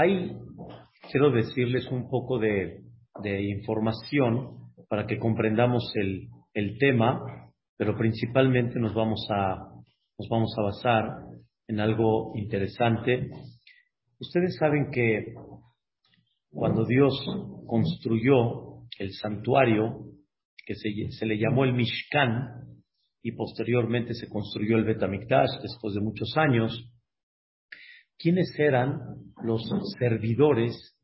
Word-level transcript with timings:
Ahí 0.00 0.30
quiero 1.10 1.32
decirles 1.32 1.90
un 1.90 2.08
poco 2.08 2.38
de, 2.38 2.84
información 3.24 4.70
para 4.88 5.08
que 5.08 5.18
comprendamos 5.18 5.92
el, 5.96 6.78
tema, 6.78 7.50
pero 7.76 7.96
principalmente 7.96 8.78
nos 8.78 8.94
vamos, 8.94 9.26
a, 9.28 9.56
nos 10.16 10.28
vamos 10.28 10.54
a 10.56 10.62
basar 10.62 11.02
en 11.66 11.80
algo 11.80 12.30
interesante. 12.36 13.28
Ustedes 14.20 14.56
saben 14.60 14.92
que 14.92 15.34
cuando 16.48 16.84
Dios 16.84 17.12
construyó 17.66 18.86
el 19.00 19.12
santuario, 19.14 20.12
que 20.64 20.76
se, 20.76 20.90
se 21.10 21.26
le 21.26 21.38
llamó 21.38 21.64
el 21.64 21.72
Mishkan, 21.72 22.68
y 23.20 23.32
posteriormente 23.32 24.14
se 24.14 24.28
construyó 24.28 24.76
el 24.76 24.84
Betamikdash 24.84 25.60
después 25.60 25.92
de 25.94 26.02
muchos 26.02 26.36
años, 26.36 26.88
¿quiénes 28.18 28.52
eran 28.58 29.00
los 29.42 29.62
servidores 29.98 30.96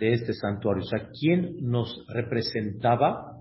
de 0.00 0.14
este 0.14 0.32
santuario? 0.32 0.82
O 0.82 0.86
sea, 0.86 1.08
¿quién 1.20 1.56
nos 1.60 2.04
representaba 2.08 3.38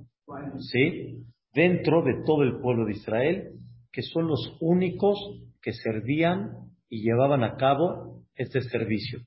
¿sí? 0.71 1.23
dentro 1.53 2.03
de 2.03 2.23
todo 2.25 2.43
el 2.43 2.59
pueblo 2.59 2.85
de 2.85 2.93
Israel, 2.93 3.51
que 3.91 4.01
son 4.01 4.27
los 4.27 4.57
únicos 4.59 5.17
que 5.61 5.73
servían 5.73 6.51
y 6.89 7.03
llevaban 7.03 7.43
a 7.43 7.55
cabo 7.55 8.23
este 8.35 8.61
servicio? 8.61 9.19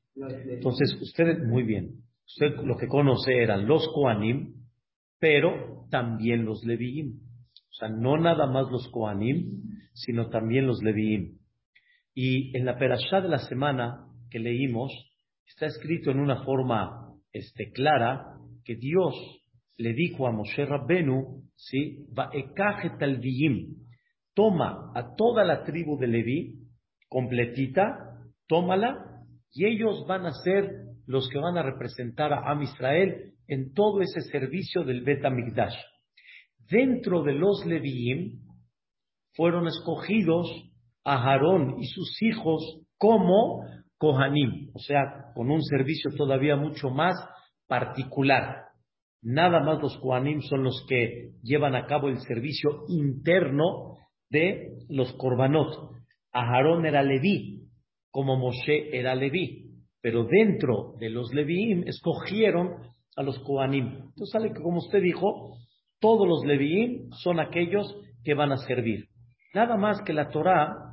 Entonces, 0.48 0.96
ustedes, 1.00 1.38
muy 1.46 1.62
bien, 1.62 2.02
usted 2.26 2.56
lo 2.64 2.76
que 2.76 2.88
conoce 2.88 3.42
eran 3.42 3.66
los 3.66 3.88
Koanim, 3.94 4.54
pero 5.18 5.86
también 5.90 6.44
los 6.44 6.64
Leviim. 6.64 7.20
O 7.70 7.74
sea, 7.78 7.88
no 7.88 8.16
nada 8.16 8.46
más 8.46 8.70
los 8.70 8.88
Koanim, 8.88 9.62
sino 9.92 10.28
también 10.28 10.66
los 10.66 10.82
Leviim. 10.82 11.38
Y 12.16 12.56
en 12.56 12.64
la 12.64 12.78
perashá 12.78 13.20
de 13.20 13.28
la 13.28 13.38
semana 13.38 14.06
que 14.30 14.38
leímos, 14.38 14.90
está 15.46 15.66
escrito 15.66 16.10
en 16.10 16.18
una 16.18 16.42
forma 16.44 17.12
este, 17.30 17.70
clara 17.70 18.38
que 18.64 18.74
Dios 18.74 19.14
le 19.76 19.92
dijo 19.92 20.26
a 20.26 20.32
Moshe 20.32 20.64
Rabbenu, 20.64 21.44
¿sí? 21.54 22.06
toma 24.34 24.92
a 24.94 25.14
toda 25.14 25.44
la 25.44 25.62
tribu 25.62 25.98
de 25.98 26.06
Leví, 26.06 26.54
completita, 27.08 28.18
tómala, 28.48 29.22
y 29.52 29.66
ellos 29.66 30.06
van 30.08 30.24
a 30.24 30.32
ser 30.32 30.70
los 31.06 31.28
que 31.28 31.38
van 31.38 31.58
a 31.58 31.62
representar 31.62 32.32
a 32.32 32.50
Am 32.50 32.62
Israel 32.62 33.34
en 33.46 33.74
todo 33.74 34.00
ese 34.00 34.22
servicio 34.22 34.84
del 34.84 35.02
Bet 35.02 35.24
Amigdash 35.24 35.76
dentro 36.68 37.22
de 37.22 37.32
los 37.32 37.64
Leviim 37.64 38.40
fueron 39.34 39.66
escogidos 39.68 40.48
a 41.06 41.22
Aarón 41.22 41.76
y 41.78 41.86
sus 41.86 42.20
hijos 42.20 42.80
como 42.98 43.62
Kohanim, 43.96 44.70
o 44.74 44.78
sea, 44.80 45.32
con 45.34 45.50
un 45.50 45.62
servicio 45.62 46.10
todavía 46.16 46.56
mucho 46.56 46.90
más 46.90 47.14
particular. 47.68 48.64
Nada 49.22 49.60
más 49.60 49.80
los 49.80 49.96
Kohanim 49.98 50.42
son 50.42 50.64
los 50.64 50.84
que 50.88 51.30
llevan 51.42 51.76
a 51.76 51.86
cabo 51.86 52.08
el 52.08 52.18
servicio 52.18 52.84
interno 52.88 53.96
de 54.30 54.78
los 54.88 55.12
Korbanot. 55.14 55.92
Aarón 56.32 56.84
era 56.84 57.02
Leví, 57.02 57.62
como 58.10 58.36
Moshe 58.36 58.96
era 58.96 59.14
Leví, 59.14 59.70
pero 60.02 60.24
dentro 60.24 60.94
de 60.98 61.10
los 61.10 61.32
Leviim 61.32 61.84
escogieron 61.86 62.78
a 63.16 63.22
los 63.22 63.38
Kohanim. 63.38 63.86
Entonces 63.86 64.30
sale 64.32 64.52
que, 64.52 64.60
como 64.60 64.78
usted 64.78 65.00
dijo, 65.00 65.56
todos 66.00 66.26
los 66.26 66.44
Leviim 66.44 67.10
son 67.12 67.38
aquellos 67.38 67.96
que 68.24 68.34
van 68.34 68.52
a 68.52 68.56
servir. 68.56 69.06
Nada 69.54 69.76
más 69.76 70.02
que 70.02 70.12
la 70.12 70.28
Torá 70.28 70.85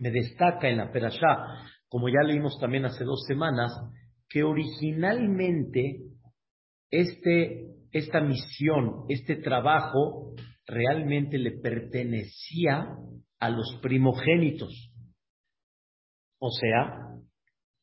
me 0.00 0.10
destaca 0.10 0.68
en 0.68 0.78
la 0.78 0.90
Perashá, 0.90 1.36
como 1.88 2.08
ya 2.08 2.22
leímos 2.26 2.58
también 2.58 2.84
hace 2.86 3.04
dos 3.04 3.22
semanas, 3.28 3.70
que 4.28 4.42
originalmente 4.42 6.00
este, 6.90 7.66
esta 7.92 8.20
misión, 8.20 9.04
este 9.08 9.36
trabajo, 9.36 10.34
realmente 10.66 11.38
le 11.38 11.52
pertenecía 11.60 12.88
a 13.38 13.50
los 13.50 13.78
primogénitos. 13.82 14.92
O 16.38 16.50
sea, 16.50 17.08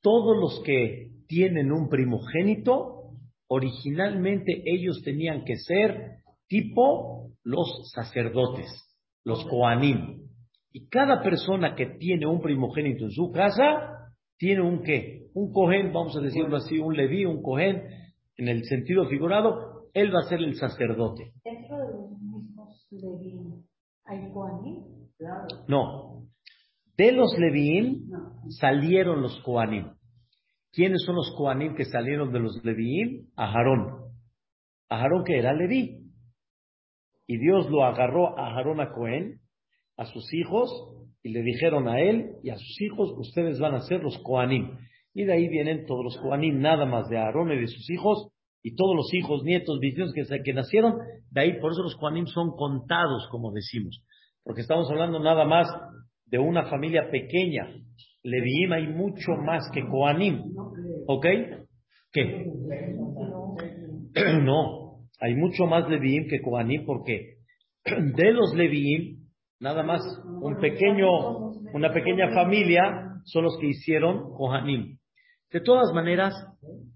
todos 0.01 0.37
los 0.37 0.63
que 0.63 1.11
tienen 1.27 1.71
un 1.71 1.89
primogénito, 1.89 3.11
originalmente 3.47 4.63
ellos 4.65 5.01
tenían 5.03 5.43
que 5.45 5.57
ser 5.57 6.21
tipo 6.47 7.31
los 7.43 7.91
sacerdotes, 7.93 8.67
los 9.23 9.45
coanim. 9.45 10.26
Y 10.77 10.89
cada 10.89 11.23
persona 11.23 11.73
que 11.73 11.87
tiene 11.97 12.27
un 12.27 12.39
primogénito 12.39 13.05
en 13.05 13.09
su 13.09 13.31
casa, 13.31 14.11
tiene 14.37 14.61
un 14.61 14.83
qué? 14.83 15.23
Un 15.33 15.51
cohen, 15.51 15.91
vamos 15.91 16.15
a 16.15 16.21
decirlo 16.21 16.55
así, 16.55 16.77
un 16.77 16.95
leví, 16.95 17.25
un 17.25 17.41
cohen, 17.41 17.81
en 18.35 18.47
el 18.47 18.63
sentido 18.65 19.07
figurado, 19.07 19.89
él 19.95 20.13
va 20.13 20.19
a 20.19 20.29
ser 20.29 20.37
el 20.37 20.53
sacerdote. 20.53 21.33
¿Dentro 21.43 21.79
de 21.79 21.93
los 21.93 22.11
mismos 22.21 22.87
leví 22.91 23.39
hay 24.05 24.31
coanim? 24.31 24.83
No. 25.67 26.27
De 26.95 27.11
los 27.11 27.35
levíim 27.39 28.11
salieron 28.59 29.23
los 29.23 29.41
coanim. 29.41 29.95
¿Quiénes 30.73 31.01
son 31.07 31.15
los 31.15 31.33
coanim 31.35 31.73
que 31.73 31.85
salieron 31.85 32.31
de 32.31 32.39
los 32.39 32.63
levíim? 32.63 33.31
Aharón. 33.35 34.11
Aharón 34.89 35.23
que 35.23 35.39
era 35.39 35.53
leví. 35.53 36.03
Y 37.25 37.39
Dios 37.39 37.67
lo 37.67 37.83
agarró 37.83 38.37
a 38.37 38.53
Aarón 38.53 38.79
a 38.79 38.93
Cohen, 38.93 39.41
a 39.97 40.05
sus 40.05 40.33
hijos, 40.33 40.69
y 41.23 41.29
le 41.29 41.41
dijeron 41.41 41.87
a 41.87 41.99
él 41.99 42.33
y 42.43 42.49
a 42.51 42.55
sus 42.55 42.81
hijos, 42.81 43.13
ustedes 43.17 43.59
van 43.59 43.75
a 43.75 43.81
ser 43.81 44.01
los 44.01 44.17
Koanim. 44.19 44.77
Y 45.13 45.25
de 45.25 45.33
ahí 45.33 45.47
vienen 45.49 45.85
todos 45.85 46.03
los 46.03 46.17
Koanim, 46.17 46.59
nada 46.59 46.85
más 46.85 47.09
de 47.09 47.17
Aarón 47.17 47.51
y 47.51 47.59
de 47.59 47.67
sus 47.67 47.89
hijos, 47.89 48.29
y 48.63 48.75
todos 48.75 48.95
los 48.95 49.13
hijos, 49.13 49.43
nietos, 49.43 49.79
bisnietos 49.79 50.13
que, 50.13 50.43
que 50.43 50.53
nacieron, 50.53 50.95
de 51.31 51.41
ahí 51.41 51.59
por 51.59 51.71
eso 51.71 51.83
los 51.83 51.95
Koanim 51.95 52.27
son 52.27 52.51
contados, 52.51 53.27
como 53.31 53.51
decimos. 53.51 54.03
Porque 54.43 54.61
estamos 54.61 54.89
hablando 54.89 55.19
nada 55.19 55.45
más 55.45 55.67
de 56.25 56.39
una 56.39 56.69
familia 56.69 57.09
pequeña. 57.11 57.67
Leviim 58.23 58.71
hay 58.73 58.87
mucho 58.87 59.33
más 59.35 59.69
que 59.73 59.85
Koanim. 59.85 60.41
¿Ok? 61.07 61.25
¿Qué? 62.11 62.45
No, 64.43 65.05
hay 65.19 65.35
mucho 65.35 65.67
más 65.67 65.87
Leviim 65.89 66.27
que 66.27 66.41
Kohanim 66.41 66.85
porque 66.85 67.35
de 67.85 68.31
los 68.31 68.55
Leviim, 68.55 69.26
nada 69.59 69.83
más 69.83 70.01
un 70.41 70.57
pequeño, 70.59 71.51
una 71.73 71.93
pequeña 71.93 72.33
familia 72.33 73.21
son 73.25 73.45
los 73.45 73.57
que 73.59 73.67
hicieron 73.67 74.33
Kohanim. 74.33 74.97
De 75.51 75.61
todas 75.61 75.93
maneras, 75.93 76.33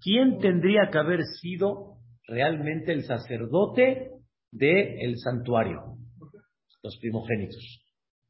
¿quién 0.00 0.38
tendría 0.38 0.90
que 0.90 0.98
haber 0.98 1.22
sido 1.40 1.96
realmente 2.26 2.92
el 2.92 3.04
sacerdote 3.04 4.10
del 4.50 5.18
santuario? 5.18 5.96
Los 6.82 6.98
primogénitos. 6.98 7.82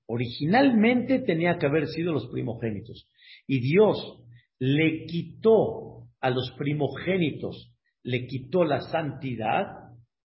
Originalmente 0.07 1.21
tenía 1.21 1.59
que 1.59 1.67
haber 1.67 1.87
sido 1.89 2.13
los 2.13 2.29
primogénitos. 2.31 3.09
Y 3.47 3.61
Dios 3.61 4.23
le 4.59 5.07
quitó 5.07 6.09
a 6.21 6.31
los 6.31 6.53
primogénitos, 6.59 7.75
le 8.03 8.27
quitó 8.27 8.65
la 8.65 8.81
santidad 8.81 9.83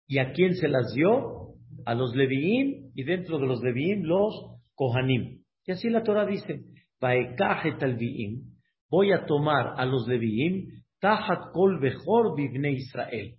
¿Y 0.06 0.18
a 0.18 0.32
quién 0.32 0.54
se 0.54 0.68
las 0.68 0.92
dio? 0.94 1.43
A 1.86 1.94
los 1.94 2.14
Leviim 2.14 2.90
y 2.94 3.04
dentro 3.04 3.38
de 3.38 3.46
los 3.46 3.62
Leviim 3.62 4.02
los 4.04 4.34
Kohanim. 4.74 5.42
Y 5.66 5.72
así 5.72 5.88
la 5.88 6.02
Torah 6.02 6.26
dice, 6.26 6.64
voy 8.90 9.12
a 9.12 9.24
tomar 9.26 9.74
a 9.76 9.84
los 9.86 10.06
Leviim, 10.06 10.82
Tahat 11.00 11.52
Kol 11.52 11.80
Bejor 11.80 12.36
Bibne 12.36 12.72
Israel. 12.72 13.36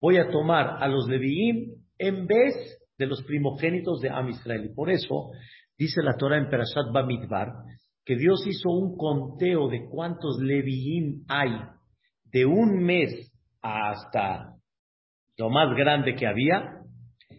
Voy 0.00 0.18
a 0.18 0.30
tomar 0.30 0.82
a 0.82 0.88
los 0.88 1.08
Leviim 1.08 1.74
en 1.98 2.26
vez 2.26 2.54
de 2.98 3.06
los 3.06 3.22
primogénitos 3.24 4.00
de 4.00 4.10
Am 4.10 4.28
Israel. 4.28 4.66
Y 4.66 4.74
por 4.74 4.90
eso 4.90 5.30
dice 5.78 6.02
la 6.02 6.16
Torah 6.16 6.38
en 6.38 6.48
Perashat 6.48 6.92
Bamidbar 6.92 7.48
que 8.04 8.16
Dios 8.16 8.46
hizo 8.46 8.70
un 8.70 8.96
conteo 8.96 9.68
de 9.68 9.86
cuántos 9.88 10.38
Leviim 10.38 11.24
hay 11.28 11.58
de 12.24 12.44
un 12.44 12.82
mes 12.84 13.32
hasta 13.62 14.54
lo 15.36 15.50
más 15.50 15.74
grande 15.76 16.14
que 16.14 16.26
había, 16.26 16.83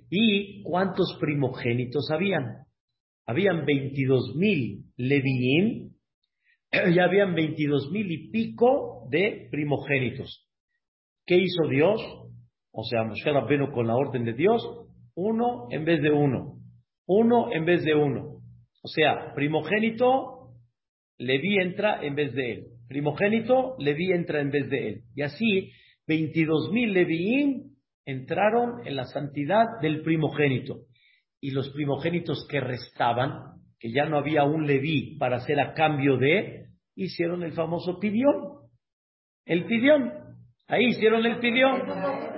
y 0.09 0.63
cuántos 0.63 1.17
primogénitos 1.19 2.09
habían. 2.11 2.65
Habían 3.25 3.65
22 3.65 4.35
mil 4.35 4.85
leviín 4.97 5.95
y 6.93 6.99
habían 6.99 7.33
22 7.33 7.91
mil 7.91 8.11
y 8.11 8.29
pico 8.29 9.07
de 9.09 9.47
primogénitos. 9.51 10.47
¿Qué 11.25 11.37
hizo 11.37 11.67
Dios? 11.69 12.01
O 12.71 12.83
sea, 12.83 13.03
Moshe 13.03 13.31
Rabbenu 13.31 13.71
con 13.71 13.87
la 13.87 13.95
orden 13.95 14.25
de 14.25 14.33
Dios, 14.33 14.61
uno 15.15 15.67
en 15.71 15.85
vez 15.85 16.01
de 16.01 16.11
uno, 16.11 16.57
uno 17.07 17.51
en 17.51 17.65
vez 17.65 17.83
de 17.83 17.95
uno. 17.95 18.41
O 18.83 18.87
sea, 18.87 19.33
primogénito, 19.33 20.35
Leví 21.17 21.57
entra 21.57 22.05
en 22.05 22.13
vez 22.13 22.33
de 22.33 22.51
él. 22.51 22.65
Primogénito, 22.87 23.75
Leví 23.79 24.11
entra 24.11 24.41
en 24.41 24.51
vez 24.51 24.69
de 24.69 24.89
él. 24.89 25.01
Y 25.15 25.21
así, 25.21 25.71
22 26.07 26.71
mil 26.71 26.93
leviín 26.93 27.74
entraron 28.05 28.85
en 28.85 28.95
la 28.95 29.05
santidad 29.05 29.79
del 29.81 30.01
primogénito. 30.01 30.81
Y 31.41 31.51
los 31.51 31.69
primogénitos 31.71 32.47
que 32.49 32.59
restaban, 32.59 33.61
que 33.79 33.91
ya 33.91 34.05
no 34.05 34.17
había 34.17 34.43
un 34.43 34.65
Leví 34.65 35.17
para 35.17 35.37
hacer 35.37 35.59
a 35.59 35.73
cambio 35.73 36.17
de, 36.17 36.67
hicieron 36.95 37.43
el 37.43 37.53
famoso 37.53 37.99
pidión. 37.99 38.59
El 39.45 39.65
pidión. 39.65 40.11
Ahí 40.67 40.87
hicieron 40.87 41.25
el 41.25 41.39
pidión. 41.39 41.81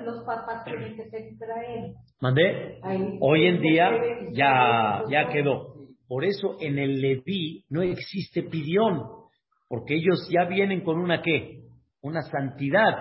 Los 0.04 0.24
papás 0.26 0.66
tienen 0.66 0.96
que 0.96 1.10
ser 1.10 1.32
Israel. 1.32 1.94
¿Mandé? 2.20 2.80
Hoy 3.22 3.46
en 3.46 3.62
día 3.62 3.92
ya, 4.34 5.04
ya 5.10 5.30
quedó. 5.30 5.76
Por 6.08 6.26
eso 6.26 6.58
en 6.60 6.78
el 6.80 7.02
Leví 7.02 7.66
no 7.70 7.82
existe 7.82 8.44
pidión, 8.44 9.04
porque 9.68 9.96
ellos 9.96 10.28
ya 10.32 10.46
vienen 10.46 10.82
con 10.82 10.98
una 10.98 11.22
qué? 11.22 11.64
Una 12.02 12.22
santidad. 12.22 12.94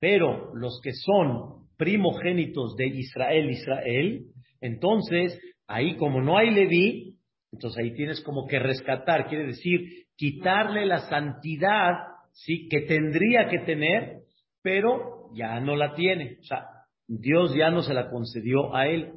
Pero 0.00 0.54
los 0.54 0.80
que 0.82 0.92
son 0.92 1.65
primogénitos 1.76 2.76
de 2.76 2.86
Israel, 2.86 3.50
Israel, 3.50 4.24
entonces 4.60 5.38
ahí 5.66 5.96
como 5.96 6.20
no 6.20 6.38
hay 6.38 6.50
Leví, 6.50 7.16
entonces 7.52 7.82
ahí 7.82 7.92
tienes 7.94 8.20
como 8.22 8.46
que 8.46 8.58
rescatar, 8.58 9.28
quiere 9.28 9.46
decir 9.46 10.06
quitarle 10.16 10.86
la 10.86 11.08
santidad 11.08 11.92
sí 12.32 12.68
que 12.68 12.82
tendría 12.82 13.48
que 13.48 13.60
tener, 13.60 14.22
pero 14.62 15.30
ya 15.34 15.60
no 15.60 15.76
la 15.76 15.94
tiene. 15.94 16.38
O 16.40 16.44
sea, 16.44 16.66
Dios 17.06 17.54
ya 17.54 17.70
no 17.70 17.82
se 17.82 17.94
la 17.94 18.10
concedió 18.10 18.74
a 18.74 18.88
él. 18.88 19.12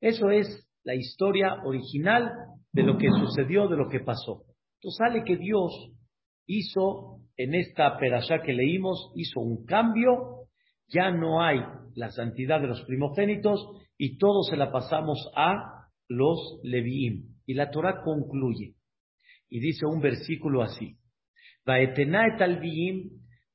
Eso 0.00 0.30
es 0.30 0.68
la 0.84 0.94
historia 0.94 1.54
original 1.64 2.30
de 2.72 2.82
lo 2.82 2.96
que 2.98 3.08
sucedió, 3.10 3.68
de 3.68 3.76
lo 3.76 3.88
que 3.88 4.00
pasó. 4.00 4.44
Entonces 4.76 4.98
sale 4.98 5.24
que 5.24 5.36
Dios 5.36 5.72
hizo 6.46 7.20
en 7.36 7.54
esta 7.54 7.98
perashá 7.98 8.42
que 8.42 8.52
leímos, 8.52 9.12
hizo 9.16 9.40
un 9.40 9.64
cambio, 9.64 10.37
ya 10.88 11.10
no 11.10 11.42
hay 11.42 11.60
la 11.94 12.10
santidad 12.10 12.60
de 12.60 12.68
los 12.68 12.82
primogénitos 12.82 13.60
y 13.96 14.18
todo 14.18 14.42
se 14.42 14.56
la 14.56 14.70
pasamos 14.70 15.18
a 15.34 15.86
los 16.08 16.60
Leviim. 16.62 17.34
Y 17.46 17.54
la 17.54 17.70
Torah 17.70 18.02
concluye 18.04 18.74
y 19.48 19.60
dice 19.60 19.86
un 19.86 20.00
versículo 20.00 20.62
así: 20.62 20.96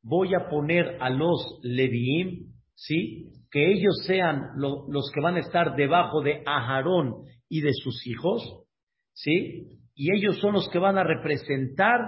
voy 0.01 0.33
a 0.35 0.49
poner 0.49 0.97
a 0.99 1.09
los 1.09 1.59
Leviim, 1.63 2.53
¿sí? 2.75 3.29
Que 3.51 3.71
ellos 3.71 4.03
sean 4.05 4.49
los 4.57 5.11
que 5.13 5.21
van 5.21 5.35
a 5.35 5.39
estar 5.39 5.75
debajo 5.75 6.21
de 6.21 6.41
Aharón 6.45 7.25
y 7.47 7.61
de 7.61 7.71
sus 7.71 8.05
hijos, 8.07 8.65
¿sí? 9.13 9.79
Y 9.95 10.11
ellos 10.15 10.39
son 10.39 10.53
los 10.53 10.67
que 10.69 10.79
van 10.79 10.97
a 10.97 11.03
representar 11.03 11.99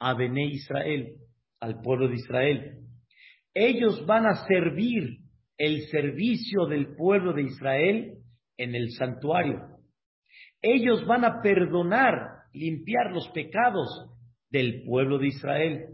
a 0.00 0.14
Bené 0.14 0.46
Israel, 0.46 1.14
al 1.60 1.80
pueblo 1.80 2.08
de 2.08 2.16
Israel. 2.16 2.87
Ellos 3.54 4.04
van 4.06 4.26
a 4.26 4.46
servir 4.46 5.18
el 5.56 5.82
servicio 5.88 6.66
del 6.66 6.94
pueblo 6.94 7.32
de 7.32 7.42
Israel 7.42 8.14
en 8.56 8.74
el 8.74 8.90
santuario. 8.92 9.78
Ellos 10.62 11.06
van 11.06 11.24
a 11.24 11.40
perdonar, 11.42 12.44
limpiar 12.52 13.12
los 13.12 13.28
pecados 13.30 13.88
del 14.50 14.82
pueblo 14.84 15.18
de 15.18 15.28
Israel. 15.28 15.86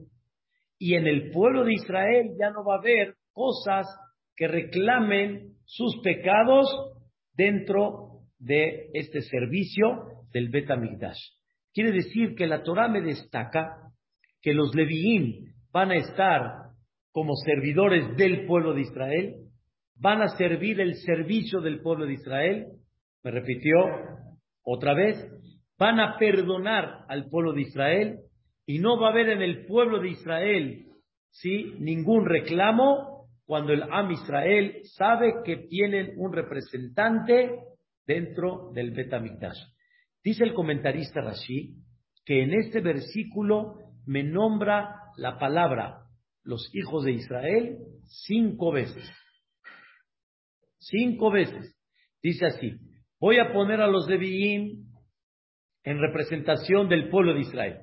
Y 0.78 0.94
en 0.94 1.06
el 1.06 1.30
pueblo 1.30 1.64
de 1.64 1.74
Israel 1.74 2.30
ya 2.38 2.50
no 2.50 2.64
va 2.64 2.76
a 2.76 2.78
haber 2.78 3.14
cosas 3.32 3.86
que 4.36 4.48
reclamen 4.48 5.54
sus 5.64 6.00
pecados 6.02 6.66
dentro 7.32 8.20
de 8.38 8.90
este 8.92 9.22
servicio 9.22 10.08
del 10.32 10.48
Bet 10.48 10.68
Quiere 11.72 11.92
decir 11.92 12.34
que 12.34 12.46
la 12.46 12.62
Torah 12.62 12.88
me 12.88 13.00
destaca 13.00 13.76
que 14.42 14.52
los 14.52 14.74
Leviín 14.74 15.54
van 15.72 15.90
a 15.90 15.96
estar 15.96 16.63
como 17.14 17.36
servidores 17.36 18.16
del 18.16 18.44
pueblo 18.44 18.74
de 18.74 18.80
Israel, 18.80 19.36
van 19.94 20.20
a 20.20 20.36
servir 20.36 20.80
el 20.80 20.96
servicio 20.96 21.60
del 21.60 21.80
pueblo 21.80 22.06
de 22.06 22.14
Israel, 22.14 22.66
me 23.22 23.30
repitió 23.30 23.72
otra 24.64 24.94
vez, 24.94 25.16
van 25.78 26.00
a 26.00 26.18
perdonar 26.18 27.04
al 27.08 27.28
pueblo 27.30 27.52
de 27.52 27.62
Israel 27.62 28.18
y 28.66 28.80
no 28.80 28.98
va 28.98 29.08
a 29.08 29.10
haber 29.12 29.28
en 29.28 29.42
el 29.42 29.64
pueblo 29.64 30.00
de 30.00 30.08
Israel 30.08 30.86
¿sí? 31.30 31.76
ningún 31.78 32.26
reclamo 32.26 33.28
cuando 33.44 33.72
el 33.72 33.84
Am 33.84 34.10
Israel 34.10 34.80
sabe 34.96 35.34
que 35.44 35.68
tienen 35.68 36.14
un 36.16 36.32
representante 36.32 37.60
dentro 38.04 38.72
del 38.74 38.90
Betamikdash. 38.90 39.58
Dice 40.24 40.42
el 40.42 40.52
comentarista 40.52 41.20
Rashi 41.20 41.76
que 42.24 42.42
en 42.42 42.54
este 42.54 42.80
versículo 42.80 43.76
me 44.04 44.24
nombra 44.24 44.96
la 45.16 45.38
palabra 45.38 46.03
los 46.44 46.70
hijos 46.74 47.04
de 47.04 47.12
Israel 47.12 47.78
cinco 48.26 48.72
veces. 48.72 49.10
Cinco 50.78 51.30
veces. 51.30 51.76
Dice 52.22 52.46
así, 52.46 52.72
voy 53.18 53.38
a 53.38 53.52
poner 53.52 53.80
a 53.80 53.86
los 53.86 54.06
de 54.06 54.14
Leviín 54.14 54.86
en 55.82 56.00
representación 56.00 56.88
del 56.88 57.08
pueblo 57.08 57.34
de 57.34 57.40
Israel. 57.40 57.78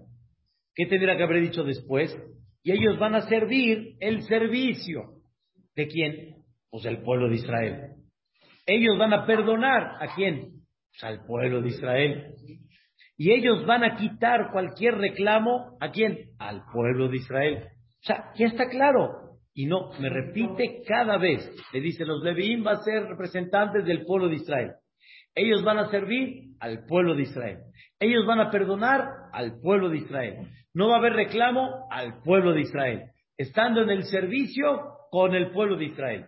¿Qué 0.73 0.85
tendría 0.85 1.17
que 1.17 1.23
haber 1.23 1.41
dicho 1.41 1.63
después? 1.63 2.15
Y 2.63 2.71
ellos 2.71 2.97
van 2.99 3.15
a 3.15 3.27
servir 3.27 3.95
el 3.99 4.23
servicio. 4.23 5.15
¿De 5.75 5.87
quién? 5.87 6.43
Pues 6.69 6.83
del 6.83 7.01
pueblo 7.01 7.29
de 7.29 7.35
Israel. 7.35 7.95
Ellos 8.65 8.97
van 8.97 9.13
a 9.13 9.25
perdonar 9.25 9.97
a 10.01 10.15
quién? 10.15 10.63
Pues 10.91 11.03
al 11.03 11.25
pueblo 11.25 11.61
de 11.61 11.69
Israel. 11.69 12.35
Y 13.17 13.31
ellos 13.31 13.65
van 13.65 13.83
a 13.83 13.97
quitar 13.97 14.51
cualquier 14.51 14.95
reclamo 14.95 15.77
a 15.79 15.91
quién? 15.91 16.31
Al 16.39 16.63
pueblo 16.71 17.07
de 17.09 17.17
Israel. 17.17 17.67
O 18.01 18.05
sea, 18.05 18.31
ya 18.35 18.47
está 18.47 18.67
claro. 18.69 19.37
Y 19.53 19.65
no, 19.65 19.91
me 19.99 20.09
repite 20.09 20.81
cada 20.87 21.17
vez. 21.17 21.49
Le 21.73 21.81
dice, 21.81 22.05
los 22.05 22.23
Leviín 22.23 22.63
van 22.63 22.77
a 22.77 22.83
ser 22.83 23.03
representantes 23.03 23.85
del 23.85 24.05
pueblo 24.05 24.29
de 24.29 24.35
Israel. 24.35 24.71
Ellos 25.35 25.63
van 25.63 25.77
a 25.77 25.89
servir 25.89 26.55
al 26.59 26.85
pueblo 26.85 27.15
de 27.15 27.23
Israel. 27.23 27.59
Ellos 27.99 28.25
van 28.25 28.39
a 28.39 28.49
perdonar 28.49 29.07
al 29.31 29.59
pueblo 29.59 29.89
de 29.89 29.97
Israel. 29.97 30.47
No 30.73 30.89
va 30.89 30.95
a 30.95 30.99
haber 30.99 31.13
reclamo 31.13 31.87
al 31.91 32.21
pueblo 32.21 32.53
de 32.53 32.61
Israel. 32.61 33.03
Estando 33.37 33.81
en 33.81 33.89
el 33.89 34.03
servicio 34.03 34.65
con 35.09 35.35
el 35.35 35.51
pueblo 35.51 35.77
de 35.77 35.85
Israel. 35.85 36.25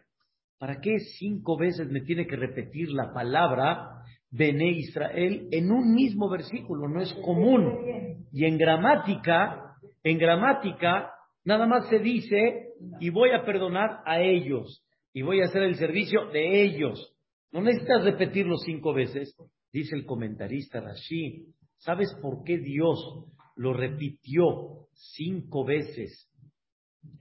¿Para 0.59 0.79
qué 0.79 0.99
cinco 0.99 1.57
veces 1.57 1.89
me 1.89 2.01
tiene 2.01 2.27
que 2.27 2.35
repetir 2.35 2.89
la 2.91 3.13
palabra 3.13 4.03
Bene 4.29 4.69
Israel 4.69 5.47
en 5.51 5.71
un 5.71 5.93
mismo 5.93 6.29
versículo? 6.29 6.87
No 6.87 7.01
es 7.01 7.13
común. 7.15 8.25
Y 8.31 8.45
en 8.45 8.57
gramática, 8.57 9.75
en 10.03 10.17
gramática, 10.17 11.12
nada 11.45 11.66
más 11.68 11.90
se 11.90 12.00
dice, 12.00 12.74
y 13.00 13.10
voy 13.10 13.31
a 13.31 13.45
perdonar 13.45 14.01
a 14.06 14.22
ellos, 14.22 14.84
y 15.13 15.22
voy 15.22 15.42
a 15.42 15.45
hacer 15.45 15.63
el 15.63 15.75
servicio 15.75 16.28
de 16.31 16.63
ellos. 16.63 17.16
No 17.51 17.62
necesitas 17.62 18.04
repetirlo 18.04 18.57
cinco 18.57 18.94
veces, 18.94 19.36
dice 19.72 19.95
el 19.95 20.06
comentarista 20.06 20.81
Rashi. 20.81 21.48
¿Sabes 21.78 22.16
por 22.22 22.44
qué 22.44 22.57
Dios 22.57 23.25
lo 23.56 23.74
repitió 23.74 24.88
cinco 24.94 25.66
veces 25.66 26.30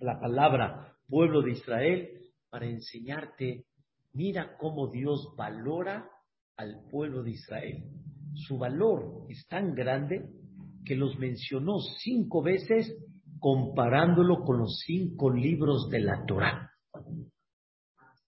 la 0.01 0.19
palabra 0.21 0.97
pueblo 1.09 1.43
de 1.43 1.53
Israel? 1.53 2.09
Para 2.49 2.67
enseñarte, 2.67 3.65
mira 4.13 4.57
cómo 4.59 4.91
Dios 4.91 5.35
valora 5.37 6.09
al 6.57 6.85
pueblo 6.91 7.23
de 7.23 7.33
Israel. 7.33 7.85
Su 8.35 8.57
valor 8.57 9.27
es 9.29 9.47
tan 9.49 9.75
grande 9.75 10.29
que 10.85 10.97
los 10.97 11.19
mencionó 11.19 11.79
cinco 11.99 12.43
veces 12.43 12.97
comparándolo 13.43 14.45
con 14.45 14.59
los 14.59 14.85
cinco 14.87 15.29
libros 15.29 15.89
de 15.91 15.99
la 15.99 16.25
Torah. 16.27 16.71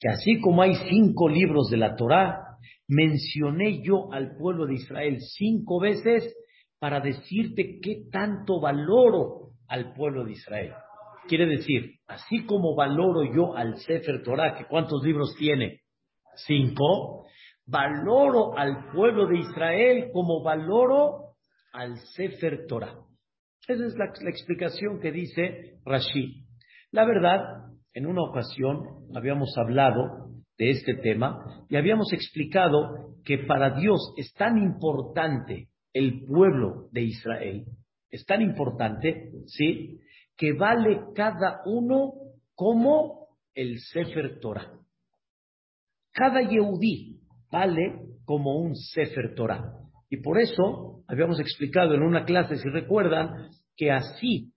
Que 0.00 0.08
así 0.08 0.40
como 0.40 0.62
hay 0.62 0.74
cinco 0.90 1.28
libros 1.28 1.70
de 1.70 1.76
la 1.76 1.94
Torah, 1.94 2.58
mencioné 2.88 3.80
yo 3.80 4.12
al 4.12 4.36
pueblo 4.36 4.66
de 4.66 4.74
Israel 4.74 5.18
cinco 5.20 5.78
veces 5.78 6.34
para 6.80 6.98
decirte 6.98 7.78
qué 7.80 8.08
tanto 8.10 8.60
valoro 8.60 9.52
al 9.68 9.94
pueblo 9.94 10.24
de 10.24 10.32
Israel. 10.32 10.72
Quiere 11.28 11.46
decir, 11.46 11.92
así 12.08 12.44
como 12.44 12.74
valoro 12.74 13.22
yo 13.32 13.56
al 13.56 13.76
Sefer 13.76 14.20
Torah, 14.24 14.58
que 14.58 14.66
cuántos 14.66 15.04
libros 15.04 15.36
tiene? 15.38 15.82
Cinco. 16.34 17.24
Valoro 17.66 18.58
al 18.58 18.90
pueblo 18.92 19.28
de 19.28 19.38
Israel 19.38 20.10
como 20.12 20.42
valoro 20.42 21.36
al 21.72 21.98
Sefer 21.98 22.66
Torah. 22.66 22.96
Esa 23.66 23.86
es 23.86 23.94
la, 23.96 24.06
explicación 24.28 25.00
que 25.00 25.10
dice 25.10 25.78
Rashi. 25.86 26.44
La 26.90 27.06
verdad, 27.06 27.40
en 27.94 28.06
una 28.06 28.22
ocasión 28.22 29.06
habíamos 29.14 29.56
hablado 29.56 30.28
de 30.58 30.70
este 30.70 30.94
tema 30.96 31.64
y 31.70 31.76
habíamos 31.76 32.12
explicado 32.12 33.16
que 33.24 33.38
para 33.38 33.70
Dios 33.78 34.12
es 34.18 34.34
tan 34.34 34.58
importante 34.58 35.68
el 35.94 36.24
pueblo 36.26 36.88
de 36.92 37.02
Israel, 37.02 37.64
es 38.10 38.26
tan 38.26 38.42
importante, 38.42 39.30
¿sí? 39.46 39.98
Que 40.36 40.52
vale 40.52 41.00
cada 41.14 41.60
uno 41.64 42.12
como 42.54 43.28
el 43.54 43.78
Sefer 43.78 44.40
Torah. 44.40 44.72
Cada 46.12 46.42
Yehudí 46.42 47.20
vale 47.50 47.94
como 48.26 48.58
un 48.58 48.76
Sefer 48.76 49.34
Torah. 49.34 49.83
Y 50.14 50.22
por 50.22 50.38
eso 50.38 51.02
habíamos 51.08 51.40
explicado 51.40 51.92
en 51.94 52.02
una 52.02 52.24
clase, 52.24 52.54
si 52.56 52.68
recuerdan, 52.68 53.48
que 53.76 53.90
así 53.90 54.52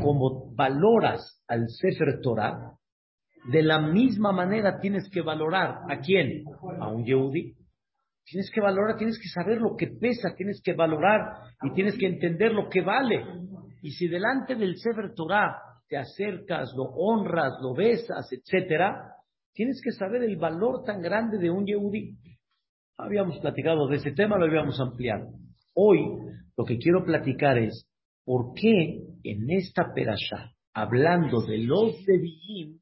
como 0.00 0.54
valoras 0.54 1.42
al 1.46 1.68
Sefer 1.68 2.20
Torah, 2.22 2.72
de 3.52 3.62
la 3.62 3.78
misma 3.78 4.32
manera 4.32 4.80
tienes 4.80 5.10
que 5.12 5.20
valorar 5.20 5.80
a 5.90 5.98
quién? 5.98 6.44
A 6.80 6.88
un 6.88 7.04
Yehudi. 7.04 7.54
Tienes 8.24 8.50
que 8.50 8.62
valorar, 8.62 8.96
tienes 8.96 9.18
que 9.18 9.28
saber 9.28 9.60
lo 9.60 9.76
que 9.76 9.88
pesa, 9.88 10.34
tienes 10.34 10.62
que 10.64 10.72
valorar 10.72 11.20
y 11.62 11.74
tienes 11.74 11.98
que 11.98 12.06
entender 12.06 12.52
lo 12.52 12.70
que 12.70 12.80
vale. 12.80 13.22
Y 13.82 13.90
si 13.90 14.08
delante 14.08 14.54
del 14.54 14.78
Sefer 14.78 15.12
Torah 15.14 15.58
te 15.88 15.98
acercas, 15.98 16.72
lo 16.74 16.84
honras, 16.84 17.52
lo 17.60 17.74
besas, 17.74 18.32
etcétera, 18.32 19.12
tienes 19.52 19.78
que 19.84 19.92
saber 19.92 20.22
el 20.22 20.38
valor 20.38 20.84
tan 20.84 21.02
grande 21.02 21.36
de 21.36 21.50
un 21.50 21.66
Yehudi. 21.66 22.16
Habíamos 23.04 23.38
platicado 23.40 23.88
de 23.88 23.96
ese 23.96 24.12
tema, 24.12 24.38
lo 24.38 24.44
habíamos 24.44 24.78
ampliado. 24.78 25.26
Hoy 25.74 25.98
lo 26.56 26.64
que 26.64 26.78
quiero 26.78 27.04
platicar 27.04 27.58
es 27.58 27.88
por 28.24 28.54
qué 28.54 29.02
en 29.24 29.50
esta 29.50 29.92
perashá, 29.92 30.52
hablando 30.72 31.42
de 31.42 31.58
los 31.58 31.96
Leviim, 32.06 32.78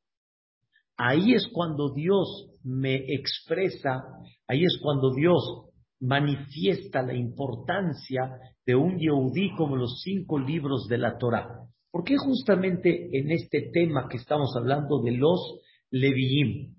ahí 0.99 1.33
es 1.33 1.49
cuando 1.51 1.95
Dios 1.95 2.51
me 2.63 2.97
expresa, 3.15 4.03
ahí 4.47 4.63
es 4.63 4.79
cuando 4.83 5.15
Dios 5.15 5.71
manifiesta 6.01 7.01
la 7.01 7.15
importancia 7.15 8.37
de 8.67 8.75
un 8.75 8.99
Yehudí 8.99 9.55
como 9.57 9.77
los 9.77 10.03
cinco 10.03 10.39
libros 10.39 10.87
de 10.89 10.99
la 10.99 11.17
Torah. 11.17 11.67
¿Por 11.91 12.05
qué 12.05 12.17
justamente 12.19 13.09
en 13.19 13.31
este 13.31 13.71
tema 13.73 14.07
que 14.07 14.19
estamos 14.19 14.55
hablando 14.55 15.01
de 15.01 15.13
los 15.13 15.61
Leviim? 15.91 16.75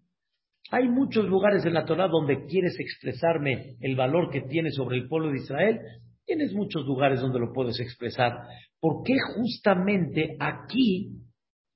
Hay 0.73 0.87
muchos 0.87 1.25
lugares 1.25 1.65
en 1.65 1.73
la 1.73 1.83
Torah 1.83 2.07
donde 2.07 2.45
quieres 2.45 2.79
expresarme 2.79 3.75
el 3.81 3.97
valor 3.97 4.29
que 4.31 4.41
tiene 4.41 4.71
sobre 4.71 4.97
el 4.97 5.09
pueblo 5.09 5.29
de 5.29 5.39
Israel. 5.39 5.81
Tienes 6.25 6.53
muchos 6.53 6.85
lugares 6.85 7.19
donde 7.19 7.39
lo 7.39 7.51
puedes 7.51 7.77
expresar. 7.81 8.31
¿Por 8.79 9.03
qué 9.03 9.15
justamente 9.35 10.37
aquí 10.39 11.11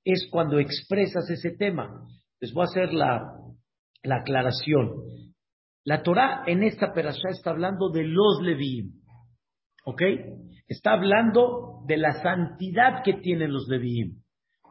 es 0.05 0.29
cuando 0.31 0.59
expresas 0.59 1.29
ese 1.29 1.57
tema? 1.57 2.07
Les 2.39 2.53
voy 2.53 2.61
a 2.61 2.71
hacer 2.71 2.93
la, 2.93 3.33
la 4.03 4.15
aclaración. 4.21 4.93
La 5.83 6.01
Torah 6.01 6.43
en 6.47 6.63
esta 6.63 6.93
perashá 6.93 7.29
está 7.31 7.49
hablando 7.49 7.89
de 7.89 8.05
los 8.05 8.41
Leviim. 8.41 8.93
¿Ok? 9.83 10.01
Está 10.69 10.93
hablando 10.93 11.83
de 11.85 11.97
la 11.97 12.13
santidad 12.23 13.03
que 13.03 13.15
tienen 13.15 13.51
los 13.51 13.67
Leviim. 13.67 14.21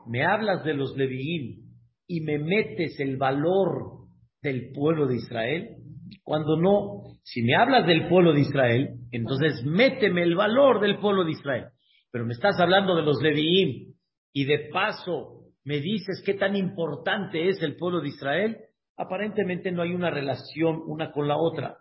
Me 0.06 0.24
hablas 0.24 0.64
de 0.64 0.72
los 0.72 0.96
Leviim 0.96 1.62
y 2.06 2.20
me 2.22 2.38
metes 2.38 2.98
el 3.00 3.18
valor 3.18 4.03
del 4.44 4.70
pueblo 4.72 5.08
de 5.08 5.16
Israel. 5.16 5.76
Cuando 6.22 6.56
no, 6.56 7.02
si 7.24 7.42
me 7.42 7.56
hablas 7.56 7.86
del 7.86 8.08
pueblo 8.08 8.32
de 8.32 8.42
Israel, 8.42 8.90
entonces 9.10 9.64
méteme 9.64 10.22
el 10.22 10.36
valor 10.36 10.80
del 10.80 10.98
pueblo 10.98 11.24
de 11.24 11.32
Israel. 11.32 11.64
Pero 12.12 12.26
me 12.26 12.34
estás 12.34 12.60
hablando 12.60 12.94
de 12.94 13.02
los 13.02 13.20
Leviim 13.20 13.94
y 14.32 14.44
de 14.44 14.68
paso 14.72 15.40
me 15.64 15.80
dices 15.80 16.22
qué 16.24 16.34
tan 16.34 16.54
importante 16.56 17.48
es 17.48 17.62
el 17.62 17.76
pueblo 17.76 18.02
de 18.02 18.08
Israel, 18.08 18.58
aparentemente 18.96 19.72
no 19.72 19.82
hay 19.82 19.94
una 19.94 20.10
relación 20.10 20.82
una 20.86 21.10
con 21.10 21.26
la 21.26 21.38
otra. 21.38 21.78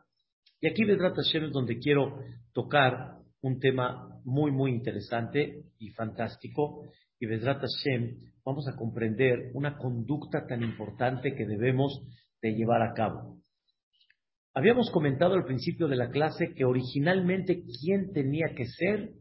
Y 0.62 0.68
aquí 0.68 0.86
Vedrat 0.86 1.16
Hashem 1.16 1.46
es 1.46 1.52
donde 1.52 1.78
quiero 1.80 2.18
tocar 2.54 3.18
un 3.42 3.60
tema 3.60 4.08
muy, 4.24 4.52
muy 4.52 4.72
interesante 4.72 5.66
y 5.78 5.90
fantástico. 5.90 6.86
Y 7.20 7.26
Vedrat 7.26 7.60
Hashem 7.60 8.16
vamos 8.46 8.66
a 8.70 8.78
comprender 8.78 9.52
una 9.54 9.78
conducta 9.78 10.46
tan 10.48 10.64
importante 10.64 11.36
que 11.36 11.46
debemos 11.46 12.02
de 12.44 12.54
llevar 12.54 12.84
a 12.84 12.94
cabo. 12.94 13.40
Habíamos 14.54 14.92
comentado 14.92 15.34
al 15.34 15.46
principio 15.46 15.88
de 15.88 15.96
la 15.96 16.12
clase 16.12 16.54
que 16.54 16.66
originalmente 16.66 17.64
quién 17.82 18.12
tenía 18.14 18.54
que 18.56 18.66
ser 18.66 19.14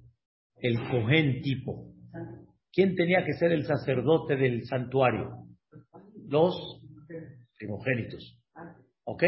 el 0.56 0.76
Cohen 0.90 1.40
tipo. 1.40 1.94
¿Quién 2.72 2.94
tenía 2.96 3.24
que 3.24 3.32
ser 3.34 3.52
el 3.52 3.64
sacerdote 3.64 4.36
del 4.36 4.64
santuario? 4.66 5.46
Los 6.28 6.80
primogénitos. 7.58 8.38
¿Ok? 9.04 9.22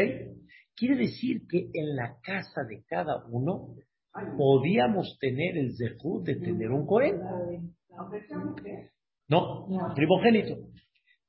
Quiere 0.75 0.97
decir 0.97 1.47
que 1.49 1.69
en 1.73 1.95
la 1.95 2.17
casa 2.21 2.63
de 2.67 2.83
cada 2.87 3.25
uno 3.29 3.75
podíamos 4.37 5.17
tener 5.19 5.57
el 5.57 5.75
zehut 5.75 6.25
de 6.25 6.35
tener 6.35 6.69
un 6.69 6.85
Cohen. 6.85 7.19
No, 9.27 9.67
primogénito. 9.95 10.57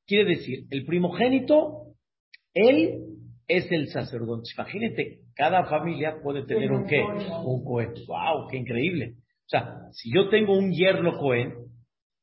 Quiere 0.07 0.37
decir, 0.37 0.67
el 0.71 0.85
primogénito, 0.85 1.86
él 2.57 3.03
es 3.47 3.71
el 3.71 3.89
sacerdote. 3.89 4.49
Imagínate, 4.57 5.19
cada 5.35 5.67
familia 5.67 6.17
puede 6.23 6.47
tener 6.47 6.73
un 6.73 6.87
qué? 6.87 7.03
Un 7.03 7.63
Cohen. 7.65 7.93
¡Wow! 8.09 8.49
¡Qué 8.51 8.57
increíble! 8.57 9.13
O 9.19 9.49
sea, 9.49 9.77
si 9.93 10.13
yo 10.13 10.29
tengo 10.31 10.59
un 10.59 10.73
yerno 10.73 11.19
Cohen, 11.19 11.53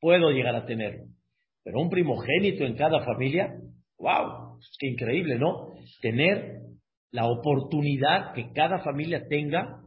puedo 0.01 0.31
llegar 0.31 0.55
a 0.55 0.65
tenerlo. 0.65 1.05
Pero 1.63 1.79
un 1.79 1.89
primogénito 1.89 2.65
en 2.65 2.75
cada 2.75 3.05
familia, 3.05 3.55
¡wow! 3.99 4.57
¡Qué 4.79 4.87
increíble, 4.87 5.37
¿no? 5.37 5.67
Tener 6.01 6.61
la 7.11 7.27
oportunidad 7.27 8.33
que 8.33 8.51
cada 8.53 8.79
familia 8.79 9.27
tenga, 9.29 9.81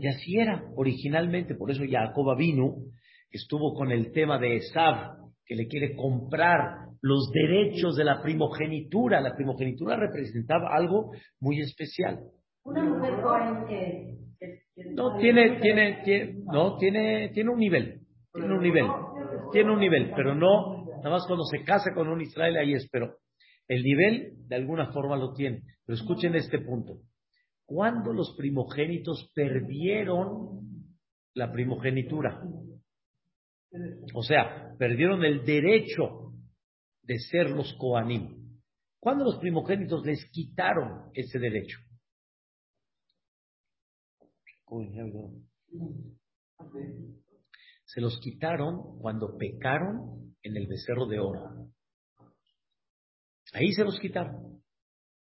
y 0.00 0.06
así 0.06 0.38
era 0.38 0.62
originalmente, 0.76 1.56
por 1.56 1.72
eso 1.72 1.82
Jacob 1.88 2.36
vino, 2.38 2.76
estuvo 3.32 3.74
con 3.74 3.90
el 3.90 4.12
tema 4.12 4.38
de 4.38 4.56
Esav, 4.56 5.16
que 5.48 5.56
le 5.56 5.66
quiere 5.66 5.96
comprar 5.96 6.88
los 7.00 7.30
derechos 7.32 7.96
de 7.96 8.04
la 8.04 8.20
primogenitura. 8.22 9.20
La 9.20 9.34
primogenitura 9.34 9.96
representaba 9.96 10.68
algo 10.76 11.12
muy 11.40 11.60
especial. 11.60 12.20
Una 12.64 12.84
mujer 12.84 13.14
que, 13.66 14.18
no 14.94 15.16
tiene, 15.16 15.58
tiene, 15.60 16.02
tiene, 16.04 16.34
no 16.52 16.76
tiene, 16.76 17.30
tiene 17.30 17.50
un 17.50 17.58
nivel, 17.58 18.00
tiene 18.32 18.54
un 18.54 18.62
nivel, 18.62 18.86
tiene 19.52 19.72
un 19.72 19.80
nivel, 19.80 20.12
pero 20.14 20.34
no, 20.34 20.84
nada 20.98 21.10
más 21.10 21.26
cuando 21.26 21.44
se 21.44 21.64
casa 21.64 21.92
con 21.94 22.08
un 22.08 22.20
Israel 22.20 22.56
ahí 22.58 22.74
es, 22.74 22.86
pero 22.92 23.16
el 23.68 23.82
nivel 23.82 24.34
de 24.46 24.56
alguna 24.56 24.92
forma 24.92 25.16
lo 25.16 25.32
tiene. 25.32 25.62
Pero 25.84 25.96
escuchen 25.96 26.34
este 26.34 26.58
punto. 26.58 26.98
Cuando 27.64 28.12
los 28.12 28.34
primogénitos 28.36 29.30
perdieron 29.34 30.60
la 31.34 31.50
primogenitura, 31.50 32.42
o 34.14 34.22
sea, 34.22 34.74
perdieron 34.78 35.24
el 35.24 35.44
derecho 35.44 36.32
de 37.02 37.18
ser 37.18 37.50
los 37.50 37.74
Koanim. 37.74 38.60
Cuando 39.00 39.24
los 39.24 39.38
primogénitos 39.38 40.04
les 40.04 40.24
quitaron 40.30 41.10
ese 41.14 41.38
derecho. 41.38 41.78
Se 47.84 48.00
los 48.00 48.18
quitaron 48.20 48.98
cuando 49.00 49.36
pecaron 49.36 50.34
en 50.42 50.56
el 50.56 50.66
becerro 50.66 51.06
de 51.06 51.20
oro. 51.20 51.70
Ahí 53.54 53.72
se 53.72 53.84
los 53.84 53.98
quitaron. 53.98 54.62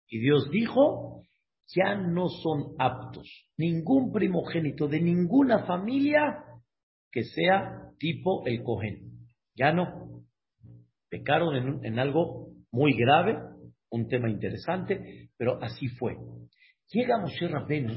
Y 0.08 0.20
Dios 0.20 0.50
dijo, 0.50 1.22
ya 1.76 1.96
no 1.96 2.30
son 2.30 2.76
aptos 2.80 3.30
ningún 3.58 4.12
primogénito 4.12 4.88
de 4.88 5.02
ninguna 5.02 5.66
familia 5.66 6.44
que 7.12 7.24
sea 7.24 7.92
tipo 8.00 8.46
el 8.46 8.64
Cohen. 8.64 9.28
Ya 9.56 9.72
no. 9.72 10.24
Pecaron 11.10 11.56
en, 11.56 11.86
en 11.86 12.00
algo 12.00 12.50
muy 12.72 12.94
grave, 12.94 13.38
un 13.90 14.08
tema 14.08 14.30
interesante, 14.30 15.30
pero 15.38 15.62
así 15.64 15.88
fue. 15.88 16.18
Llega 16.92 17.20
Moshe 17.20 17.48
Rabbenu 17.48 17.94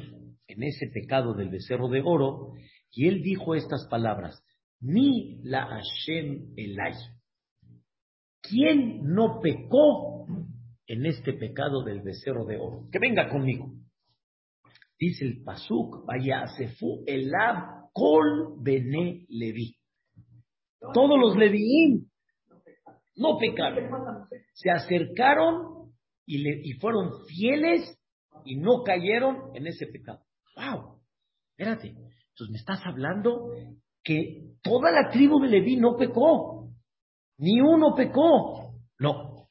en 0.47 0.63
ese 0.63 0.89
pecado 0.89 1.35
del 1.35 1.49
becerro 1.49 1.89
de 1.89 2.03
oro 2.05 2.53
y 2.91 3.09
él 3.09 3.23
dijo 3.23 3.55
estas 3.55 3.87
palabras, 3.89 4.43
ni 4.81 5.41
la 5.43 5.67
Hashem 5.67 6.55
Elay. 6.57 6.95
¿Quién 8.43 9.03
no 9.05 9.41
pecó 9.41 10.27
en 10.87 11.07
este 11.07 11.35
pecado 11.35 11.85
del 11.85 12.01
becerro 12.01 12.45
de 12.47 12.57
oro? 12.57 12.89
Que 12.91 12.99
venga 12.99 13.29
conmigo. 13.29 13.73
Dice 14.99 15.25
el 15.25 15.43
Pasuk, 15.43 16.05
vaya 16.07 16.47
fu 16.79 17.05
elab 17.07 17.80
kol 17.93 18.57
bene 18.63 19.27
levi. 19.29 19.77
Todos 20.95 21.19
los 21.21 21.37
leviín 21.37 22.11
no 23.17 23.39
pecaron. 23.39 24.27
Se 24.55 24.71
acercaron 24.71 25.93
y, 26.27 26.39
le, 26.39 26.61
y 26.63 26.73
fueron 26.75 27.27
fieles 27.27 27.99
y 28.45 28.57
no 28.57 28.83
cayeron 28.83 29.55
en 29.55 29.67
ese 29.67 29.87
pecado. 29.87 30.21
¡Wow! 30.57 31.01
Espérate. 31.51 31.89
Entonces 31.89 32.51
me 32.51 32.59
estás 32.59 32.81
hablando 32.87 33.51
que 34.03 34.55
toda 34.63 34.91
la 34.91 35.11
tribu 35.11 35.41
de 35.41 35.49
Leví 35.49 35.77
no 35.77 35.97
pecó. 35.97 36.71
Ni 37.39 37.61
uno 37.61 37.95
pecó. 37.95 38.75
No. 38.99 39.49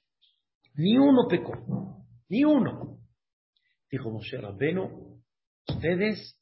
Ni 0.76 0.98
uno 0.98 1.28
pecó. 1.28 2.04
Ni 2.30 2.44
uno. 2.44 2.98
Dijo 3.92 4.12
Moshe 4.12 4.38
Rabbenu, 4.38 5.20
ustedes 5.68 6.39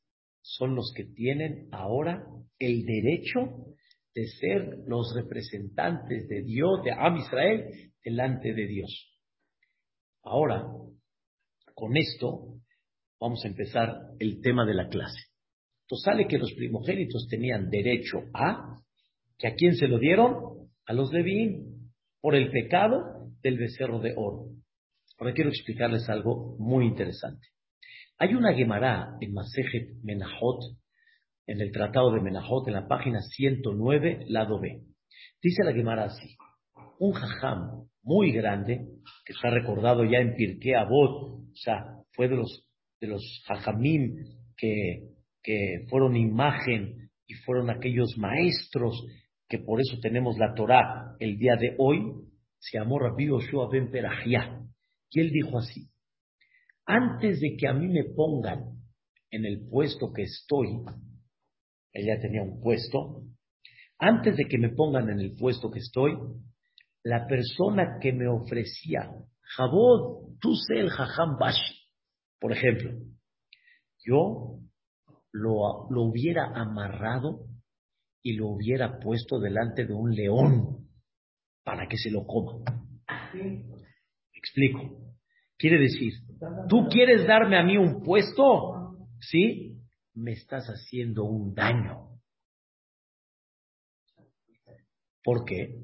son 0.48 0.76
los 0.76 0.94
que 0.96 1.04
tienen 1.04 1.68
ahora 1.74 2.26
el 2.58 2.86
derecho 2.86 3.76
de 4.16 4.28
ser 4.28 4.78
los 4.88 5.14
representantes 5.14 6.28
de 6.30 6.42
Dios, 6.42 6.84
de 6.86 6.92
Am 6.94 7.18
Israel, 7.18 7.92
delante 8.04 8.54
de 8.54 8.66
Dios. 8.66 9.14
Ahora, 10.24 10.64
con 11.76 11.98
esto, 11.98 12.62
vamos 13.20 13.44
a 13.44 13.50
empezar 13.50 13.94
el 14.20 14.40
tema 14.42 14.66
de 14.66 14.74
la 14.74 14.88
clase. 14.88 15.20
Entonces 15.82 16.06
sale 16.06 16.28
que 16.28 16.38
los 16.38 16.54
primogénitos 16.54 17.28
tenían 17.30 17.70
derecho 17.70 18.20
a, 18.34 18.80
que 19.38 19.48
a 19.48 19.56
quién 19.56 19.76
se 19.76 19.88
lo 19.88 20.00
dieron, 20.00 20.70
a 20.86 20.94
los 20.94 21.12
Levín 21.12 21.92
por 22.22 22.36
el 22.36 22.52
pecado 22.52 23.32
del 23.44 23.58
becerro 23.58 24.00
de 24.00 24.14
oro. 24.16 24.46
Ahora 25.20 25.34
quiero 25.34 25.50
explicarles 25.50 26.08
algo 26.10 26.56
muy 26.58 26.86
interesante. 26.86 27.48
Hay 28.20 28.34
una 28.34 28.52
Gemara 28.56 29.16
en 29.22 29.32
Masejet 29.32 29.90
Menahot, 30.02 30.76
en 31.46 31.62
el 31.62 31.72
Tratado 31.72 32.12
de 32.12 32.20
Menahot, 32.20 32.68
en 32.68 32.74
la 32.74 32.88
página 32.88 33.22
109, 33.22 34.26
lado 34.30 34.60
B. 34.60 34.82
Dice 35.40 35.64
la 35.64 35.72
Gemara 35.72 36.06
así, 36.06 36.36
un 36.98 37.14
jajam 37.14 37.88
muy 38.02 38.32
grande, 38.32 38.88
que 39.24 39.34
está 39.34 39.52
recordado 39.52 40.04
ya 40.04 40.18
en 40.18 40.34
Pirkei 40.34 40.74
Avot, 40.74 41.44
o 41.52 41.56
sea, 41.56 41.86
fue 42.14 42.28
de 42.28 42.38
los, 42.38 42.68
de 43.00 43.06
los 43.06 43.44
jajamim 43.46 44.16
que, 44.58 45.10
que 45.44 45.86
fueron 45.88 46.16
imagen 46.16 47.12
y 47.28 47.36
fueron 47.46 47.70
aquellos 47.70 48.18
maestros 48.18 49.06
que 49.48 49.60
por 49.60 49.80
eso 49.80 50.00
tenemos 50.02 50.40
la 50.40 50.56
Torah 50.56 51.16
el 51.20 51.38
día 51.38 51.56
de 51.56 51.76
hoy, 51.78 52.02
se 52.58 52.80
llamó 52.80 52.98
Rabbi 52.98 53.28
Yoshua 53.28 53.70
ben 53.72 53.92
Perahia. 53.92 54.60
Y 55.12 55.20
él 55.20 55.30
dijo 55.30 55.60
así, 55.60 55.88
antes 56.88 57.42
de 57.42 57.58
que 57.58 57.68
a 57.68 57.74
mí 57.74 57.88
me 57.88 58.06
pongan 58.16 58.80
en 59.30 59.46
el 59.46 59.68
puesto 59.70 60.14
que 60.14 60.24
estoy, 60.24 60.70
ella 61.92 62.20
tenía 62.20 62.42
un 62.42 62.62
puesto, 62.62 63.24
antes 64.00 64.38
de 64.38 64.46
que 64.46 64.58
me 64.58 64.70
pongan 64.70 65.10
en 65.10 65.20
el 65.20 65.36
puesto 65.36 65.70
que 65.70 65.80
estoy, 65.80 66.14
la 67.04 67.28
persona 67.28 68.00
que 68.02 68.14
me 68.14 68.28
ofrecía, 68.28 69.12
Jabod, 69.56 70.38
tú 70.40 70.56
sé 70.56 70.80
el 70.80 70.90
Jajam 70.90 71.38
Bashi, 71.38 71.76
por 72.40 72.54
ejemplo, 72.54 72.92
yo 74.06 74.60
lo, 75.32 75.90
lo 75.90 76.04
hubiera 76.04 76.54
amarrado 76.56 77.48
y 78.22 78.34
lo 78.34 78.48
hubiera 78.48 79.00
puesto 79.00 79.40
delante 79.40 79.86
de 79.86 79.94
un 79.94 80.14
león 80.16 80.90
para 81.64 81.88
que 81.88 81.98
se 81.98 82.12
lo 82.12 82.26
coma. 82.26 82.64
Explico. 84.34 85.14
Quiere 85.58 85.80
decir, 85.80 86.14
tú 86.70 86.88
quieres 86.90 87.28
darme 87.28 87.58
a 87.58 87.64
mí 87.64 87.78
un 87.78 88.04
puesto, 88.04 88.98
¿sí? 89.20 89.80
Me 90.14 90.34
estás 90.34 90.66
haciendo 90.68 91.26
un 91.26 91.54
daño. 91.54 92.08
¿Por 95.24 95.46
qué? 95.46 95.76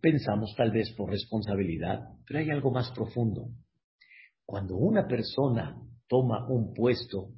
Pensamos 0.00 0.54
tal 0.56 0.70
vez 0.70 0.92
por 0.96 1.10
responsabilidad, 1.10 2.00
pero 2.26 2.40
hay 2.40 2.50
algo 2.50 2.70
más 2.70 2.90
profundo. 2.92 3.48
Cuando 4.44 4.76
una 4.76 5.06
persona 5.06 5.76
toma 6.08 6.46
un 6.48 6.72
puesto, 6.74 7.28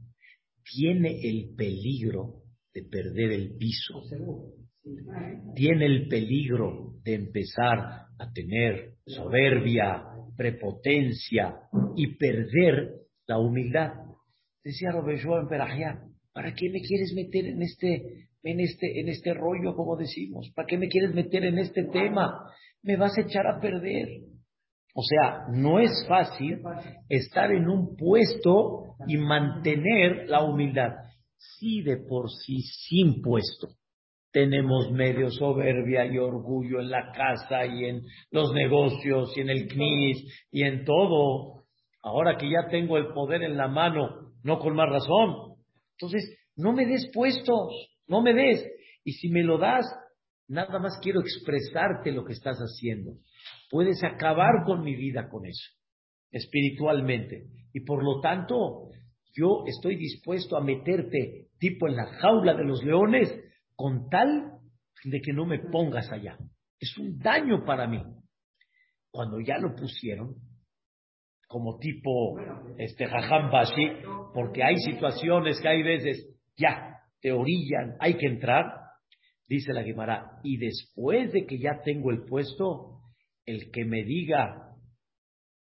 tiene 0.64 1.20
el 1.22 1.54
peligro 1.56 2.42
de 2.72 2.84
perder 2.84 3.32
el 3.32 3.56
piso. 3.56 4.02
Tiene 5.54 5.86
el 5.86 6.08
peligro 6.08 6.94
de 7.04 7.14
empezar 7.14 8.06
a 8.18 8.32
tener 8.32 8.94
soberbia, 9.06 10.04
prepotencia 10.36 11.56
y 11.96 12.16
perder 12.16 12.92
la 13.26 13.38
humildad. 13.38 13.92
Decía 14.64 14.92
Robert 14.92 15.20
en 15.24 15.48
Perajia, 15.48 16.02
¿para 16.32 16.54
qué 16.54 16.70
me 16.70 16.80
quieres 16.80 17.12
meter 17.14 17.46
en 17.46 17.62
este 17.62 18.28
en 18.44 18.60
este, 18.60 19.00
en 19.00 19.08
este 19.08 19.34
rollo, 19.34 19.74
como 19.74 19.96
decimos? 19.96 20.50
¿Para 20.54 20.66
qué 20.66 20.76
me 20.76 20.88
quieres 20.88 21.14
meter 21.14 21.44
en 21.44 21.58
este 21.58 21.84
tema? 21.84 22.50
Me 22.82 22.96
vas 22.96 23.16
a 23.16 23.22
echar 23.22 23.46
a 23.46 23.60
perder. 23.60 24.08
O 24.94 25.02
sea, 25.02 25.46
no 25.52 25.78
es 25.78 26.04
fácil 26.06 26.60
estar 27.08 27.50
en 27.52 27.68
un 27.68 27.96
puesto 27.96 28.96
y 29.06 29.16
mantener 29.16 30.28
la 30.28 30.44
humildad. 30.44 30.90
Sí, 31.36 31.82
de 31.82 31.96
por 31.96 32.30
sí, 32.30 32.60
sin 32.60 33.22
puesto. 33.22 33.68
Tenemos 34.32 34.90
medio 34.90 35.30
soberbia 35.30 36.06
y 36.06 36.16
orgullo 36.16 36.80
en 36.80 36.90
la 36.90 37.12
casa 37.12 37.66
y 37.66 37.84
en 37.84 38.02
los 38.30 38.52
negocios 38.52 39.36
y 39.36 39.40
en 39.42 39.50
el 39.50 39.68
CNIS 39.68 40.46
y 40.50 40.62
en 40.62 40.84
todo. 40.84 41.64
Ahora 42.02 42.36
que 42.38 42.50
ya 42.50 42.68
tengo 42.70 42.96
el 42.96 43.08
poder 43.12 43.42
en 43.42 43.56
la 43.56 43.68
mano, 43.68 44.32
no 44.42 44.58
con 44.58 44.74
más 44.74 44.88
razón. 44.88 45.56
Entonces, 45.98 46.38
no 46.56 46.72
me 46.72 46.86
des 46.86 47.10
puestos. 47.12 47.90
No 48.06 48.22
me 48.22 48.32
des. 48.32 48.66
Y 49.04 49.12
si 49.12 49.28
me 49.28 49.42
lo 49.42 49.58
das, 49.58 49.84
nada 50.48 50.78
más 50.78 50.98
quiero 51.02 51.20
expresarte 51.20 52.10
lo 52.12 52.24
que 52.24 52.32
estás 52.32 52.58
haciendo. 52.58 53.12
Puedes 53.70 54.02
acabar 54.02 54.64
con 54.64 54.82
mi 54.82 54.94
vida 54.96 55.28
con 55.28 55.46
eso, 55.46 55.70
espiritualmente. 56.30 57.44
Y 57.72 57.80
por 57.80 58.04
lo 58.04 58.20
tanto, 58.20 58.90
yo 59.34 59.64
estoy 59.66 59.96
dispuesto 59.96 60.56
a 60.56 60.64
meterte 60.64 61.48
tipo 61.58 61.88
en 61.88 61.96
la 61.96 62.06
jaula 62.18 62.54
de 62.54 62.64
los 62.64 62.82
leones 62.84 63.32
con 63.82 64.08
tal 64.08 64.60
de 65.02 65.20
que 65.20 65.32
no 65.32 65.44
me 65.44 65.58
pongas 65.58 66.08
allá. 66.12 66.38
Es 66.78 66.96
un 66.98 67.18
daño 67.18 67.64
para 67.64 67.88
mí. 67.88 68.00
Cuando 69.10 69.40
ya 69.40 69.58
lo 69.58 69.74
pusieron, 69.74 70.36
como 71.48 71.80
tipo 71.80 72.38
este 72.78 73.06
jajam 73.06 73.50
porque 74.32 74.62
hay 74.62 74.76
situaciones 74.76 75.60
que 75.60 75.68
hay 75.68 75.82
veces, 75.82 76.32
ya, 76.56 76.96
te 77.20 77.32
orillan, 77.32 77.96
hay 77.98 78.14
que 78.14 78.28
entrar, 78.28 78.66
dice 79.48 79.72
la 79.72 79.82
Guimara, 79.82 80.38
y 80.44 80.58
después 80.58 81.32
de 81.32 81.44
que 81.44 81.58
ya 81.58 81.82
tengo 81.84 82.12
el 82.12 82.24
puesto, 82.24 83.00
el 83.46 83.72
que 83.72 83.84
me 83.84 84.04
diga, 84.04 84.76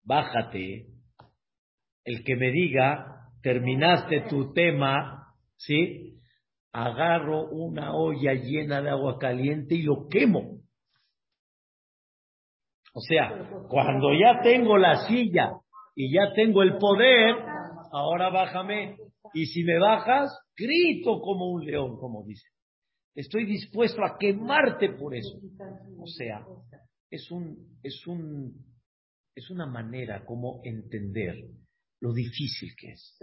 bájate, 0.02 0.88
el 2.04 2.22
que 2.22 2.36
me 2.36 2.50
diga, 2.50 3.30
terminaste 3.40 4.26
tu 4.28 4.52
tema, 4.52 5.34
¿sí? 5.56 6.13
Agarro 6.76 7.50
una 7.50 7.94
olla 7.94 8.34
llena 8.34 8.82
de 8.82 8.90
agua 8.90 9.16
caliente 9.16 9.76
y 9.76 9.82
lo 9.82 10.08
quemo. 10.08 10.58
O 12.92 13.00
sea, 13.00 13.48
cuando 13.68 14.12
ya 14.12 14.42
tengo 14.42 14.76
la 14.76 15.06
silla 15.06 15.52
y 15.94 16.12
ya 16.12 16.32
tengo 16.34 16.64
el 16.64 16.76
poder, 16.78 17.37
ahora 17.92 18.28
bájame. 18.30 18.96
Y 19.34 19.46
si 19.46 19.62
me 19.62 19.78
bajas, 19.78 20.37
grito 20.56 21.20
como 21.20 21.52
un 21.52 21.64
león, 21.64 21.96
como 21.96 22.24
dice. 22.24 22.48
Estoy 23.14 23.46
dispuesto 23.46 24.04
a 24.04 24.18
quemarte 24.18 24.90
por 24.94 25.14
eso. 25.14 25.38
O 26.00 26.06
sea, 26.08 26.44
es 27.08 27.30
un, 27.30 27.78
es 27.84 28.04
un, 28.08 28.52
es 29.37 29.48
una 29.48 29.66
manera 29.66 30.24
como 30.24 30.60
entender 30.64 31.37
lo 32.00 32.12
difícil 32.12 32.70
que 32.76 32.90
es. 32.90 33.18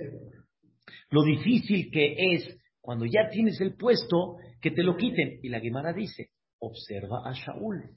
Lo 1.09 1.23
difícil 1.23 1.91
que 1.91 2.35
es 2.35 2.60
cuando 2.81 3.05
ya 3.05 3.29
tienes 3.29 3.61
el 3.61 3.75
puesto 3.75 4.37
que 4.59 4.71
te 4.71 4.83
lo 4.83 4.97
quiten. 4.97 5.39
Y 5.41 5.49
la 5.49 5.59
Gemara 5.59 5.93
dice, 5.93 6.29
observa 6.59 7.21
a 7.25 7.33
Shaul. 7.33 7.91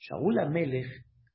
Shaul 0.00 0.38
Amelech, 0.38 0.86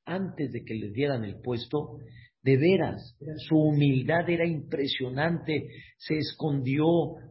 antes 0.04 0.52
de 0.52 0.64
que 0.64 0.74
le 0.74 0.90
dieran 0.90 1.24
el 1.24 1.40
puesto, 1.40 1.98
de 2.42 2.56
veras, 2.56 3.16
su 3.48 3.56
humildad 3.56 4.28
era 4.28 4.44
impresionante, 4.44 5.68
se 5.96 6.16
escondió, 6.16 6.84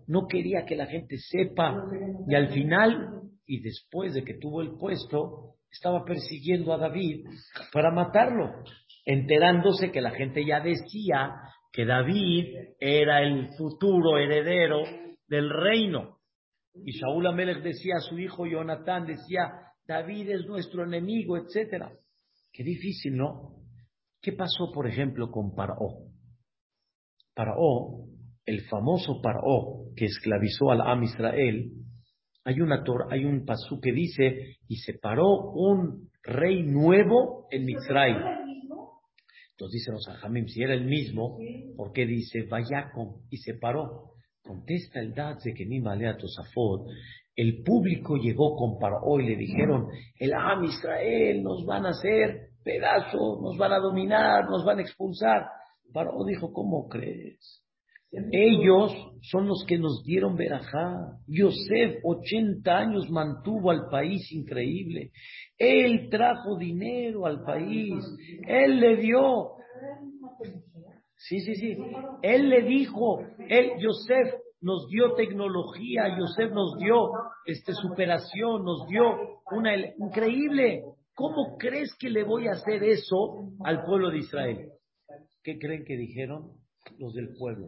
no 0.08 0.26
quería 0.28 0.64
que 0.66 0.78
la 0.78 0.86
gente 0.86 1.18
sepa 1.18 1.76
y 2.30 2.34
al 2.34 2.50
final, 2.54 3.22
y 3.46 3.62
después 3.62 4.14
de 4.14 4.24
que 4.24 4.36
tuvo 4.36 4.62
el 4.62 4.78
puesto, 4.78 5.56
estaba 5.70 6.06
persiguiendo 6.06 6.74
a 6.74 6.78
David 6.78 7.26
para 7.74 7.92
matarlo, 7.92 8.64
enterándose 9.06 9.92
que 9.92 10.00
la 10.00 10.12
gente 10.12 10.46
ya 10.46 10.62
decía 10.62 11.34
que 11.74 11.86
David 11.86 12.46
era 12.80 13.22
el 13.22 13.50
futuro 13.58 14.18
heredero 14.18 14.84
del 15.32 15.50
reino. 15.50 16.18
Y 16.76 16.92
Shaul 16.92 17.26
Amelech 17.26 17.64
decía 17.64 17.96
a 17.96 18.02
su 18.02 18.20
hijo 18.20 18.46
Jonatán, 18.46 19.06
decía, 19.08 19.50
David 19.88 20.30
es 20.30 20.46
nuestro 20.46 20.84
enemigo, 20.84 21.38
etcétera. 21.38 21.90
Qué 22.52 22.64
difícil, 22.64 23.16
¿no? 23.16 23.56
¿Qué 24.22 24.34
pasó, 24.34 24.72
por 24.74 24.88
ejemplo, 24.88 25.32
con 25.32 25.56
Paró? 25.56 26.10
Paró, 27.34 28.08
el 28.46 28.62
famoso 28.66 29.22
Paró 29.22 29.86
que 29.96 30.06
esclavizó 30.06 30.70
al 30.72 30.82
Am 30.82 31.04
Israel, 31.04 31.72
hay, 32.44 32.60
una, 32.60 32.84
hay 33.10 33.24
un 33.24 33.46
pasú 33.46 33.80
que 33.80 33.94
dice, 33.94 34.58
y 34.68 34.76
se 34.78 34.96
paró 34.96 35.52
un 35.54 36.10
rey 36.24 36.64
nuevo 36.64 37.48
en 37.52 37.66
Mitzray. 37.66 38.16
Entonces 39.52 39.80
dicen 39.80 39.94
los 39.94 40.08
ajamim, 40.10 40.48
si 40.48 40.62
era 40.62 40.74
el 40.74 40.86
mismo, 40.86 41.38
¿por 41.78 41.94
qué 41.94 42.06
dice 42.06 42.44
Vayacom 42.50 43.22
y 43.30 43.38
se 43.38 43.54
paró? 43.54 44.12
Contesta 44.44 45.00
el 45.00 45.14
Dad 45.14 45.38
de 45.44 45.54
que 45.54 45.66
ni 45.66 45.80
malea 45.80 46.18
Tosafot. 46.18 46.88
El 47.36 47.64
público 47.64 48.18
llegó 48.18 48.56
con 48.56 48.78
Paró 48.80 49.20
y 49.20 49.28
le 49.28 49.36
dijeron, 49.36 49.88
el 50.20 50.34
Am 50.34 50.64
Israel 50.64 51.44
nos 51.44 51.66
van 51.66 51.86
a 51.86 51.90
hacer 51.90 52.50
pedazo, 52.64 53.40
nos 53.42 53.58
van 53.58 53.74
a 53.74 53.80
dominar, 53.80 54.46
nos 54.50 54.66
van 54.66 54.80
a 54.80 54.82
expulsar. 54.82 55.46
Paró 55.94 56.24
dijo, 56.26 56.52
¿cómo 56.52 56.88
crees? 56.88 57.62
Ellos 58.32 58.92
son 59.22 59.48
los 59.48 59.64
que 59.66 59.78
nos 59.78 60.04
dieron 60.04 60.36
verajá. 60.36 61.18
Yosef, 61.28 62.00
80 62.04 62.78
años, 62.78 63.10
mantuvo 63.10 63.72
al 63.72 63.88
país 63.90 64.30
increíble. 64.34 65.12
Él 65.58 66.10
trajo 66.10 66.58
dinero 66.58 67.26
al 67.26 67.44
país. 67.44 68.04
Él 68.48 68.82
le 68.82 68.98
dio. 68.98 69.52
Sí, 71.28 71.40
sí, 71.42 71.56
sí. 71.56 71.78
Él 72.24 72.50
le 72.50 72.64
dijo, 72.64 73.20
él, 73.48 73.74
Yosef, 73.80 74.34
nos 74.62 74.88
dio 74.90 75.14
tecnología, 75.14 76.18
Yosef 76.18 76.52
nos 76.52 76.78
dio 76.78 77.12
este, 77.46 77.74
superación, 77.74 78.64
nos 78.64 78.88
dio 78.88 79.42
una 79.52 79.76
increíble. 79.76 80.84
¿Cómo 81.14 81.58
crees 81.58 81.96
que 82.00 82.10
le 82.10 82.24
voy 82.24 82.48
a 82.48 82.54
hacer 82.54 82.84
eso 82.84 83.52
al 83.64 83.84
pueblo 83.84 84.10
de 84.10 84.20
Israel? 84.20 84.72
¿Qué 85.44 85.60
creen 85.60 85.84
que 85.86 85.96
dijeron 85.96 86.54
los 86.98 87.14
del 87.14 87.34
pueblo? 87.38 87.68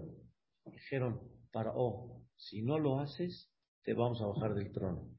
Dijeron, 0.65 1.19
para, 1.51 1.71
oh, 1.75 2.23
si 2.35 2.63
no 2.63 2.79
lo 2.79 2.99
haces, 2.99 3.51
te 3.83 3.93
vamos 3.93 4.21
a 4.21 4.27
bajar 4.27 4.55
del 4.55 4.71
trono. 4.71 5.09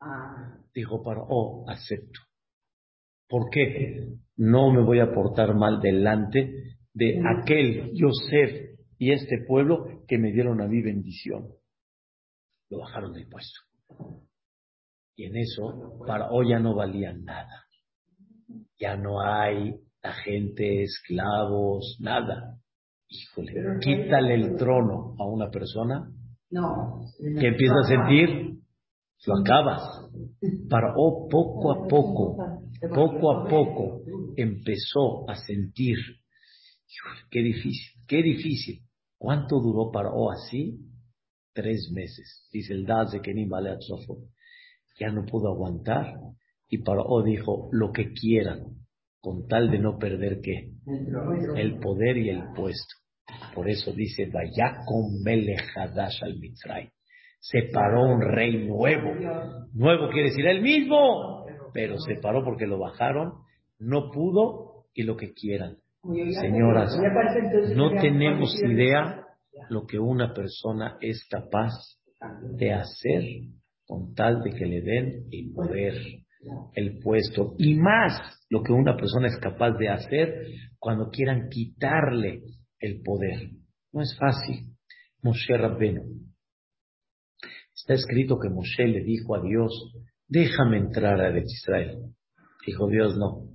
Ah, 0.00 0.56
Dijo 0.74 1.02
Paró, 1.02 1.26
oh, 1.28 1.68
acepto. 1.68 2.20
¿Por 3.28 3.50
qué? 3.50 4.14
No 4.36 4.72
me 4.72 4.82
voy 4.82 5.00
a 5.00 5.12
portar 5.12 5.54
mal 5.54 5.80
delante 5.80 6.69
de 6.94 7.20
aquel 7.26 7.92
Yosef 7.94 8.78
y 8.98 9.12
este 9.12 9.44
pueblo 9.46 10.04
que 10.06 10.18
me 10.18 10.32
dieron 10.32 10.60
a 10.60 10.66
mí 10.66 10.82
bendición. 10.82 11.48
Lo 12.68 12.78
bajaron 12.80 13.12
del 13.12 13.28
puesto. 13.28 13.60
Y 15.16 15.24
en 15.24 15.36
eso, 15.36 15.98
Paró 16.06 16.42
ya 16.42 16.58
no 16.58 16.74
valía 16.74 17.12
nada. 17.12 17.64
Ya 18.78 18.96
no 18.96 19.20
hay 19.20 19.74
la 20.02 20.12
gente, 20.12 20.82
esclavos, 20.82 21.98
nada. 22.00 22.58
Híjole, 23.08 23.52
quítale 23.80 24.34
el 24.34 24.56
trono 24.56 25.14
a 25.18 25.26
una 25.26 25.50
persona 25.50 26.10
no. 26.50 27.00
que 27.18 27.46
empieza 27.48 27.74
a 27.82 27.88
sentir, 27.88 28.60
lo 29.26 29.38
acabas. 29.40 29.82
Paró 30.68 30.94
poco 31.30 31.72
a 31.72 31.88
poco, 31.88 32.36
poco 32.94 33.32
a 33.32 33.48
poco, 33.48 34.02
empezó 34.36 35.28
a 35.28 35.34
sentir, 35.34 35.96
qué 37.30 37.40
difícil, 37.40 38.02
qué 38.06 38.22
difícil. 38.22 38.82
¿Cuánto 39.18 39.60
duró 39.60 39.90
Paró 39.90 40.30
así? 40.30 40.78
Tres 41.52 41.90
meses. 41.92 42.48
Dice 42.52 42.72
el 42.72 42.86
Daz 42.86 43.12
de 43.12 43.20
Kenim 43.20 43.48
vale 43.48 43.76
Ya 44.98 45.10
no 45.10 45.26
pudo 45.26 45.52
aguantar 45.52 46.14
y 46.68 46.78
Paró 46.78 47.22
dijo, 47.22 47.68
lo 47.72 47.92
que 47.92 48.12
quieran, 48.12 48.64
con 49.20 49.46
tal 49.46 49.70
de 49.70 49.78
no 49.78 49.98
perder 49.98 50.40
qué? 50.40 50.70
El 51.56 51.78
poder 51.80 52.16
y 52.16 52.30
el 52.30 52.52
puesto. 52.54 52.94
Por 53.54 53.68
eso 53.68 53.92
dice, 53.92 54.26
Vayakom 54.26 55.22
Melechadash 55.24 56.22
al 56.22 56.38
Mitzray. 56.38 56.88
Se 57.40 57.62
paró 57.72 58.04
un 58.04 58.20
rey 58.20 58.66
nuevo. 58.66 59.12
Nuevo 59.72 60.10
quiere 60.10 60.30
decir 60.30 60.46
el 60.46 60.62
mismo, 60.62 61.44
pero 61.72 61.98
se 61.98 62.16
paró 62.16 62.44
porque 62.44 62.66
lo 62.66 62.78
bajaron, 62.78 63.32
no 63.78 64.10
pudo 64.10 64.86
y 64.94 65.02
lo 65.02 65.16
que 65.16 65.32
quieran. 65.32 65.76
Señoras, 66.02 66.98
no 67.74 67.90
tenemos 68.00 68.54
idea 68.62 69.22
lo 69.68 69.86
que 69.86 69.98
una 69.98 70.32
persona 70.32 70.96
es 71.00 71.26
capaz 71.28 71.72
de 72.56 72.72
hacer 72.72 73.22
con 73.86 74.14
tal 74.14 74.42
de 74.42 74.50
que 74.52 74.64
le 74.64 74.80
den 74.80 75.26
el 75.30 75.52
poder, 75.52 75.94
el 76.74 76.98
puesto 77.00 77.54
y 77.58 77.74
más 77.74 78.40
lo 78.48 78.62
que 78.62 78.72
una 78.72 78.96
persona 78.96 79.28
es 79.28 79.36
capaz 79.38 79.72
de 79.72 79.88
hacer 79.90 80.46
cuando 80.78 81.10
quieran 81.10 81.48
quitarle 81.50 82.42
el 82.78 83.02
poder. 83.02 83.50
No 83.92 84.00
es 84.00 84.16
fácil. 84.18 84.74
Moshe 85.22 85.54
Rabbenu. 85.54 86.02
Está 87.74 87.94
escrito 87.94 88.38
que 88.38 88.48
Moshe 88.48 88.86
le 88.86 89.02
dijo 89.02 89.34
a 89.34 89.42
Dios, 89.42 89.92
déjame 90.26 90.78
entrar 90.78 91.20
a 91.20 91.38
Israel. 91.38 92.14
Dijo 92.66 92.88
Dios, 92.88 93.18
no. 93.18 93.50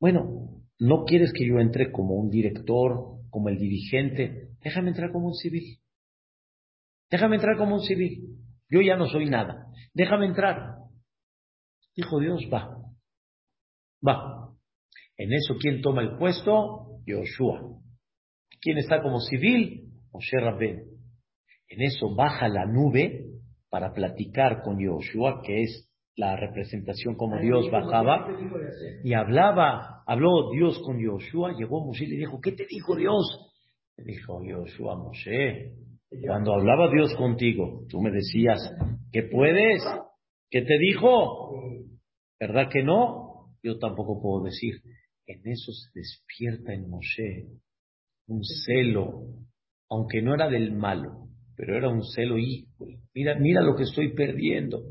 Bueno, 0.00 0.55
no 0.78 1.04
quieres 1.04 1.32
que 1.32 1.46
yo 1.46 1.58
entre 1.58 1.90
como 1.90 2.14
un 2.14 2.30
director, 2.30 3.20
como 3.30 3.48
el 3.48 3.58
dirigente, 3.58 4.50
déjame 4.62 4.90
entrar 4.90 5.12
como 5.12 5.28
un 5.28 5.34
civil. 5.34 5.80
Déjame 7.10 7.36
entrar 7.36 7.56
como 7.56 7.76
un 7.76 7.82
civil. 7.82 8.38
Yo 8.68 8.80
ya 8.80 8.96
no 8.96 9.06
soy 9.06 9.26
nada. 9.26 9.66
Déjame 9.94 10.26
entrar. 10.26 10.74
Dijo 11.94 12.18
Dios, 12.20 12.42
va. 12.52 12.76
Va. 14.06 14.52
En 15.16 15.32
eso, 15.32 15.56
¿quién 15.58 15.80
toma 15.80 16.02
el 16.02 16.18
puesto? 16.18 17.00
Yoshua. 17.06 17.62
¿Quién 18.60 18.78
está 18.78 19.00
como 19.00 19.20
civil? 19.20 19.92
Moshe 20.12 20.38
Rabben. 20.38 20.82
En 21.68 21.82
eso 21.82 22.14
baja 22.14 22.48
la 22.48 22.66
nube 22.66 23.26
para 23.70 23.92
platicar 23.92 24.62
con 24.62 24.78
Yoshua, 24.78 25.42
que 25.42 25.62
es 25.62 25.90
la 26.16 26.34
representación 26.36 27.14
como 27.14 27.38
Dios 27.38 27.70
bajaba, 27.70 28.26
y 29.04 29.12
hablaba, 29.12 30.02
habló 30.06 30.50
Dios 30.50 30.80
con 30.84 30.98
Yoshua, 30.98 31.54
llegó 31.56 31.84
Moshe 31.84 32.04
y 32.04 32.08
le 32.08 32.16
dijo, 32.16 32.40
¿qué 32.40 32.52
te 32.52 32.66
dijo 32.66 32.96
Dios? 32.96 33.52
Le 33.98 34.04
dijo 34.04 34.42
Yoshua, 34.42 34.96
Moshe, 34.96 35.74
cuando 36.26 36.54
hablaba 36.54 36.90
Dios 36.90 37.14
contigo, 37.16 37.84
tú 37.88 38.00
me 38.00 38.10
decías, 38.10 38.58
¿qué 39.12 39.24
puedes? 39.24 39.82
¿Qué 40.50 40.62
te 40.62 40.78
dijo? 40.78 41.50
¿Verdad 42.40 42.70
que 42.72 42.82
no? 42.82 43.50
Yo 43.62 43.78
tampoco 43.78 44.20
puedo 44.20 44.44
decir. 44.44 44.74
En 45.26 45.40
eso 45.46 45.72
se 45.72 45.98
despierta 45.98 46.72
en 46.72 46.88
Moshe 46.88 47.48
un 48.28 48.42
celo, 48.42 49.24
aunque 49.90 50.22
no 50.22 50.34
era 50.34 50.48
del 50.48 50.72
malo, 50.72 51.28
pero 51.56 51.76
era 51.76 51.88
un 51.88 52.02
celo, 52.04 52.38
y 52.38 52.68
mira, 53.14 53.36
mira 53.38 53.60
lo 53.60 53.74
que 53.74 53.84
estoy 53.84 54.14
perdiendo. 54.14 54.82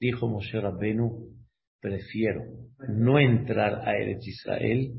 Dijo 0.00 0.28
Moshe 0.28 0.60
Rabbenu, 0.60 1.34
prefiero 1.80 2.42
no 2.88 3.18
entrar 3.18 3.88
a 3.88 3.96
Eretz 3.96 4.26
Israel, 4.26 4.92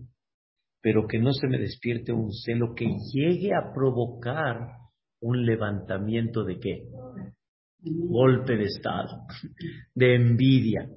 pero 0.82 1.08
que 1.08 1.20
no 1.20 1.32
se 1.34 1.48
me 1.48 1.58
despierte 1.58 2.12
un 2.12 2.32
celo 2.32 2.74
que 2.76 2.86
llegue 3.14 3.52
a 3.54 3.74
provocar 3.74 4.80
un 5.22 5.46
levantamiento 5.46 6.44
de 6.44 6.60
qué? 6.60 6.84
Golpe 7.82 8.58
de 8.58 8.66
Estado, 8.66 9.26
de 9.96 10.16
envidia. 10.16 10.90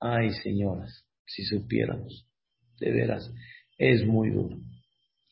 Ay, 0.00 0.30
señoras, 0.42 1.06
si 1.26 1.42
supiéramos, 1.44 2.26
de 2.80 2.92
veras, 2.92 3.30
es 3.78 4.06
muy 4.06 4.30
duro. 4.30 4.56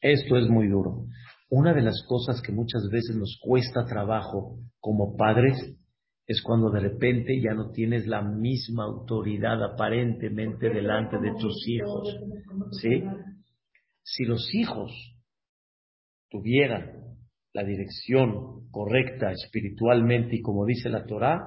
Esto 0.01 0.37
es 0.37 0.49
muy 0.49 0.69
duro. 0.69 1.07
Una 1.49 1.73
de 1.73 1.83
las 1.83 2.03
cosas 2.07 2.43
que 2.43 2.53
muchas 2.53 2.89
veces 2.91 3.17
nos 3.17 3.39
cuesta 3.43 3.85
trabajo 3.85 4.59
como 4.81 5.17
padres 5.17 5.77
es 6.27 6.43
cuando 6.43 6.71
de 6.71 6.81
repente 6.81 7.41
ya 7.41 7.55
no 7.55 7.71
tienes 7.71 8.07
la 8.07 8.23
misma 8.23 8.85
autoridad 8.85 9.63
aparentemente 9.63 10.71
delante 10.71 11.19
de 11.19 11.33
tus 11.39 11.67
hijos. 11.69 12.17
¿Sí? 12.81 13.03
Si 14.03 14.25
los 14.25 14.55
hijos 14.55 14.93
tuvieran 16.31 17.17
la 17.53 17.65
dirección 17.65 18.71
correcta 18.71 19.31
espiritualmente 19.33 20.37
y 20.37 20.43
como 20.43 20.65
dice 20.65 20.89
la 20.89 21.05
Torah, 21.05 21.41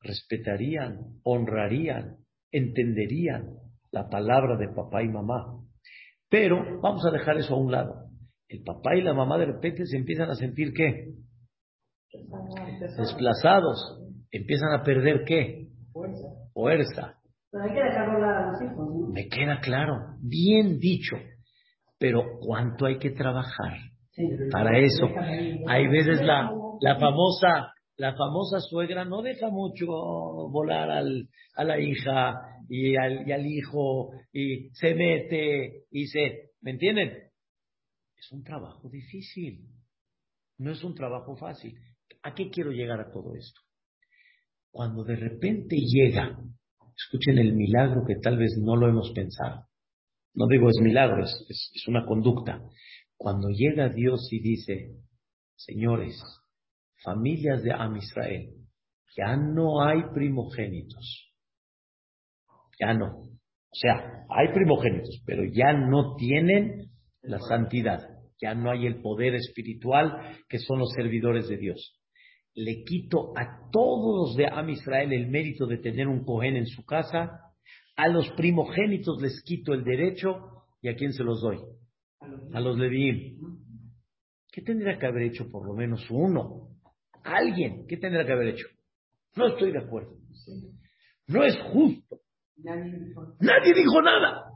respetarían, 0.00 0.98
honrarían, 1.22 2.16
entenderían 2.50 3.54
la 3.90 4.08
palabra 4.08 4.56
de 4.56 4.68
papá 4.68 5.02
y 5.02 5.08
mamá. 5.08 5.62
Pero 6.28 6.80
vamos 6.80 7.04
a 7.06 7.10
dejar 7.10 7.38
eso 7.38 7.54
a 7.54 7.58
un 7.58 7.70
lado. 7.70 8.08
El 8.48 8.62
papá 8.62 8.96
y 8.96 9.02
la 9.02 9.14
mamá 9.14 9.38
de 9.38 9.46
repente 9.46 9.84
se 9.86 9.96
empiezan 9.96 10.30
a 10.30 10.34
sentir 10.34 10.72
qué? 10.72 11.14
Desplazados. 12.96 14.00
Empiezan 14.30 14.72
a 14.72 14.82
perder 14.82 15.24
qué? 15.26 15.68
Fuerza. 16.52 17.14
Pero 17.50 17.64
hay 17.64 17.72
que 17.72 17.82
dejarlo 17.82 18.26
a 18.26 18.52
los 18.52 18.62
hijos, 18.62 18.88
¿no? 18.94 19.08
Me 19.08 19.28
queda 19.28 19.60
claro. 19.60 19.94
Bien 20.20 20.78
dicho. 20.78 21.16
Pero 21.98 22.38
¿cuánto 22.40 22.86
hay 22.86 22.98
que 22.98 23.10
trabajar? 23.10 23.78
Para 24.50 24.78
eso, 24.78 25.06
hay 25.68 25.86
veces 25.86 26.20
la, 26.22 26.50
la 26.80 26.98
famosa 26.98 27.72
la 27.98 28.14
famosa 28.14 28.60
suegra 28.60 29.04
no 29.04 29.22
deja 29.22 29.50
mucho 29.50 29.86
volar 29.86 30.88
al, 30.88 31.28
a 31.56 31.64
la 31.64 31.80
hija 31.80 32.34
y 32.68 32.96
al, 32.96 33.26
y 33.28 33.32
al 33.32 33.44
hijo 33.44 34.12
y 34.32 34.70
se 34.70 34.94
mete 34.94 35.84
y 35.90 36.06
se... 36.06 36.52
¿Me 36.60 36.70
entienden? 36.70 37.10
Es 38.16 38.30
un 38.30 38.44
trabajo 38.44 38.88
difícil. 38.88 39.66
No 40.58 40.70
es 40.70 40.84
un 40.84 40.94
trabajo 40.94 41.36
fácil. 41.36 41.76
¿A 42.22 42.34
qué 42.34 42.50
quiero 42.50 42.70
llegar 42.70 43.00
a 43.00 43.10
todo 43.10 43.34
esto? 43.34 43.60
Cuando 44.70 45.04
de 45.04 45.16
repente 45.16 45.76
llega, 45.76 46.38
escuchen 46.96 47.38
el 47.38 47.54
milagro 47.54 48.04
que 48.06 48.16
tal 48.16 48.36
vez 48.36 48.56
no 48.58 48.76
lo 48.76 48.88
hemos 48.88 49.12
pensado. 49.12 49.66
No 50.34 50.46
digo 50.46 50.68
es 50.68 50.78
milagro, 50.80 51.24
es, 51.24 51.46
es, 51.48 51.88
una 51.88 52.04
conducta. 52.06 52.62
Cuando 53.16 53.48
llega 53.48 53.88
Dios 53.88 54.28
y 54.30 54.40
dice, 54.40 54.96
señores, 55.56 56.22
familias 57.02 57.62
de 57.62 57.72
Am 57.72 57.96
Israel, 57.96 58.54
ya 59.16 59.36
no 59.36 59.82
hay 59.82 60.02
primogénitos. 60.14 61.32
Ya 62.78 62.94
no. 62.94 63.28
O 63.70 63.74
sea, 63.74 64.24
hay 64.28 64.52
primogénitos, 64.52 65.22
pero 65.26 65.42
ya 65.44 65.72
no 65.72 66.14
tienen 66.16 66.90
la 67.22 67.38
santidad. 67.40 68.00
Ya 68.40 68.54
no 68.54 68.70
hay 68.70 68.86
el 68.86 69.02
poder 69.02 69.34
espiritual 69.34 70.38
que 70.48 70.58
son 70.58 70.78
los 70.78 70.90
servidores 70.92 71.48
de 71.48 71.56
Dios. 71.56 71.97
Le 72.58 72.82
quito 72.82 73.32
a 73.36 73.70
todos 73.70 74.30
los 74.30 74.36
de 74.36 74.48
Am 74.48 74.68
Israel 74.68 75.12
el 75.12 75.28
mérito 75.28 75.64
de 75.64 75.78
tener 75.78 76.08
un 76.08 76.24
cohen 76.24 76.56
en 76.56 76.66
su 76.66 76.84
casa. 76.84 77.40
A 77.94 78.08
los 78.08 78.28
primogénitos 78.32 79.22
les 79.22 79.40
quito 79.44 79.74
el 79.74 79.84
derecho. 79.84 80.64
¿Y 80.82 80.88
a 80.88 80.96
quién 80.96 81.12
se 81.12 81.22
los 81.22 81.40
doy? 81.40 81.58
A 82.52 82.60
los 82.60 82.76
Leviim. 82.76 83.38
¿Qué 84.50 84.62
tendría 84.62 84.98
que 84.98 85.06
haber 85.06 85.22
hecho 85.22 85.48
por 85.48 85.64
lo 85.64 85.74
menos 85.74 86.04
uno? 86.10 86.70
Alguien, 87.22 87.86
¿qué 87.86 87.96
tendrá 87.96 88.26
que 88.26 88.32
haber 88.32 88.48
hecho? 88.48 88.66
No 89.36 89.46
estoy 89.46 89.70
de 89.70 89.78
acuerdo. 89.78 90.16
No 91.28 91.44
es 91.44 91.56
justo. 91.72 92.18
Nadie 92.56 93.72
dijo 93.72 94.02
nada. 94.02 94.50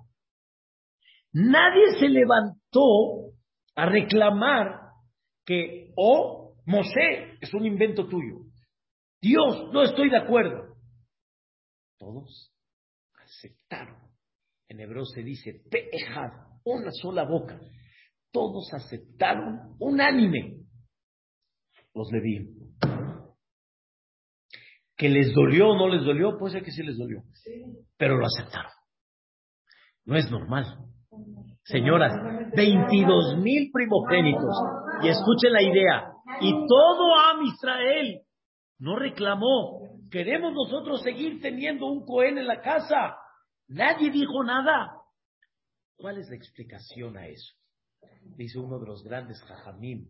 Nadie 1.33 2.01
se 2.01 2.09
levantó 2.09 3.33
a 3.77 3.87
reclamar 3.87 4.81
que, 5.47 5.93
oh, 5.97 6.42
Mosé 6.67 7.39
es 7.41 7.53
un 7.55 7.67
invento 7.67 8.07
tuyo. 8.09 8.41
Dios, 9.21 9.71
no 9.73 9.83
estoy 9.83 10.11
de 10.11 10.19
acuerdo. 10.19 10.77
Todos 11.99 12.53
aceptaron. 13.15 13.97
En 14.69 14.81
hebreo 14.81 15.05
se 15.05 15.23
dice 15.23 15.63
pe'ejad, 15.71 16.31
una 16.65 16.91
sola 16.91 17.25
boca. 17.25 17.61
Todos 18.33 18.73
aceptaron 18.73 19.77
unánime. 19.79 20.65
Los 21.95 22.11
leví. 22.11 22.49
Que 24.97 25.09
les 25.09 25.33
dolió 25.35 25.71
o 25.71 25.77
no 25.77 25.89
les 25.89 26.05
dolió, 26.05 26.39
puede 26.39 26.55
ser 26.55 26.65
que 26.65 26.71
sí 26.71 26.83
les 26.83 26.97
dolió. 26.97 27.23
Pero 27.97 28.17
lo 28.17 28.27
aceptaron. 28.27 28.73
No 30.05 30.17
es 30.17 30.31
normal. 30.31 30.65
Señoras, 31.65 32.13
22 32.57 33.39
mil 33.39 33.71
primogénitos. 33.73 34.57
Y 35.03 35.09
escuchen 35.09 35.53
la 35.53 35.63
idea. 35.63 36.12
Y 36.41 36.53
todo 36.67 37.15
Am 37.15 37.43
Israel 37.45 38.23
no 38.79 38.97
reclamó. 38.97 39.81
Queremos 40.11 40.53
nosotros 40.53 41.03
seguir 41.03 41.41
teniendo 41.41 41.87
un 41.87 42.05
Cohen 42.05 42.39
en 42.39 42.47
la 42.47 42.61
casa. 42.61 43.17
Nadie 43.69 44.11
dijo 44.11 44.43
nada. 44.45 45.03
¿Cuál 45.97 46.19
es 46.19 46.29
la 46.29 46.37
explicación 46.37 47.17
a 47.17 47.27
eso? 47.29 47.55
Dice 48.37 48.59
uno 48.59 48.79
de 48.79 48.87
los 48.87 49.03
grandes 49.05 49.41
jajamim 49.43 50.09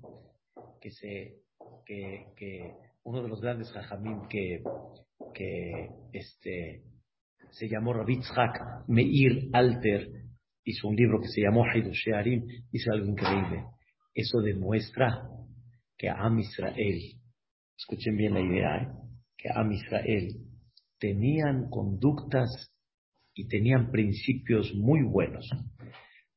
que 0.81 0.91
se 0.91 1.43
que, 1.87 2.27
que 2.37 2.75
uno 3.05 3.23
de 3.23 3.29
los 3.29 3.41
grandes 3.41 3.71
jajamim 3.73 4.27
que 4.29 4.63
que 5.35 5.89
este 6.13 6.83
se 7.51 7.69
llamó 7.69 7.93
Rabitzhak 7.93 8.89
Meir 8.89 9.51
Alter 9.53 10.09
hizo 10.65 10.89
un 10.89 10.97
libro 10.97 11.21
que 11.21 11.29
se 11.29 11.43
llamó 11.43 11.65
Haidush 11.65 12.13
Arim 12.15 12.45
dice 12.71 12.91
algo 12.91 13.07
increíble 13.07 13.65
eso 14.15 14.41
demuestra 14.41 15.23
que 16.03 16.11
Am 16.11 16.37
Israel, 16.41 17.01
escuchen 17.79 18.17
bien 18.17 18.35
la 18.35 18.41
idea, 18.41 18.77
¿eh? 18.77 18.89
que 19.39 19.49
Am 19.55 19.71
Israel 19.71 20.35
tenían 20.99 21.71
conductas 21.71 22.75
y 23.35 23.47
tenían 23.47 23.93
principios 23.93 24.75
muy 24.75 25.05
buenos. 25.05 25.49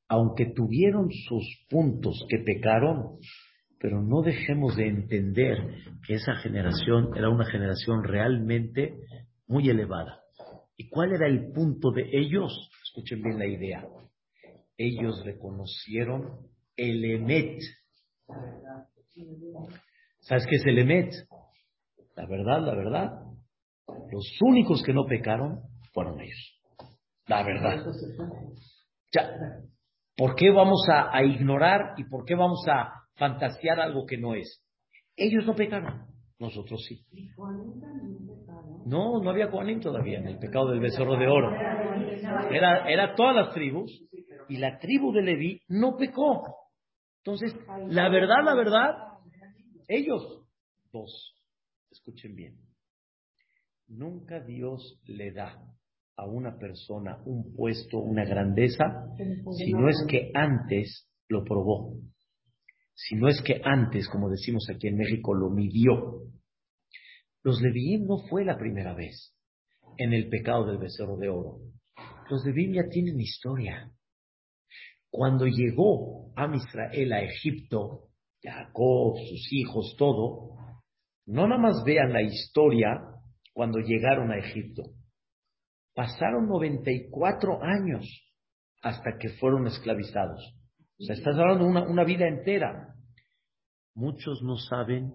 Aunque 0.08 0.46
tuvieron 0.54 1.10
sus 1.12 1.66
puntos 1.68 2.28
que 2.30 2.44
pecaron, 2.46 3.18
pero 3.80 4.04
no 4.04 4.22
dejemos 4.22 4.78
de 4.78 4.88
entender 4.88 5.58
que 6.06 6.14
esa 6.14 6.36
generación 6.36 7.18
era 7.18 7.32
una 7.32 7.46
generación 7.46 8.04
realmente 8.04 8.94
muy 9.48 9.68
elevada. 9.68 10.20
¿Y 10.78 10.90
cuál 10.90 11.12
era 11.14 11.28
el 11.28 11.52
punto 11.54 11.90
de 11.90 12.08
ellos? 12.12 12.70
Escuchen 12.84 13.24
bien 13.24 13.40
la 13.40 13.48
idea. 13.48 13.84
Ellos 14.78 15.26
reconocieron 15.26 16.52
el 16.78 17.04
Emet, 17.04 17.62
¿Sabes 20.20 20.46
qué 20.50 20.56
es 20.56 20.66
el 20.66 20.80
Emet? 20.80 21.14
La 22.16 22.26
verdad, 22.26 22.62
la 22.62 22.76
verdad. 22.76 23.12
Los 24.12 24.42
únicos 24.42 24.82
que 24.84 24.94
no 24.94 25.06
pecaron 25.06 25.62
fueron 25.94 26.20
ellos. 26.20 26.62
La 27.28 27.44
verdad. 27.44 27.86
Ya, 29.14 29.30
¿Por 30.18 30.36
qué 30.36 30.50
vamos 30.50 30.82
a, 30.90 31.24
ignorar 31.24 31.94
y 31.98 32.06
por 32.06 32.26
qué 32.26 32.36
vamos 32.36 32.66
a 32.68 32.90
fantasear 33.16 33.80
algo 33.80 34.06
que 34.06 34.18
no 34.18 34.34
es? 34.34 34.64
Ellos 35.18 35.46
no 35.46 35.56
pecaron, 35.56 36.06
nosotros 36.40 36.84
sí. 36.88 37.06
No, 38.86 39.20
no 39.22 39.30
había 39.30 39.50
Juanín 39.50 39.82
todavía 39.82 40.20
en 40.20 40.28
el 40.28 40.38
pecado 40.38 40.70
del 40.70 40.80
becerro 40.80 41.18
de 41.18 41.28
oro. 41.28 41.52
Era, 42.50 42.90
era 42.90 43.16
todas 43.16 43.36
las 43.36 43.54
tribus 43.54 43.92
y 44.48 44.58
la 44.58 44.78
tribu 44.80 45.12
de 45.12 45.22
Leví 45.22 45.62
no 45.68 45.98
pecó. 45.98 46.44
Entonces, 47.26 47.56
la 47.88 48.08
verdad, 48.10 48.44
la 48.46 48.54
verdad, 48.54 48.92
ellos, 49.88 50.46
dos, 50.94 51.34
escuchen 51.90 52.36
bien, 52.36 52.60
nunca 53.88 54.42
Dios 54.42 55.02
le 55.06 55.32
da 55.32 55.60
a 56.18 56.26
una 56.28 56.60
persona 56.60 57.24
un 57.26 57.56
puesto, 57.56 57.98
una 57.98 58.26
grandeza, 58.26 59.08
si 59.58 59.74
no 59.74 59.90
es 59.90 60.06
que 60.08 60.30
antes 60.36 61.10
lo 61.28 61.44
probó, 61.44 61.98
si 62.94 63.16
no 63.16 63.28
es 63.28 63.42
que 63.42 63.60
antes, 63.64 64.08
como 64.08 64.30
decimos 64.30 64.68
aquí 64.70 64.88
en 64.88 64.98
México, 64.98 65.34
lo 65.34 65.50
midió. 65.50 66.22
Los 67.42 67.60
Levín 67.60 68.06
no 68.06 68.20
fue 68.30 68.46
la 68.46 68.56
primera 68.56 68.94
vez 68.94 69.36
en 69.98 70.14
el 70.14 70.30
pecado 70.30 70.68
del 70.68 70.78
becerro 70.78 71.18
de 71.18 71.30
oro. 71.30 71.58
Los 72.30 72.46
Levín 72.46 72.74
ya 72.74 72.84
tienen 72.88 73.20
historia. 73.20 73.92
Cuando 75.16 75.46
llegó 75.46 76.34
a 76.36 76.54
Israel 76.54 77.14
a 77.14 77.22
Egipto, 77.22 78.10
Jacob, 78.44 79.16
sus 79.30 79.48
hijos, 79.54 79.96
todo, 79.98 80.58
no 81.26 81.48
nada 81.48 81.62
más 81.62 81.86
vean 81.86 82.12
la 82.12 82.22
historia 82.22 83.00
cuando 83.54 83.80
llegaron 83.80 84.30
a 84.30 84.40
Egipto. 84.40 84.84
Pasaron 85.94 86.50
94 86.50 87.64
años 87.64 88.06
hasta 88.82 89.18
que 89.18 89.30
fueron 89.40 89.68
esclavizados. 89.68 90.54
O 91.00 91.04
sea, 91.06 91.16
estás 91.16 91.38
hablando 91.38 91.64
de 91.64 91.70
una, 91.70 91.88
una 91.88 92.04
vida 92.04 92.28
entera. 92.28 92.94
Muchos 93.94 94.42
no 94.44 94.58
saben, 94.58 95.14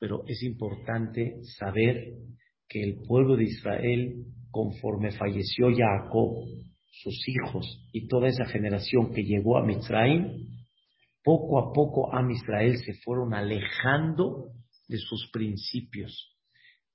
pero 0.00 0.24
es 0.26 0.42
importante 0.42 1.36
saber 1.60 1.94
que 2.68 2.82
el 2.82 3.02
pueblo 3.06 3.36
de 3.36 3.44
Israel, 3.44 4.16
conforme 4.50 5.12
falleció 5.12 5.68
Jacob, 5.70 6.44
sus 7.02 7.28
hijos 7.28 7.88
y 7.92 8.08
toda 8.08 8.28
esa 8.28 8.44
generación 8.46 9.12
que 9.12 9.22
llegó 9.22 9.58
a 9.58 9.64
Mitzrayim, 9.64 10.48
poco 11.22 11.58
a 11.58 11.72
poco 11.72 12.14
a 12.14 12.20
Israel 12.30 12.76
se 12.78 12.94
fueron 13.04 13.34
alejando 13.34 14.52
de 14.88 14.98
sus 14.98 15.30
principios. 15.32 16.36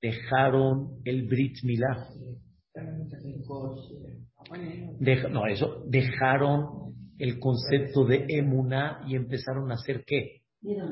Dejaron 0.01 1.01
el 1.05 1.27
Brit 1.27 1.55
Milah. 1.63 2.09
no, 5.29 5.47
eso, 5.47 5.83
dejaron 5.87 6.95
el 7.17 7.39
concepto 7.39 8.05
de 8.05 8.25
Emuná 8.27 9.05
y 9.07 9.15
empezaron 9.15 9.71
a 9.71 9.75
hacer 9.75 10.03
qué? 10.05 10.41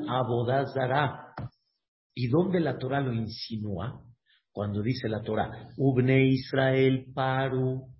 Abodazara. 0.08 1.34
¿Y 2.14 2.28
dónde 2.28 2.60
la 2.60 2.78
Torah 2.78 3.00
lo 3.00 3.12
insinúa? 3.12 4.02
Cuando 4.52 4.82
dice 4.82 5.08
la 5.08 5.22
Torah, 5.22 5.68
Ubne 5.76 6.26
Israel 6.26 7.06
paru 7.14 7.91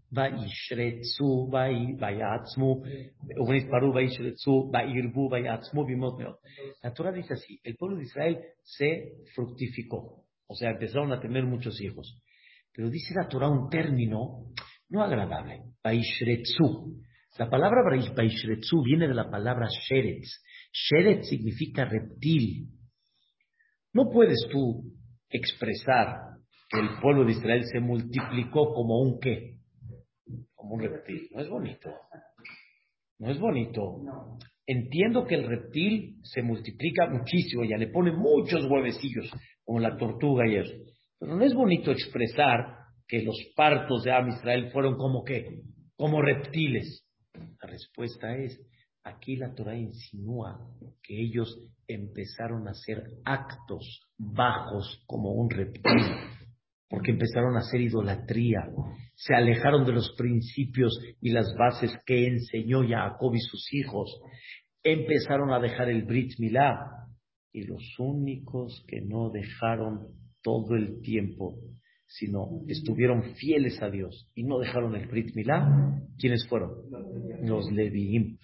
la 6.82 6.92
Torah 6.92 7.12
dice 7.12 7.32
así, 7.32 7.58
el 7.64 7.76
pueblo 7.76 7.96
de 7.96 8.02
Israel 8.04 8.38
se 8.62 9.14
fructificó, 9.34 10.26
o 10.46 10.54
sea, 10.54 10.72
empezaron 10.72 11.12
a 11.12 11.20
tener 11.20 11.44
muchos 11.44 11.80
hijos. 11.80 12.20
Pero 12.74 12.90
dice 12.90 13.14
la 13.14 13.26
Torah 13.26 13.48
un 13.48 13.70
término 13.70 14.52
no 14.90 15.02
agradable, 15.02 15.62
Baishretzu. 15.82 17.00
La 17.38 17.48
palabra 17.48 17.82
Baishretzu 18.14 18.82
viene 18.84 19.08
de 19.08 19.14
la 19.14 19.30
palabra 19.30 19.66
Sheretz. 19.66 20.42
Sheretz 20.70 21.28
significa 21.28 21.86
reptil. 21.86 22.68
No 23.94 24.10
puedes 24.10 24.46
tú 24.50 24.92
expresar 25.30 26.32
que 26.68 26.80
el 26.80 27.00
pueblo 27.00 27.24
de 27.24 27.32
Israel 27.32 27.64
se 27.64 27.80
multiplicó 27.80 28.74
como 28.74 29.00
un 29.00 29.18
qué, 29.18 29.61
como 30.62 30.76
un 30.76 30.80
reptil. 30.80 31.28
No 31.32 31.40
es 31.40 31.48
bonito. 31.48 31.90
No 33.18 33.30
es 33.30 33.38
bonito. 33.38 34.00
Entiendo 34.64 35.26
que 35.26 35.34
el 35.34 35.46
reptil 35.46 36.20
se 36.22 36.40
multiplica 36.42 37.08
muchísimo, 37.10 37.64
ya 37.64 37.76
le 37.76 37.88
pone 37.88 38.12
muchos 38.12 38.64
huevecillos, 38.70 39.28
como 39.64 39.80
la 39.80 39.96
tortuga 39.96 40.48
y 40.48 40.56
eso. 40.56 40.72
Pero 41.18 41.36
no 41.36 41.44
es 41.44 41.52
bonito 41.52 41.90
expresar 41.90 42.78
que 43.08 43.22
los 43.22 43.36
partos 43.56 44.04
de 44.04 44.12
Am 44.12 44.28
Israel 44.28 44.70
fueron 44.72 44.96
como 44.96 45.24
que, 45.24 45.62
como 45.96 46.22
reptiles. 46.22 47.04
La 47.34 47.68
respuesta 47.68 48.36
es, 48.36 48.60
aquí 49.02 49.36
la 49.36 49.52
Torah 49.54 49.76
insinúa 49.76 50.60
que 51.02 51.20
ellos 51.20 51.58
empezaron 51.88 52.68
a 52.68 52.70
hacer 52.70 53.02
actos 53.24 54.00
bajos 54.16 55.02
como 55.06 55.32
un 55.32 55.50
reptil 55.50 56.00
porque 56.92 57.10
empezaron 57.10 57.56
a 57.56 57.60
hacer 57.60 57.80
idolatría, 57.80 58.68
se 59.14 59.34
alejaron 59.34 59.84
de 59.84 59.92
los 59.92 60.14
principios 60.16 60.98
y 61.20 61.30
las 61.30 61.54
bases 61.58 61.92
que 62.06 62.26
enseñó 62.26 62.86
Jacob 62.86 63.34
y 63.34 63.40
sus 63.40 63.72
hijos, 63.72 64.20
empezaron 64.82 65.52
a 65.52 65.60
dejar 65.60 65.88
el 65.88 66.04
Brit 66.04 66.32
Milá, 66.38 67.02
y 67.52 67.64
los 67.64 67.82
únicos 67.98 68.84
que 68.88 69.02
no 69.02 69.30
dejaron 69.30 70.08
todo 70.42 70.74
el 70.74 71.00
tiempo, 71.02 71.58
sino 72.06 72.62
estuvieron 72.66 73.34
fieles 73.34 73.80
a 73.82 73.90
Dios 73.90 74.30
y 74.34 74.44
no 74.44 74.58
dejaron 74.58 74.96
el 74.96 75.06
Brit 75.06 75.34
Milá, 75.34 76.02
¿quiénes 76.18 76.46
fueron? 76.48 76.72
Los 77.42 77.70
Leviim. 77.70 78.38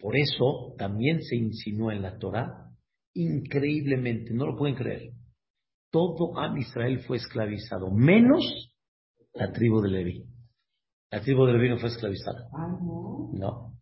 Por 0.00 0.16
eso 0.16 0.74
también 0.78 1.22
se 1.22 1.36
insinuó 1.36 1.92
en 1.92 2.02
la 2.02 2.18
Torah, 2.18 2.70
increíblemente, 3.14 4.32
no 4.32 4.46
lo 4.46 4.56
pueden 4.56 4.74
creer, 4.74 5.12
todo 5.92 6.36
Am 6.38 6.56
Israel 6.56 7.00
fue 7.06 7.18
esclavizado, 7.18 7.90
menos 7.92 8.72
la 9.34 9.52
tribu 9.52 9.80
de 9.80 9.90
Leví. 9.90 10.24
La 11.10 11.20
tribu 11.20 11.44
de 11.46 11.52
Leví 11.52 11.68
no 11.68 11.76
fue 11.76 11.90
esclavizada. 11.90 12.48
No. 13.34 13.72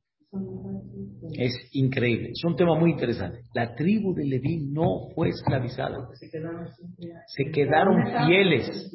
Es 1.35 1.53
increíble. 1.73 2.31
Es 2.33 2.45
un 2.45 2.57
tema 2.57 2.79
muy 2.79 2.91
interesante. 2.91 3.43
La 3.55 3.75
tribu 3.75 4.15
de 4.15 4.25
Leví 4.25 4.69
no 4.73 5.09
fue 5.15 5.29
esclavizada. 5.29 6.09
Se 6.15 7.51
quedaron 7.53 8.05
fieles. 8.27 8.93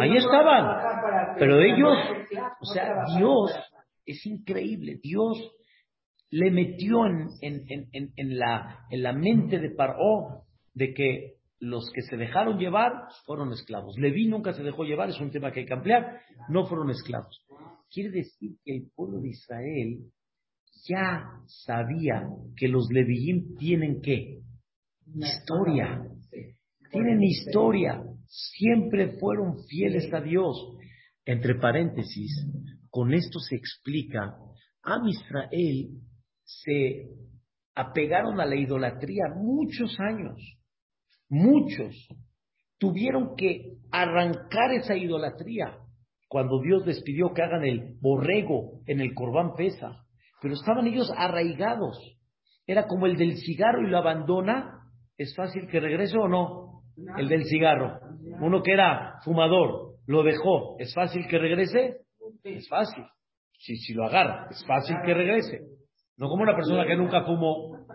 Ahí 0.00 0.16
estaban. 0.16 1.36
Pero 1.38 1.60
ellos, 1.60 1.92
o 2.60 2.64
sea, 2.72 3.04
Dios 3.18 3.52
es 4.06 4.24
increíble. 4.26 4.98
Dios 5.02 5.38
le 6.30 6.50
metió 6.50 7.06
en, 7.06 7.28
en, 7.42 7.64
en, 7.92 8.12
en, 8.16 8.38
la, 8.38 8.86
en 8.90 9.02
la 9.02 9.12
mente 9.12 9.58
de 9.58 9.70
Paró 9.70 10.44
de 10.74 10.94
que 10.94 11.39
los 11.60 11.90
que 11.92 12.02
se 12.02 12.16
dejaron 12.16 12.58
llevar 12.58 12.92
fueron 13.26 13.52
esclavos. 13.52 13.96
Leví 13.98 14.26
nunca 14.26 14.52
se 14.52 14.62
dejó 14.62 14.84
llevar, 14.84 15.10
es 15.10 15.20
un 15.20 15.30
tema 15.30 15.52
que 15.52 15.60
hay 15.60 15.66
que 15.66 15.74
ampliar, 15.74 16.20
no 16.48 16.66
fueron 16.66 16.90
esclavos. 16.90 17.44
Quiere 17.90 18.10
decir 18.10 18.56
que 18.64 18.76
el 18.76 18.90
pueblo 18.94 19.20
de 19.20 19.28
Israel 19.28 19.98
ya 20.88 21.24
sabía 21.46 22.22
que 22.56 22.68
los 22.68 22.88
Levíim 22.90 23.56
tienen 23.56 24.00
qué? 24.00 24.40
Historia. 25.14 26.02
Tienen 26.90 27.22
historia. 27.22 28.02
Siempre 28.26 29.18
fueron 29.18 29.64
fieles 29.66 30.12
a 30.12 30.20
Dios. 30.20 30.56
Entre 31.24 31.56
paréntesis, 31.56 32.46
con 32.88 33.12
esto 33.12 33.38
se 33.38 33.56
explica, 33.56 34.36
a 34.82 34.96
Israel 35.06 35.90
se 36.44 37.08
apegaron 37.74 38.40
a 38.40 38.46
la 38.46 38.56
idolatría 38.56 39.24
muchos 39.36 39.98
años, 40.00 40.40
muchos. 41.30 42.08
Tuvieron 42.78 43.34
que 43.36 43.76
arrancar 43.90 44.72
esa 44.72 44.96
idolatría 44.96 45.78
cuando 46.28 46.60
Dios 46.60 46.86
les 46.86 47.02
pidió 47.02 47.32
que 47.34 47.42
hagan 47.42 47.64
el 47.64 47.96
borrego 48.00 48.82
en 48.86 49.00
el 49.00 49.14
corbán 49.14 49.54
pesa. 49.56 50.04
Pero 50.40 50.54
estaban 50.54 50.86
ellos 50.86 51.10
arraigados. 51.16 51.98
Era 52.66 52.86
como 52.86 53.06
el 53.06 53.16
del 53.16 53.36
cigarro 53.36 53.82
y 53.82 53.90
lo 53.90 53.98
abandona. 53.98 54.80
¿Es 55.16 55.34
fácil 55.34 55.66
que 55.66 55.80
regrese 55.80 56.16
o 56.16 56.28
no? 56.28 56.82
El 57.18 57.28
del 57.28 57.44
cigarro. 57.44 57.98
Uno 58.40 58.62
que 58.62 58.72
era 58.72 59.18
fumador, 59.24 59.96
lo 60.06 60.22
dejó. 60.22 60.76
¿Es 60.78 60.94
fácil 60.94 61.26
que 61.28 61.38
regrese? 61.38 61.96
Es 62.44 62.68
fácil. 62.68 63.04
Si, 63.58 63.76
si 63.76 63.92
lo 63.92 64.06
agarra, 64.06 64.46
es 64.50 64.64
fácil 64.66 64.96
que 65.04 65.12
regrese. 65.12 65.60
No 66.16 66.28
como 66.28 66.42
una 66.42 66.54
persona 66.54 66.86
que 66.86 66.96
nunca 66.96 67.24
fumó. 67.24 67.86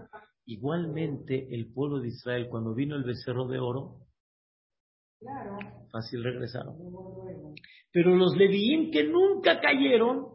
Igualmente, 0.46 1.48
el 1.52 1.74
pueblo 1.74 2.00
de 2.00 2.10
Israel, 2.10 2.48
cuando 2.50 2.76
vino 2.76 2.96
el 2.96 3.04
becerro 3.04 3.48
de 3.48 3.60
oro, 3.60 4.06
fácil 5.92 6.24
regresaron. 6.24 6.76
Pero 7.92 8.16
los 8.16 8.36
leviín 8.36 8.92
que 8.92 9.06
nunca 9.06 9.60
cayeron, 9.60 10.28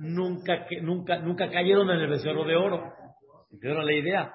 nunca, 0.00 0.66
nunca, 0.82 1.18
nunca 1.20 1.50
cayeron 1.50 1.88
en 1.90 2.00
el 2.00 2.10
becerro 2.10 2.44
de 2.44 2.56
oro. 2.56 2.92
¿Entendieron 3.50 3.86
la 3.86 3.94
idea? 3.94 4.34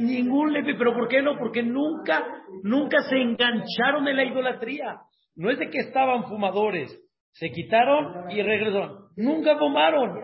Ningún 0.00 0.52
levi, 0.52 0.74
pero 0.76 0.94
¿por 0.94 1.08
qué 1.08 1.22
no? 1.22 1.36
Porque 1.38 1.62
nunca, 1.62 2.24
nunca 2.62 2.98
se 3.08 3.16
engancharon 3.16 4.06
en 4.06 4.16
la 4.16 4.24
idolatría. 4.24 5.00
No 5.34 5.50
es 5.50 5.58
de 5.58 5.70
que 5.70 5.78
estaban 5.78 6.24
fumadores, 6.24 6.96
se 7.32 7.50
quitaron 7.50 8.30
y 8.30 8.42
regresaron. 8.42 9.06
Nunca 9.16 9.58
fumaron. 9.58 10.20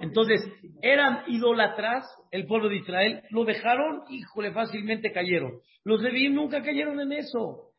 Entonces, 0.00 0.40
eran 0.82 1.24
idolatras, 1.28 2.04
el 2.30 2.46
pueblo 2.46 2.68
de 2.68 2.76
Israel, 2.76 3.22
lo 3.30 3.44
dejaron, 3.44 4.02
híjole, 4.10 4.52
fácilmente 4.52 5.12
cayeron. 5.12 5.60
Los 5.84 6.02
leví 6.02 6.28
nunca 6.28 6.62
cayeron 6.62 7.00
en 7.00 7.12
eso. 7.12 7.72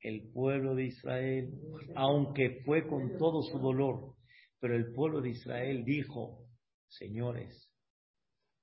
El 0.00 0.30
pueblo 0.32 0.74
de 0.74 0.84
Israel, 0.84 1.50
aunque 1.94 2.60
fue 2.64 2.86
con 2.86 3.16
todo 3.18 3.42
su 3.42 3.58
dolor, 3.58 4.14
pero 4.60 4.76
el 4.76 4.92
pueblo 4.92 5.20
de 5.20 5.30
Israel 5.30 5.84
dijo, 5.84 6.40
señores, 6.88 7.70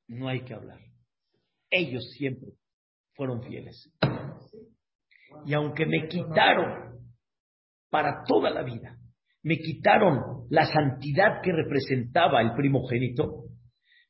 no 0.07 0.27
hay 0.27 0.41
que 0.41 0.53
hablar. 0.53 0.79
Ellos 1.69 2.03
siempre 2.17 2.51
fueron 3.13 3.41
fieles. 3.43 3.91
Y 5.45 5.53
aunque 5.53 5.85
me 5.85 6.07
quitaron 6.07 6.99
para 7.89 8.23
toda 8.25 8.49
la 8.49 8.63
vida, 8.63 8.97
me 9.43 9.57
quitaron 9.57 10.45
la 10.49 10.65
santidad 10.65 11.41
que 11.41 11.51
representaba 11.51 12.41
el 12.41 12.53
primogénito, 12.53 13.45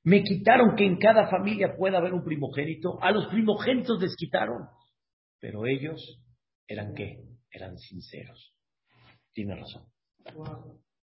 me 0.04 0.24
quitaron 0.24 0.76
que 0.76 0.86
en 0.86 0.98
cada 0.98 1.30
familia 1.30 1.76
pueda 1.78 2.00
haber 2.00 2.14
un 2.14 2.24
primogénito, 2.24 3.02
a 3.02 3.12
los 3.12 3.28
primogénitos 3.28 4.02
les 4.02 4.16
quitaron, 4.16 4.68
pero 5.40 5.66
ellos 5.66 6.22
eran 6.68 6.94
qué? 6.96 7.18
Eran 7.52 7.78
sinceros. 7.78 8.54
Tiene 9.34 9.56
razón. 9.56 9.86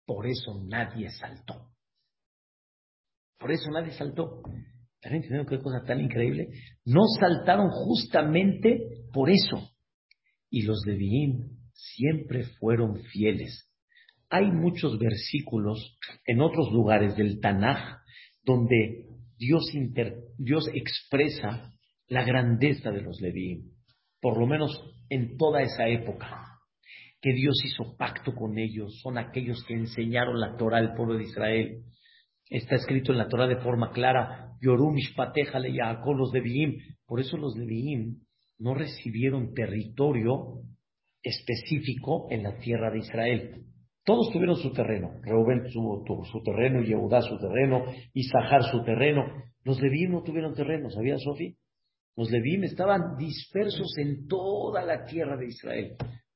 Por 0.06 0.28
eso 0.28 0.64
nadie 0.66 1.10
saltó. 1.10 1.70
Por 3.38 3.52
eso 3.52 3.70
nadie 3.72 3.92
saltó. 3.92 4.42
¿Están 4.96 5.16
entendiendo 5.16 5.50
qué 5.50 5.60
cosa 5.60 5.84
tan 5.86 6.00
increíble? 6.00 6.50
No 6.86 7.02
saltaron 7.20 7.70
justamente 7.70 8.80
por 9.12 9.30
eso. 9.30 9.70
Y 10.50 10.64
los 10.64 10.82
de 10.82 10.96
Viim 10.96 11.58
siempre 11.74 12.44
fueron 12.60 13.04
fieles. 13.12 13.70
Hay 14.30 14.46
muchos 14.46 14.98
versículos 14.98 15.98
en 16.26 16.42
otros 16.42 16.72
lugares 16.72 17.16
del 17.16 17.40
Tanaj 17.40 18.03
donde 18.44 19.06
Dios, 19.38 19.72
Dios 20.38 20.70
expresa 20.74 21.74
la 22.08 22.24
grandeza 22.24 22.92
de 22.92 23.02
los 23.02 23.22
Levín, 23.22 23.72
por 24.22 24.38
lo 24.38 24.46
menos 24.46 24.72
en 25.10 25.38
toda 25.38 25.62
esa 25.62 25.88
época, 25.88 26.54
que 27.22 27.34
Dios 27.34 27.56
hizo 27.64 27.96
pacto 27.98 28.34
con 28.36 28.58
ellos, 28.58 29.00
son 29.02 29.18
aquellos 29.18 29.64
que 29.64 29.74
enseñaron 29.74 30.40
la 30.40 30.58
Torah 30.58 30.80
al 30.80 30.94
pueblo 30.94 31.18
de 31.18 31.24
Israel. 31.24 31.84
Está 32.50 32.76
escrito 32.76 33.14
en 33.14 33.18
la 33.18 33.30
Torah 33.30 33.48
de 33.48 33.62
forma 33.62 33.92
clara, 33.92 34.52
Yorum 34.60 34.98
Ishpatejale 34.98 35.74
Yaakov, 35.74 36.18
los 36.18 36.34
Leviim. 36.34 36.78
Por 37.06 37.22
eso 37.22 37.38
los 37.38 37.56
Leviim 37.56 38.20
no 38.60 38.74
recibieron 38.76 39.54
territorio 39.54 40.64
específico 41.22 42.28
en 42.30 42.44
la 42.44 42.58
tierra 42.58 42.92
de 42.92 43.00
Israel. 43.00 43.66
Todos 44.06 44.32
tuvieron 44.32 44.58
su 44.58 44.72
terreno. 44.74 45.12
Reuben 45.22 45.70
su, 45.70 46.04
su 46.32 46.44
terreno, 46.44 46.82
Yehudá 46.82 47.22
su 47.22 47.38
terreno, 47.38 47.86
Isahar 48.14 48.64
su 48.64 48.84
terreno. 48.84 49.24
Los 49.64 49.82
Levín 49.82 50.12
no 50.12 50.24
tuvieron 50.24 50.54
terreno, 50.54 50.90
¿sabía 50.90 51.18
Sofi? 51.18 51.56
Los 52.16 52.30
Levín 52.30 52.64
estaban 52.64 53.18
dispersos 53.18 53.98
en 53.98 54.28
toda 54.28 54.84
la 54.84 55.06
tierra 55.06 55.38
de 55.38 55.48
Israel. 55.48 55.96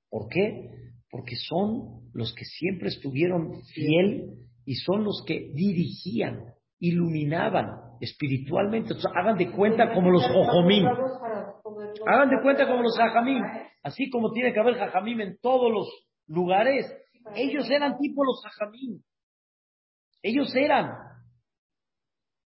¿Por 0.10 0.28
qué? 0.30 0.70
Porque 1.12 1.36
son 1.36 2.10
los 2.14 2.34
que 2.34 2.46
siempre 2.46 2.88
estuvieron 2.88 3.62
fiel 3.74 4.48
y 4.66 4.76
son 4.76 5.04
los 5.04 5.24
que 5.26 5.52
dirigían, 5.54 6.46
iluminaban 6.80 7.68
espiritualmente. 8.02 8.94
hagan 9.14 9.38
de 9.38 9.52
cuenta 9.52 9.94
como 9.94 10.10
los 10.10 10.26
Jojomín. 10.26 10.86
Hagan 12.08 12.30
de 12.30 12.42
cuenta 12.42 12.66
como 12.66 12.82
los 12.82 12.98
Jajamín. 12.98 13.42
Así 13.84 14.10
como 14.10 14.32
tiene 14.32 14.54
que 14.54 14.60
haber 14.60 14.76
Jajamín 14.76 15.22
en 15.22 15.38
todos 15.42 15.72
los 15.72 15.88
lugares, 16.28 16.86
ellos 17.36 17.70
eran 17.70 17.98
tipo 17.98 18.24
los 18.24 18.42
Jajamín. 18.44 19.04
Ellos 20.22 20.54
eran, 20.56 20.92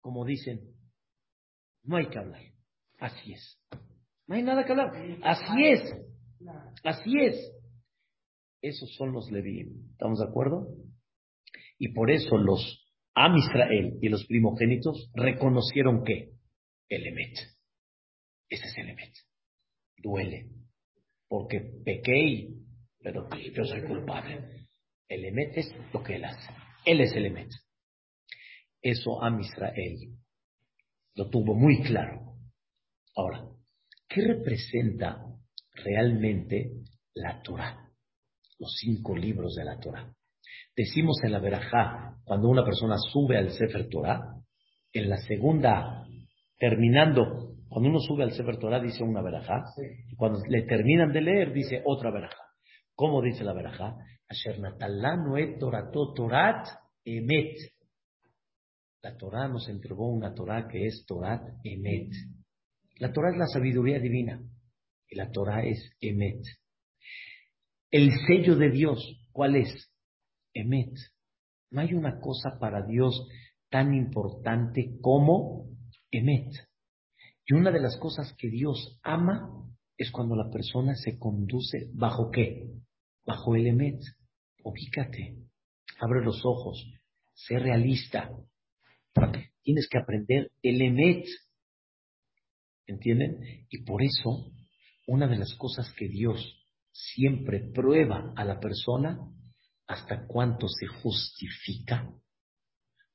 como 0.01 0.25
dicen, 0.25 0.61
no 1.85 1.97
hay 1.97 2.09
que 2.09 2.19
hablar. 2.19 2.43
Así 2.99 3.33
es. 3.33 3.59
No 4.27 4.35
hay 4.35 4.43
nada 4.43 4.65
que 4.65 4.73
hablar. 4.73 4.93
Así 5.23 5.67
es. 5.67 5.97
Así 6.85 7.13
es. 7.21 7.53
Esos 8.63 8.95
son 8.97 9.13
los 9.13 9.31
Levín. 9.31 9.91
¿Estamos 9.93 10.19
de 10.19 10.27
acuerdo? 10.27 10.69
Y 11.79 11.93
por 11.93 12.11
eso 12.11 12.37
los 12.37 12.87
Am 13.15 13.37
Israel 13.37 13.99
y 14.01 14.09
los 14.09 14.27
primogénitos 14.27 15.11
reconocieron 15.15 16.05
que 16.05 16.33
el 16.89 17.07
Emet. 17.07 17.37
Ese 18.49 18.67
es 18.67 18.79
el 18.79 18.91
Emet. 18.91 19.15
Duele. 19.97 20.51
Porque 21.29 21.61
pequé, 21.85 22.49
pero 22.99 23.29
yo 23.55 23.65
soy 23.65 23.83
culpable. 23.83 24.60
El 25.11 25.25
Emet 25.25 25.59
es 25.59 25.75
lo 25.93 26.03
que 26.05 26.15
él 26.15 26.25
hace. 26.25 26.53
Él 26.85 27.01
es 27.01 27.13
el 27.17 27.27
Emet. 27.27 27.51
Eso 28.81 29.23
Am 29.23 29.41
Israel 29.41 29.99
lo 31.17 31.29
tuvo 31.29 31.55
muy 31.55 31.83
claro. 31.83 32.37
Ahora, 33.17 33.45
¿qué 34.09 34.23
representa 34.23 35.21
realmente 35.85 36.71
la 37.15 37.43
Torah? 37.43 37.91
Los 38.61 38.77
cinco 38.79 39.17
libros 39.17 39.57
de 39.57 39.65
la 39.65 39.81
Torah. 39.81 40.15
Decimos 40.77 41.19
en 41.25 41.33
la 41.33 41.41
Berajá, 41.41 42.17
cuando 42.25 42.49
una 42.49 42.65
persona 42.65 42.97
sube 42.97 43.37
al 43.37 43.51
Sefer 43.51 43.89
Torah, 43.89 44.21
en 44.93 45.11
la 45.11 45.17
segunda, 45.19 46.07
terminando, 46.57 47.57
cuando 47.69 47.91
uno 47.91 47.99
sube 47.99 48.23
al 48.23 48.33
Sefer 48.33 48.59
Torah 48.59 48.81
dice 48.81 49.03
una 49.03 49.23
Berajá, 49.23 49.65
y 50.09 50.15
cuando 50.15 50.39
le 50.49 50.63
terminan 50.63 51.13
de 51.13 51.21
leer 51.21 51.53
dice 51.53 51.83
otra 51.85 52.13
Berajá. 52.13 52.45
¿Cómo 52.95 53.21
dice 53.21 53.43
la 53.43 53.53
Berajá? 53.53 53.97
Asher 54.31 54.61
Torato 55.59 56.13
Torat 56.15 56.69
Emet. 57.05 57.57
La 59.03 59.17
Torah 59.17 59.49
nos 59.49 59.69
entregó 59.69 60.09
una 60.09 60.33
Torah 60.33 60.69
que 60.69 60.87
es 60.87 61.05
Torat 61.05 61.43
Emet. 61.65 62.13
La 63.01 63.13
Torah 63.13 63.33
es 63.33 63.39
la 63.39 63.47
sabiduría 63.47 63.99
divina 63.99 64.41
y 65.09 65.17
la 65.17 65.33
Torah 65.33 65.65
es 65.65 65.91
Emet. 66.01 66.45
El 67.91 68.13
sello 68.29 68.55
de 68.55 68.71
Dios, 68.71 69.01
¿cuál 69.33 69.57
es? 69.57 69.91
Emet. 70.55 70.93
No 71.73 71.81
hay 71.81 71.95
una 71.95 72.21
cosa 72.21 72.57
para 72.61 72.87
Dios 72.87 73.27
tan 73.69 73.95
importante 73.95 74.97
como 75.01 75.71
Emet. 76.13 76.53
Y 77.47 77.55
una 77.55 77.73
de 77.73 77.81
las 77.81 77.97
cosas 77.97 78.33
que 78.39 78.49
Dios 78.49 79.01
ama 79.03 79.51
es 79.97 80.13
cuando 80.13 80.37
la 80.37 80.51
persona 80.51 80.95
se 80.95 81.19
conduce 81.19 81.89
bajo 81.95 82.31
qué? 82.31 82.71
bajo 83.27 83.55
el 83.55 83.67
Emet. 83.67 84.01
Ubícate, 84.63 85.37
abre 86.01 86.25
los 86.25 86.45
ojos, 86.45 86.87
sé 87.35 87.59
realista. 87.59 88.31
Tienes 89.63 89.89
que 89.89 89.99
aprender 89.99 90.51
el 90.63 90.83
Emet. 90.83 91.27
¿Entienden? 92.87 93.67
Y 93.69 93.83
por 93.85 94.03
eso, 94.03 94.53
una 95.07 95.29
de 95.29 95.37
las 95.37 95.55
cosas 95.55 95.93
que 95.97 96.09
Dios 96.09 96.61
siempre 96.93 97.71
prueba 97.73 98.33
a 98.37 98.45
la 98.45 98.59
persona, 98.59 99.19
hasta 99.87 100.27
cuánto 100.27 100.67
se 100.69 100.87
justifica, 100.87 102.09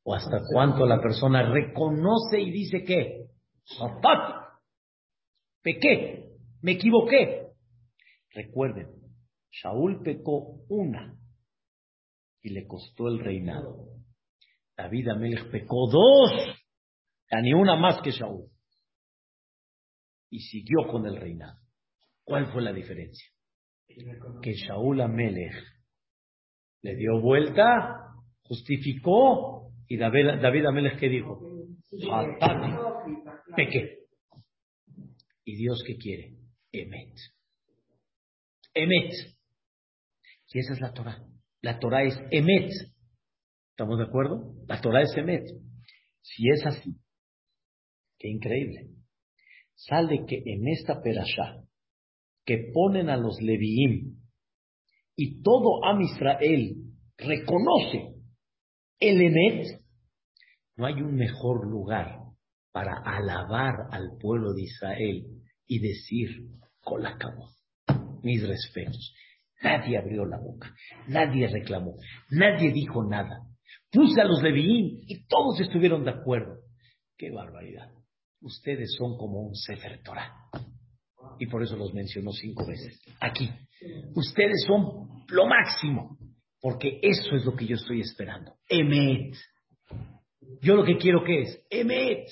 o 0.04 0.14
hasta 0.14 0.40
cuánto 0.52 0.86
la 0.86 1.02
persona 1.02 1.50
reconoce 1.52 2.40
y 2.40 2.52
dice 2.52 2.84
que, 2.84 3.28
pequé, 5.62 6.30
me 6.62 6.74
equivoqué. 6.74 7.48
Recuerden, 8.34 8.88
Shaul 9.52 10.04
pecó 10.04 10.66
una 10.70 11.18
y 12.46 12.50
le 12.52 12.68
costó 12.68 13.08
el 13.08 13.18
reinado. 13.18 13.88
David 14.78 15.08
Amelech 15.10 15.50
pecó 15.50 15.90
dos, 15.90 16.32
ni 17.42 17.54
una 17.54 17.76
más 17.76 18.00
que 18.04 18.12
Shaul. 18.12 18.52
Y 20.30 20.42
siguió 20.42 20.88
con 20.92 21.08
el 21.08 21.18
reinado. 21.18 21.60
¿Cuál 22.24 22.52
fue 22.54 22.62
la 22.62 22.72
diferencia? 22.72 23.28
Que 23.88 24.54
Shaul 24.54 25.02
Amelech 25.02 25.56
le 26.84 26.96
dio 26.96 27.20
vuelta, 27.20 28.14
justificó, 28.44 29.72
y 29.88 29.98
David, 29.98 30.40
David 30.40 30.66
Amelech, 30.68 31.00
¿qué 31.00 31.10
dijo? 31.10 31.42
pequé. 33.56 34.06
¿Y 35.46 35.56
Dios 35.56 35.84
qué 35.88 35.98
quiere? 35.98 36.36
Emet. 36.72 37.18
Emet. 38.76 39.14
Y 40.54 40.60
esa 40.60 40.74
es 40.74 40.80
la 40.80 40.94
Torah. 40.94 41.35
La 41.66 41.80
Torah 41.80 42.04
es 42.04 42.14
Emet. 42.30 42.70
¿Estamos 43.72 43.98
de 43.98 44.04
acuerdo? 44.04 44.54
La 44.68 44.80
Torah 44.82 45.02
es 45.02 45.18
Emet. 45.18 45.48
Si 46.22 46.48
es 46.48 46.64
así, 46.64 46.96
qué 48.20 48.30
increíble. 48.30 48.92
Sale 49.74 50.26
que 50.28 50.44
en 50.46 50.68
esta 50.68 51.02
perashá, 51.02 51.64
que 52.46 52.70
ponen 52.72 53.10
a 53.10 53.18
los 53.18 53.42
Leviim 53.42 54.16
y 55.16 55.42
todo 55.42 55.84
Am 55.84 56.02
Israel 56.02 56.84
reconoce 57.18 58.14
el 59.00 59.22
Emet, 59.24 59.82
no 60.76 60.86
hay 60.86 61.02
un 61.02 61.16
mejor 61.16 61.68
lugar 61.68 62.20
para 62.74 62.94
alabar 63.04 63.88
al 63.90 64.20
pueblo 64.20 64.54
de 64.54 64.62
Israel 64.62 65.26
y 65.66 65.80
decir, 65.80 66.30
colacabo, 66.84 67.50
mis 68.22 68.48
respetos. 68.48 69.16
Nadie 69.62 69.98
abrió 69.98 70.26
la 70.26 70.38
boca, 70.38 70.74
nadie 71.08 71.48
reclamó, 71.48 71.96
nadie 72.30 72.72
dijo 72.72 73.04
nada. 73.04 73.42
Puse 73.92 74.22
a 74.22 74.26
los 74.26 74.44
Leviín 74.44 75.04
y 75.08 75.26
todos 75.28 75.60
estuvieron 75.62 76.04
de 76.04 76.12
acuerdo. 76.12 76.58
¡Qué 77.18 77.32
barbaridad! 77.32 77.90
Ustedes 78.42 78.94
son 78.98 79.18
como 79.18 79.40
un 79.40 79.56
Sefer 79.56 80.02
Torah. 80.04 80.34
Y 81.40 81.48
por 81.48 81.64
eso 81.64 81.76
los 81.76 81.94
mencionó 81.94 82.32
cinco 82.32 82.66
veces. 82.68 83.00
Aquí. 83.20 83.50
Ustedes 84.16 84.64
son 84.68 85.26
lo 85.30 85.48
máximo. 85.48 86.18
Porque 86.66 87.00
eso 87.04 87.36
es 87.36 87.46
lo 87.46 87.56
que 87.56 87.68
yo 87.68 87.76
estoy 87.76 88.02
esperando. 88.02 88.56
Emet. 88.68 89.36
Yo 90.62 90.76
lo 90.76 90.84
que 90.84 90.98
quiero 90.98 91.24
que 91.24 91.42
es 91.42 91.66
Emet. 91.70 92.28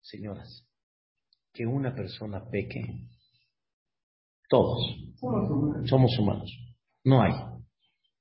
Señoras, 0.00 0.66
que 1.52 1.64
una 1.64 1.94
persona 1.94 2.42
peque, 2.50 2.80
todos 4.52 4.84
somos 5.86 6.18
humanos. 6.18 6.50
No 7.04 7.22
hay. 7.22 7.32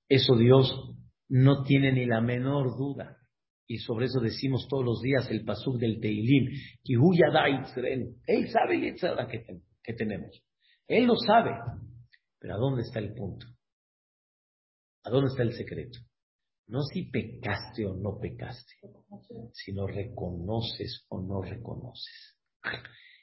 Eso 0.07 0.37
Dios 0.37 0.95
no 1.27 1.63
tiene 1.63 1.91
ni 1.91 2.05
la 2.05 2.21
menor 2.21 2.77
duda. 2.77 3.17
Y 3.67 3.79
sobre 3.79 4.05
eso 4.05 4.21
decimos 4.21 4.65
todos 4.69 4.85
los 4.85 5.01
días 5.01 5.29
el 5.29 5.43
pasuk 5.43 5.77
del 5.77 5.99
Teilim, 5.99 6.47
Él 8.27 8.49
sabe 8.49 8.75
el 8.75 8.95
que, 9.27 9.45
que 9.83 9.93
tenemos. 9.93 10.41
Él 10.87 11.05
lo 11.05 11.15
sabe. 11.15 11.51
Pero 12.39 12.55
¿a 12.55 12.57
dónde 12.57 12.83
está 12.83 12.99
el 12.99 13.13
punto? 13.13 13.45
¿A 15.03 15.09
dónde 15.09 15.31
está 15.31 15.43
el 15.43 15.53
secreto? 15.53 15.99
No 16.67 16.81
si 16.81 17.03
pecaste 17.11 17.85
o 17.85 17.93
no 17.93 18.17
pecaste, 18.19 18.73
sino 19.51 19.85
reconoces 19.85 21.05
o 21.09 21.21
no 21.21 21.41
reconoces. 21.41 22.37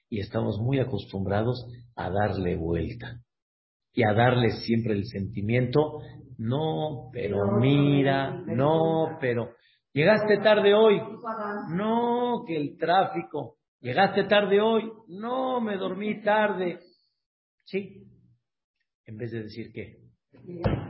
Y 0.08 0.20
estamos 0.20 0.58
muy 0.58 0.80
acostumbrados 0.80 1.66
a 1.96 2.10
darle 2.10 2.56
vuelta 2.56 3.20
y 3.92 4.04
a 4.04 4.12
darle 4.12 4.50
siempre 4.50 4.94
el 4.94 5.04
sentimiento, 5.06 6.00
no, 6.38 7.10
pero 7.12 7.58
mira, 7.58 8.30
no, 8.46 9.18
pero 9.20 9.50
llegaste 9.92 10.38
tarde 10.38 10.72
hoy, 10.72 11.00
no, 11.74 12.44
que 12.46 12.56
el 12.56 12.76
tráfico, 12.78 13.56
llegaste 13.80 14.24
tarde 14.24 14.60
hoy, 14.60 14.90
no, 15.08 15.60
me 15.60 15.76
dormí 15.76 16.22
tarde. 16.22 16.78
Sí, 17.64 18.04
en 19.04 19.16
vez 19.16 19.32
de 19.32 19.42
decir 19.42 19.72
que, 19.72 19.96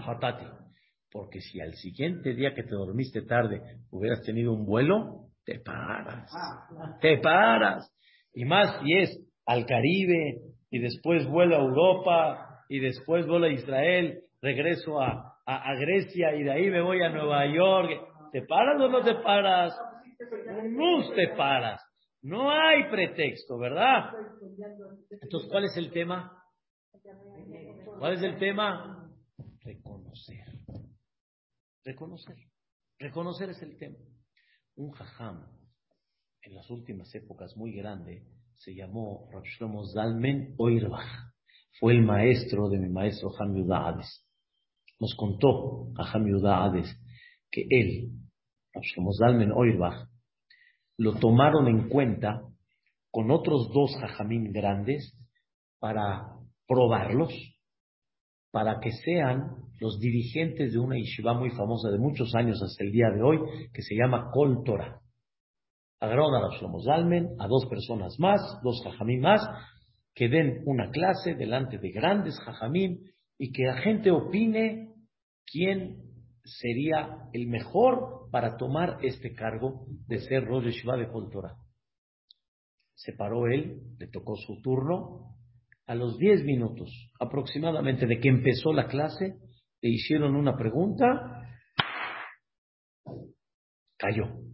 Hatati, 0.06 0.44
porque 1.10 1.40
si 1.40 1.60
al 1.60 1.74
siguiente 1.74 2.34
día 2.34 2.54
que 2.54 2.62
te 2.62 2.74
dormiste 2.74 3.22
tarde 3.22 3.62
hubieras 3.90 4.22
tenido 4.22 4.52
un 4.52 4.66
vuelo, 4.66 5.28
te 5.44 5.60
paras. 5.60 6.30
Te 7.00 7.18
paras. 7.18 7.90
Y 8.38 8.44
más 8.44 8.80
si 8.80 8.94
es 8.96 9.18
al 9.46 9.66
Caribe 9.66 10.40
y 10.70 10.78
después 10.78 11.26
vuelo 11.26 11.56
a 11.56 11.58
Europa 11.58 12.62
y 12.68 12.78
después 12.78 13.26
vuelo 13.26 13.46
a 13.46 13.52
Israel, 13.52 14.22
regreso 14.40 15.00
a, 15.02 15.34
Grecia 15.80 16.36
y 16.36 16.44
de 16.44 16.52
ahí 16.52 16.70
me 16.70 16.80
voy 16.80 17.02
a 17.02 17.08
Nueva 17.08 17.52
York. 17.52 17.90
¿Te 18.30 18.42
paras 18.42 18.80
o 18.80 18.88
no 18.88 19.02
te 19.02 19.16
paras? 19.16 19.76
No 20.70 21.12
te 21.16 21.34
paras. 21.36 21.82
No 22.22 22.48
hay 22.48 22.88
pretexto, 22.88 23.58
¿verdad? 23.58 24.12
Entonces, 25.20 25.50
¿cuál 25.50 25.64
es 25.64 25.76
el 25.76 25.90
tema? 25.90 26.30
¿Cuál 27.98 28.12
es 28.12 28.22
el 28.22 28.38
tema? 28.38 29.10
Reconocer. 29.64 30.44
Reconocer. 31.84 32.36
Reconocer 33.00 33.50
es 33.50 33.62
el 33.62 33.76
tema. 33.76 33.98
Un 34.76 34.92
jajam, 34.92 35.44
en 36.42 36.54
las 36.54 36.70
últimas 36.70 37.14
épocas 37.14 37.56
muy 37.56 37.72
grande, 37.72 38.24
se 38.56 38.74
llamó 38.74 39.28
Rav 39.32 39.44
Shlomo 39.44 39.86
Zalmen 39.86 40.54
Oirbach. 40.58 41.32
Fue 41.78 41.92
el 41.92 42.02
maestro 42.02 42.68
de 42.68 42.78
mi 42.78 42.88
maestro 42.88 43.30
Ham 43.38 43.54
Hades. 43.70 44.26
Nos 44.98 45.14
contó 45.14 45.92
a 45.96 46.10
Ham 46.12 46.26
Hades 46.44 46.88
que 47.50 47.66
él, 47.70 48.10
Rav 48.72 48.82
Shlomo 48.82 49.12
Zalmen 49.12 49.52
Oirbach, 49.52 50.08
lo 50.96 51.14
tomaron 51.14 51.68
en 51.68 51.88
cuenta 51.88 52.42
con 53.10 53.30
otros 53.30 53.70
dos 53.72 53.96
jajamín 54.00 54.52
grandes 54.52 55.16
para 55.78 56.34
probarlos, 56.66 57.32
para 58.50 58.80
que 58.80 58.90
sean 58.90 59.56
los 59.80 59.98
dirigentes 60.00 60.72
de 60.72 60.78
una 60.78 60.96
yeshiva 60.96 61.34
muy 61.34 61.50
famosa 61.50 61.90
de 61.90 61.98
muchos 61.98 62.34
años 62.34 62.60
hasta 62.62 62.84
el 62.84 62.90
día 62.90 63.10
de 63.10 63.22
hoy, 63.22 63.38
que 63.72 63.82
se 63.82 63.94
llama 63.94 64.30
Kol 64.32 64.62
Torah. 64.64 65.00
Agarraron 66.00 66.34
a 66.34 66.40
los 66.40 66.84
Zalmen, 66.84 67.28
a 67.38 67.48
dos 67.48 67.66
personas 67.68 68.18
más, 68.18 68.40
dos 68.62 68.80
jajamim 68.84 69.20
más, 69.20 69.40
que 70.14 70.28
den 70.28 70.62
una 70.66 70.90
clase 70.90 71.34
delante 71.34 71.78
de 71.78 71.90
grandes 71.90 72.38
jajamim 72.40 72.98
y 73.38 73.52
que 73.52 73.64
la 73.64 73.80
gente 73.80 74.10
opine 74.10 74.94
quién 75.44 76.02
sería 76.44 77.28
el 77.32 77.46
mejor 77.46 78.28
para 78.30 78.56
tomar 78.56 78.98
este 79.02 79.34
cargo 79.34 79.86
de 80.06 80.18
ser 80.20 80.44
Rosh 80.44 80.64
Yeshiva 80.64 80.96
de 80.96 81.08
Kol 81.08 81.30
Torah. 81.30 81.56
Se 82.94 83.12
paró 83.12 83.46
él, 83.46 83.80
le 83.98 84.08
tocó 84.08 84.34
su 84.36 84.60
turno. 84.60 85.36
A 85.86 85.94
los 85.94 86.18
diez 86.18 86.44
minutos 86.44 86.90
aproximadamente 87.18 88.06
de 88.06 88.20
que 88.20 88.28
empezó 88.28 88.74
la 88.74 88.88
clase, 88.88 89.38
le 89.80 89.88
hicieron 89.88 90.36
una 90.36 90.54
pregunta, 90.56 91.48
cayó. 93.96 94.47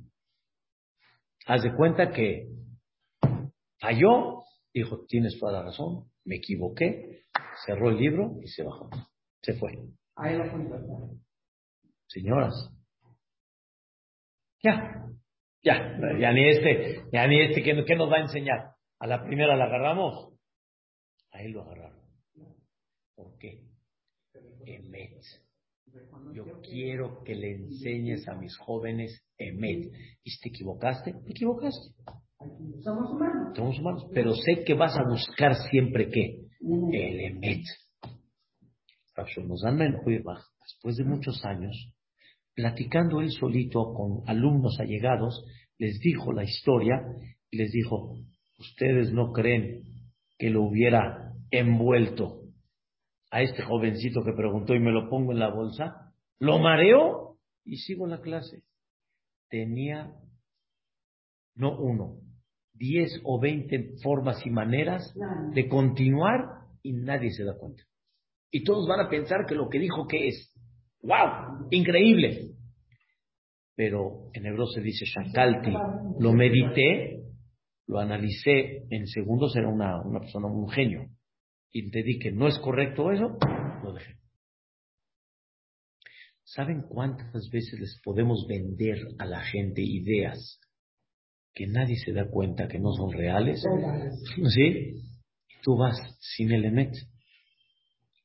Haz 1.46 1.62
de 1.62 1.74
cuenta 1.74 2.10
que 2.10 2.48
falló, 3.78 4.42
dijo, 4.72 5.04
tienes 5.06 5.38
toda 5.38 5.52
la 5.52 5.62
razón, 5.64 6.10
me 6.24 6.36
equivoqué, 6.36 7.24
cerró 7.66 7.90
el 7.90 7.98
libro 7.98 8.36
y 8.42 8.48
se 8.48 8.62
bajó. 8.62 8.88
Se 9.42 9.52
fue. 9.54 9.72
Señoras, 12.06 12.54
ya, 14.62 15.04
ya, 15.62 15.98
ya 16.18 16.32
ni 16.32 16.48
este, 16.48 17.04
ya 17.12 17.26
ni 17.26 17.42
este, 17.42 17.62
¿qué, 17.62 17.84
¿qué 17.84 17.96
nos 17.96 18.10
va 18.10 18.16
a 18.16 18.22
enseñar? 18.22 18.74
A 18.98 19.06
la 19.06 19.22
primera 19.22 19.56
la 19.56 19.64
agarramos, 19.64 20.32
a 21.32 21.42
él 21.42 21.52
lo 21.52 21.62
agarraron. 21.62 22.00
¿Por 23.14 23.36
qué? 23.38 23.62
Emet. 24.64 25.20
Yo 26.32 26.60
quiero 26.62 27.22
que 27.22 27.34
le 27.34 27.52
enseñes 27.52 28.26
a 28.28 28.34
mis 28.34 28.56
jóvenes 28.56 29.23
Emet. 29.38 29.92
¿Y 30.22 30.30
si 30.30 30.40
te 30.40 30.48
equivocaste? 30.50 31.12
Te 31.12 31.30
equivocaste. 31.30 31.94
Somos 32.82 33.10
humanos. 33.10 33.56
Somos 33.56 33.78
humanos. 33.78 34.06
Pero 34.12 34.34
sé 34.34 34.64
que 34.64 34.74
vas 34.74 34.96
a 34.96 35.08
buscar 35.08 35.54
siempre 35.70 36.08
qué? 36.08 36.40
El 36.92 37.20
Emet. 37.20 37.62
después 40.62 40.96
de 40.96 41.04
muchos 41.04 41.44
años, 41.44 41.92
platicando 42.54 43.20
él 43.20 43.30
solito 43.30 43.92
con 43.94 44.28
alumnos 44.28 44.78
allegados, 44.80 45.44
les 45.78 45.98
dijo 46.00 46.32
la 46.32 46.44
historia 46.44 47.02
y 47.50 47.56
les 47.58 47.70
dijo, 47.70 48.16
ustedes 48.58 49.12
no 49.12 49.32
creen 49.32 49.82
que 50.38 50.50
lo 50.50 50.62
hubiera 50.62 51.32
envuelto 51.50 52.40
a 53.30 53.42
este 53.42 53.62
jovencito 53.62 54.22
que 54.24 54.32
preguntó 54.32 54.74
y 54.74 54.80
me 54.80 54.92
lo 54.92 55.08
pongo 55.08 55.32
en 55.32 55.38
la 55.38 55.52
bolsa, 55.52 56.12
lo 56.38 56.58
mareo 56.58 57.36
y 57.64 57.76
sigo 57.76 58.06
la 58.06 58.20
clase. 58.20 58.62
Tenía 59.54 60.12
no 61.54 61.78
uno, 61.78 62.16
diez 62.72 63.20
o 63.22 63.38
veinte 63.38 63.94
formas 64.02 64.44
y 64.44 64.50
maneras 64.50 65.14
de 65.52 65.68
continuar 65.68 66.40
y 66.82 66.92
nadie 66.92 67.30
se 67.30 67.44
da 67.44 67.56
cuenta. 67.56 67.84
Y 68.50 68.64
todos 68.64 68.88
van 68.88 68.98
a 68.98 69.08
pensar 69.08 69.46
que 69.46 69.54
lo 69.54 69.68
que 69.68 69.78
dijo 69.78 70.08
que 70.08 70.26
es. 70.26 70.52
¡Wow! 71.02 71.68
Increíble. 71.70 72.56
Pero 73.76 74.30
en 74.32 74.44
hebreo 74.44 74.66
se 74.66 74.80
dice 74.80 75.04
shakalti. 75.04 75.72
Lo 76.18 76.32
medité, 76.32 77.22
lo 77.86 78.00
analicé 78.00 78.88
en 78.90 79.06
segundos, 79.06 79.54
era 79.54 79.68
una, 79.68 80.02
una 80.02 80.18
persona, 80.18 80.48
un 80.48 80.68
genio. 80.68 81.06
Y 81.70 81.92
te 81.92 82.02
di 82.02 82.18
que 82.18 82.32
no 82.32 82.48
es 82.48 82.58
correcto 82.58 83.12
eso. 83.12 83.38
¿Saben 86.54 86.82
cuántas 86.82 87.50
veces 87.50 87.80
les 87.80 88.00
podemos 88.04 88.46
vender 88.46 88.96
a 89.18 89.26
la 89.26 89.40
gente 89.40 89.82
ideas 89.82 90.60
que 91.52 91.66
nadie 91.66 91.96
se 91.96 92.12
da 92.12 92.30
cuenta 92.30 92.68
que 92.68 92.78
no 92.78 92.92
son 92.92 93.10
reales? 93.10 93.60
¿Sí? 94.54 95.02
Tú 95.62 95.76
vas 95.76 95.96
sin 96.20 96.52
el 96.52 96.64
emet 96.66 96.94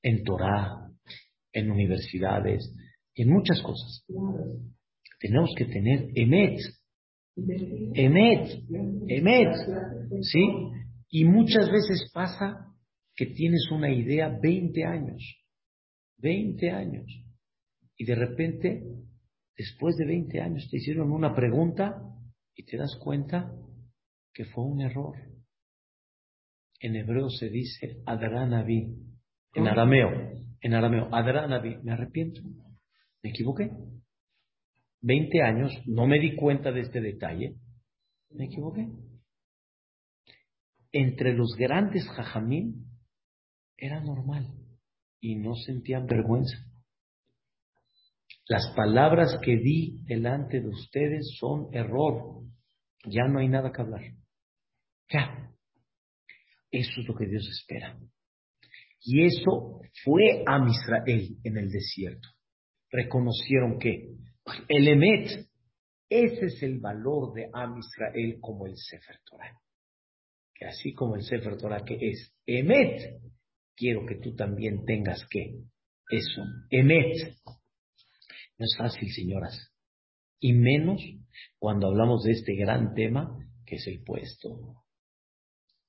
en 0.04 0.24
Torah, 0.24 0.92
en 1.54 1.72
universidades, 1.72 2.72
en 3.16 3.30
muchas 3.30 3.64
cosas. 3.64 4.06
Tenemos 5.20 5.50
que 5.58 5.66
tener 5.66 6.10
emet, 6.14 6.60
emet, 7.96 8.62
emet, 9.08 9.56
¿sí? 10.22 10.40
Y 11.10 11.26
muchas 11.26 11.68
veces 11.72 12.12
pasa 12.14 12.76
que 13.16 13.26
tienes 13.26 13.72
una 13.72 13.92
idea 13.92 14.38
20 14.40 14.86
años, 14.86 15.24
20 16.20 16.70
años, 16.70 17.08
y 18.00 18.06
de 18.06 18.16
repente, 18.16 18.82
después 19.58 19.98
de 19.98 20.06
20 20.06 20.40
años, 20.40 20.70
te 20.72 20.78
hicieron 20.78 21.12
una 21.12 21.36
pregunta 21.36 22.02
y 22.56 22.64
te 22.64 22.78
das 22.78 22.96
cuenta 23.04 23.54
que 24.34 24.46
fue 24.46 24.64
un 24.64 24.80
error. 24.80 25.18
En 26.80 26.96
hebreo 26.96 27.30
se 27.30 27.50
dice 27.50 28.02
Adaranavi, 28.06 28.96
en 29.54 29.68
arameo, 29.68 30.12
en 30.62 30.74
arameo, 30.74 31.14
Adaranavi, 31.14 31.80
me 31.84 31.92
arrepiento, 31.92 32.42
me 33.22 33.32
equivoqué. 33.32 33.70
20 35.02 35.42
años, 35.42 35.72
no 35.86 36.08
me 36.08 36.20
di 36.20 36.38
cuenta 36.38 36.72
de 36.72 36.80
este 36.80 37.02
detalle, 37.02 37.58
me 38.30 38.46
equivoqué. 38.46 38.88
Entre 40.94 41.34
los 41.34 41.54
grandes 41.58 42.08
jajamín 42.08 42.86
era 43.76 44.00
normal 44.00 44.48
y 45.20 45.36
no 45.36 45.54
sentían 45.56 46.06
vergüenza. 46.06 46.69
Las 48.50 48.74
palabras 48.76 49.38
que 49.44 49.58
di 49.58 50.02
delante 50.06 50.60
de 50.60 50.70
ustedes 50.70 51.38
son 51.40 51.70
error. 51.72 52.42
Ya 53.06 53.26
no 53.26 53.40
hay 53.40 53.48
nada 53.48 53.72
que 53.72 53.80
hablar. 53.80 54.02
Ya. 55.14 55.52
Eso 56.72 56.90
es 57.00 57.08
lo 57.08 57.16
que 57.16 57.28
Dios 57.28 57.48
espera. 57.48 57.96
Y 59.02 59.24
eso 59.24 59.82
fue 60.04 60.44
a 60.48 60.68
Israel 60.68 61.38
en 61.44 61.58
el 61.58 61.70
desierto. 61.70 62.28
Reconocieron 62.90 63.78
que 63.78 64.16
el 64.68 64.88
Emet, 64.88 65.48
ese 66.10 66.46
es 66.46 66.64
el 66.64 66.80
valor 66.80 67.36
de 67.36 67.52
Am 67.54 67.78
Israel 67.78 68.40
como 68.42 68.66
el 68.66 68.76
Sefer 68.76 69.20
Torah. 69.30 69.60
Que 70.56 70.66
así 70.66 70.92
como 70.94 71.16
el 71.16 71.22
Sefer 71.22 71.56
Torah 71.56 71.86
que 71.86 71.98
es 72.02 72.36
Emet, 72.48 73.22
quiero 73.76 74.08
que 74.08 74.16
tú 74.16 74.36
también 74.36 74.84
tengas 74.86 75.24
que 75.30 75.54
eso, 76.10 76.42
Emet. 76.72 77.36
No 78.60 78.66
es 78.66 78.76
fácil, 78.78 79.10
señoras. 79.12 79.74
Y 80.42 80.54
menos 80.54 81.02
cuando 81.58 81.88
hablamos 81.88 82.24
de 82.24 82.34
este 82.34 82.56
gran 82.56 82.94
tema 82.94 83.38
que 83.66 83.76
es 83.76 83.88
el 83.88 84.04
puesto. 84.04 84.84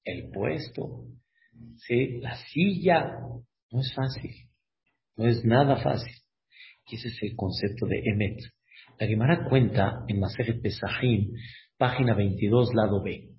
El 0.05 0.31
puesto, 0.31 1.07
¿sí? 1.77 2.19
la 2.21 2.37
silla, 2.37 3.19
no 3.73 3.81
es 3.81 3.93
fácil. 3.95 4.31
No 5.17 5.27
es 5.27 5.45
nada 5.45 5.83
fácil. 5.83 6.15
Y 6.87 6.97
ese 6.97 7.09
es 7.09 7.19
el 7.23 7.37
concepto 7.37 7.87
de 7.87 8.01
Emet. 8.05 8.39
La 8.99 9.07
Gemara 9.07 9.49
cuenta 9.49 10.05
en 10.09 10.21
Masejet 10.21 10.63
Pesachim, 10.63 11.33
página 11.77 12.15
22, 12.15 12.75
lado 12.75 13.03
B. 13.03 13.31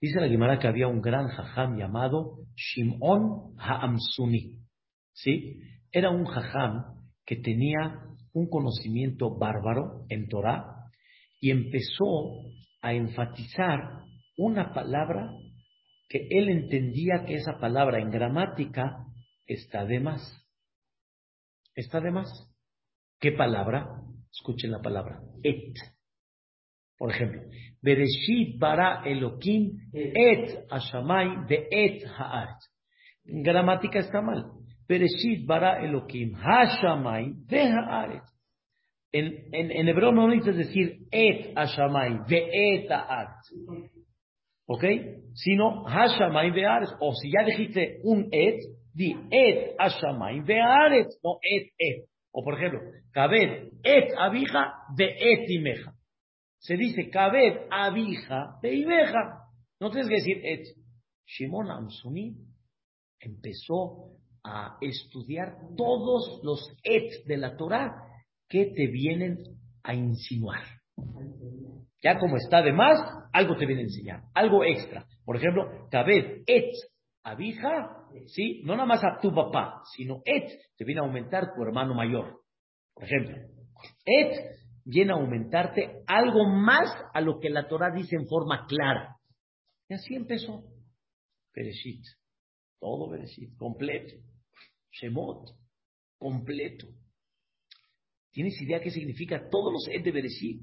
Dice 0.00 0.20
la 0.20 0.28
Gemara 0.28 0.58
que 0.58 0.68
había 0.68 0.88
un 0.88 1.00
gran 1.00 1.28
jajam 1.28 1.76
llamado 1.76 2.38
Shimon 2.54 3.54
Ha'amsuni. 3.58 4.58
¿Sí? 5.12 5.60
Era 5.90 6.10
un 6.10 6.24
jajam 6.24 6.84
que 7.24 7.36
tenía 7.36 8.08
un 8.38 8.48
conocimiento 8.48 9.36
bárbaro 9.36 10.06
en 10.08 10.28
Torah 10.28 10.90
y 11.40 11.50
empezó 11.50 12.32
a 12.80 12.92
enfatizar 12.92 14.04
una 14.36 14.72
palabra 14.72 15.30
que 16.08 16.26
él 16.30 16.48
entendía 16.48 17.24
que 17.26 17.34
esa 17.34 17.58
palabra 17.58 18.00
en 18.00 18.10
gramática 18.10 19.04
está 19.46 19.84
de 19.84 20.00
más. 20.00 20.20
Está 21.74 22.00
de 22.00 22.10
más. 22.10 22.28
¿Qué 23.20 23.32
palabra? 23.32 23.88
Escuchen 24.32 24.70
la 24.70 24.80
palabra. 24.80 25.20
Et. 25.42 25.74
Por 26.96 27.10
ejemplo, 27.10 27.42
Bereshit 27.82 28.58
bara 28.58 29.02
Elohim 29.04 29.78
et 29.92 30.66
Hashamay 30.70 31.46
de 31.46 31.68
et 31.70 32.04
haaretz. 32.06 32.64
Gramática 33.24 34.00
está 34.00 34.20
mal. 34.20 34.57
Bereshit 34.88 35.46
bara 35.46 35.84
Elohim 35.84 36.34
Hashamay 36.34 37.34
de 37.46 37.60
haaretz. 37.60 38.28
En, 39.12 39.26
en, 39.52 39.70
en, 39.70 39.88
hebreo 39.88 40.12
no 40.12 40.28
necesitas 40.28 40.56
decir 40.56 40.98
et 41.12 41.54
Hashamay 41.56 42.24
de 42.28 42.38
et 42.38 42.90
haaretz. 42.90 43.52
¿Ok? 44.66 44.84
Sino 45.34 45.84
Hashamay 45.86 46.50
de 46.52 46.66
haaretz. 46.66 46.92
O 47.00 47.12
si 47.14 47.30
ya 47.30 47.44
dijiste 47.44 48.00
un 48.04 48.28
et, 48.32 48.60
di 48.94 49.14
et 49.30 49.76
Hashamay 49.78 50.40
de 50.40 50.60
haaretz, 50.60 51.20
no 51.22 51.38
et 51.42 51.70
et. 51.78 52.08
O 52.32 52.42
por 52.42 52.54
ejemplo, 52.54 52.80
Kabed 53.12 53.72
et 53.84 54.14
abija 54.16 54.72
de 54.96 55.04
et 55.04 55.50
imeja. 55.50 55.92
Se 56.60 56.76
dice 56.76 57.10
Kabed 57.10 57.68
abija 57.70 58.58
de 58.62 58.74
imeja. 58.74 59.44
No 59.80 59.90
tienes 59.90 60.08
que 60.08 60.16
decir 60.16 60.40
et. 60.44 60.66
Shimon 61.26 61.70
Amsuni 61.70 62.36
empezó 63.20 64.17
a 64.48 64.78
estudiar 64.80 65.56
todos 65.76 66.40
los 66.42 66.60
et 66.82 67.26
de 67.26 67.36
la 67.36 67.56
Torah 67.56 67.92
que 68.48 68.72
te 68.74 68.86
vienen 68.86 69.38
a 69.82 69.94
insinuar. 69.94 70.62
Ya 72.02 72.18
como 72.18 72.36
está 72.36 72.62
de 72.62 72.72
más, 72.72 72.98
algo 73.32 73.56
te 73.56 73.66
viene 73.66 73.82
a 73.82 73.84
enseñar, 73.84 74.22
algo 74.34 74.64
extra. 74.64 75.04
Por 75.24 75.36
ejemplo, 75.36 75.88
Kabed 75.90 76.42
et 76.46 76.72
abija 77.22 77.98
¿sí? 78.26 78.62
No 78.64 78.74
nada 78.74 78.86
más 78.86 79.02
a 79.04 79.20
tu 79.20 79.34
papá, 79.34 79.82
sino 79.96 80.22
et 80.24 80.48
te 80.76 80.84
viene 80.84 81.00
a 81.00 81.04
aumentar 81.04 81.52
tu 81.54 81.62
hermano 81.62 81.94
mayor. 81.94 82.40
Por 82.94 83.04
ejemplo, 83.04 83.36
et 84.04 84.58
viene 84.84 85.12
a 85.12 85.16
aumentarte 85.16 86.02
algo 86.06 86.48
más 86.48 86.90
a 87.12 87.20
lo 87.20 87.38
que 87.38 87.50
la 87.50 87.68
Torah 87.68 87.90
dice 87.94 88.16
en 88.16 88.26
forma 88.26 88.66
clara. 88.66 89.16
Y 89.88 89.94
así 89.94 90.14
empezó. 90.14 90.64
Bereshit, 91.54 92.04
todo 92.80 93.10
Bereshit, 93.10 93.56
completo. 93.56 94.14
Shemot, 95.00 95.50
completo. 96.18 96.86
¿Tienes 98.32 98.60
idea 98.62 98.80
qué 98.80 98.90
significa 98.90 99.48
todos 99.50 99.72
los 99.72 99.88
et 99.88 100.02
de 100.02 100.12
Bereshit? 100.12 100.62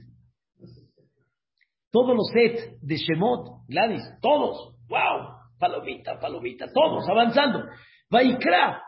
Todos 1.91 2.15
los 2.15 2.31
et 2.36 2.79
de 2.81 2.95
Shemot, 2.95 3.67
Gladys, 3.67 4.03
todos. 4.21 4.75
¡Wow! 4.88 5.36
palomita, 5.57 6.19
palomita, 6.19 6.67
todos 6.71 7.07
avanzando. 7.09 7.65
Vaikra, 8.09 8.81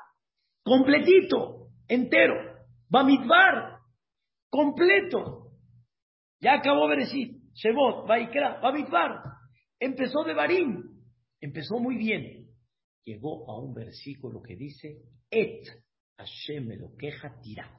completito, 0.64 1.70
entero. 1.88 2.36
Bamidbar, 2.90 3.80
completo. 4.50 5.52
Ya 6.40 6.56
acabó 6.56 6.88
Bereshit, 6.88 7.42
Shemot, 7.54 8.08
Vaikra, 8.08 8.60
Bamidbar. 8.62 9.24
Empezó 9.80 10.24
de 10.24 10.34
Barim, 10.34 10.84
empezó 11.42 11.80
muy 11.80 11.98
bien. 11.98 12.48
Llegó 13.04 13.50
a 13.50 13.60
un 13.60 13.74
versículo 13.74 14.42
que 14.42 14.56
dice, 14.56 14.98
Et 15.30 15.64
Hashem 16.18 16.70
lo 16.80 16.96
queja 16.98 17.40
tira. 17.42 17.70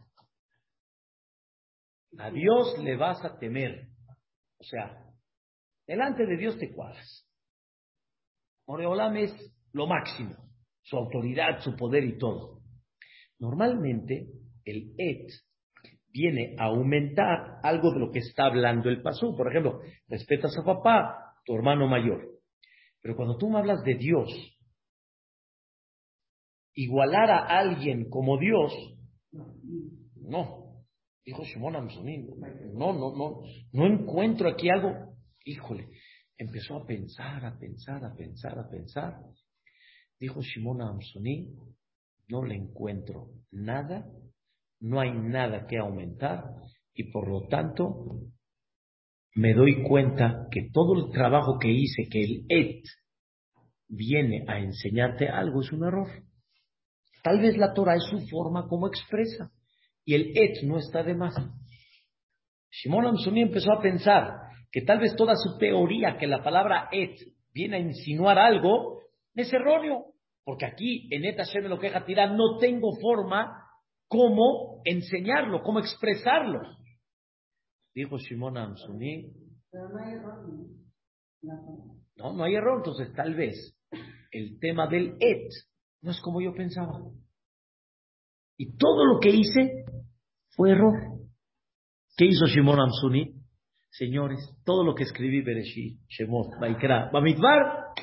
A 2.19 2.31
Dios 2.31 2.79
le 2.79 2.97
vas 2.97 3.25
a 3.25 3.39
temer. 3.39 3.89
O 4.59 4.65
sea, 4.65 5.05
delante 5.87 6.27
de 6.27 6.37
Dios 6.37 6.59
te 6.59 6.73
cuadras. 6.73 7.27
Moreolam 8.67 9.17
es 9.17 9.33
lo 9.73 9.87
máximo, 9.87 10.37
su 10.83 10.97
autoridad, 10.97 11.61
su 11.61 11.75
poder 11.77 12.05
y 12.05 12.19
todo. 12.19 12.61
Normalmente, 13.39 14.29
el 14.65 14.95
et 14.99 15.31
viene 16.11 16.55
a 16.59 16.65
aumentar 16.65 17.61
algo 17.63 17.93
de 17.93 18.01
lo 18.01 18.11
que 18.11 18.19
está 18.19 18.47
hablando 18.47 18.89
el 18.89 19.03
pasú. 19.03 19.37
Por 19.37 19.49
ejemplo, 19.49 19.81
respetas 20.09 20.57
a 20.59 20.65
papá, 20.65 21.37
tu 21.45 21.55
hermano 21.55 21.87
mayor. 21.87 22.29
Pero 23.01 23.17
cuando 23.17 23.37
tú 23.37 23.49
me 23.49 23.59
hablas 23.59 23.83
de 23.85 23.95
Dios, 23.95 24.29
igualar 26.79 27.29
a 27.29 27.59
alguien 27.59 28.09
como 28.09 28.39
Dios, 28.39 28.73
no. 30.15 30.85
Dijo 31.25 31.43
Shimon 31.43 31.75
Amsonín, 31.75 32.29
no, 32.73 32.93
no, 32.93 33.17
no, 33.17 33.41
no 33.73 33.87
encuentro 33.87 34.49
aquí 34.49 34.71
algo. 34.71 35.17
Híjole, 35.45 35.89
empezó 36.39 36.77
a 36.77 36.87
pensar, 36.87 37.45
a 37.45 37.59
pensar, 37.59 38.05
a 38.05 38.15
pensar, 38.15 38.59
a 38.59 38.69
pensar. 38.71 39.15
Dijo 40.21 40.41
Shimon 40.41 40.81
Amsoní, 40.81 41.53
no 42.29 42.45
le 42.45 42.55
encuentro 42.55 43.31
nada, 43.51 44.07
no 44.81 45.01
hay 45.01 45.11
nada 45.11 45.67
que 45.67 45.79
aumentar 45.79 46.45
y 46.95 47.11
por 47.11 47.29
lo 47.29 47.49
tanto 47.49 48.23
me 49.35 49.53
doy 49.53 49.83
cuenta 49.83 50.47
que 50.53 50.71
todo 50.73 51.07
el 51.07 51.13
trabajo 51.13 51.59
que 51.59 51.73
hice, 51.73 52.09
que 52.09 52.23
el 52.23 52.47
et 52.49 52.85
viene 53.89 54.45
a 54.47 54.61
enseñarte 54.61 55.29
algo, 55.29 55.61
es 55.63 55.73
un 55.73 55.85
error. 55.85 56.28
Tal 57.23 57.41
vez 57.41 57.57
la 57.57 57.73
Torah 57.73 57.97
es 57.97 58.05
su 58.05 58.27
forma 58.29 58.67
como 58.69 58.89
expresa 58.89 59.51
y 60.05 60.15
el 60.15 60.33
et 60.37 60.63
no 60.65 60.79
está 60.79 61.03
de 61.03 61.15
más. 61.15 61.35
Shimon 62.71 63.07
Amsuni 63.07 63.43
empezó 63.43 63.73
a 63.73 63.81
pensar 63.81 64.35
que 64.71 64.83
tal 64.83 65.01
vez 65.01 65.17
toda 65.17 65.35
su 65.37 65.59
teoría 65.59 66.17
que 66.19 66.27
la 66.27 66.43
palabra 66.43 66.89
et 66.93 67.17
viene 67.53 67.77
a 67.77 67.81
insinuar 67.81 68.39
algo 68.39 69.03
es 69.35 69.53
erróneo, 69.53 70.07
porque 70.45 70.67
aquí 70.67 71.09
en 71.15 71.25
et 71.25 71.37
Hashem 71.37 71.65
lo 71.65 71.79
queja 71.79 72.05
tirar 72.05 72.33
no 72.33 72.59
tengo 72.59 72.91
forma 73.01 73.65
cómo 74.09 74.83
enseñarlo, 74.85 75.63
cómo 75.63 75.79
expresarlo. 75.79 76.61
Dijo 77.95 78.19
Shimon 78.19 78.57
Amsuni. 78.57 79.33
Pero 79.71 79.89
no 79.89 79.99
hay 79.99 80.13
error. 80.15 80.47
No, 82.17 82.33
no 82.33 82.45
hay 82.45 82.55
error. 82.55 82.79
Entonces, 82.79 83.13
tal 83.15 83.35
vez 83.35 83.55
el 84.31 84.59
tema 84.59 84.87
del 84.87 85.17
et 85.21 85.53
no 86.03 86.11
es 86.11 86.21
como 86.21 86.41
yo 86.41 86.53
pensaba. 86.53 87.01
Y 88.57 88.77
todo 88.77 89.05
lo 89.07 89.21
que 89.21 89.31
hice 89.31 89.85
fue 90.51 90.73
error. 90.73 90.95
¿Qué 92.17 92.27
hizo 92.27 92.47
Shimon 92.47 92.81
Amsuni? 92.81 93.35
Señores, 93.91 94.39
todo 94.65 94.85
lo 94.85 94.95
que 94.95 95.05
escribí 95.05 95.41
Bereshit, 95.41 96.01
Shemot, 96.09 96.59
Baikra, 96.61 97.11
Bamidbar, 97.13 97.95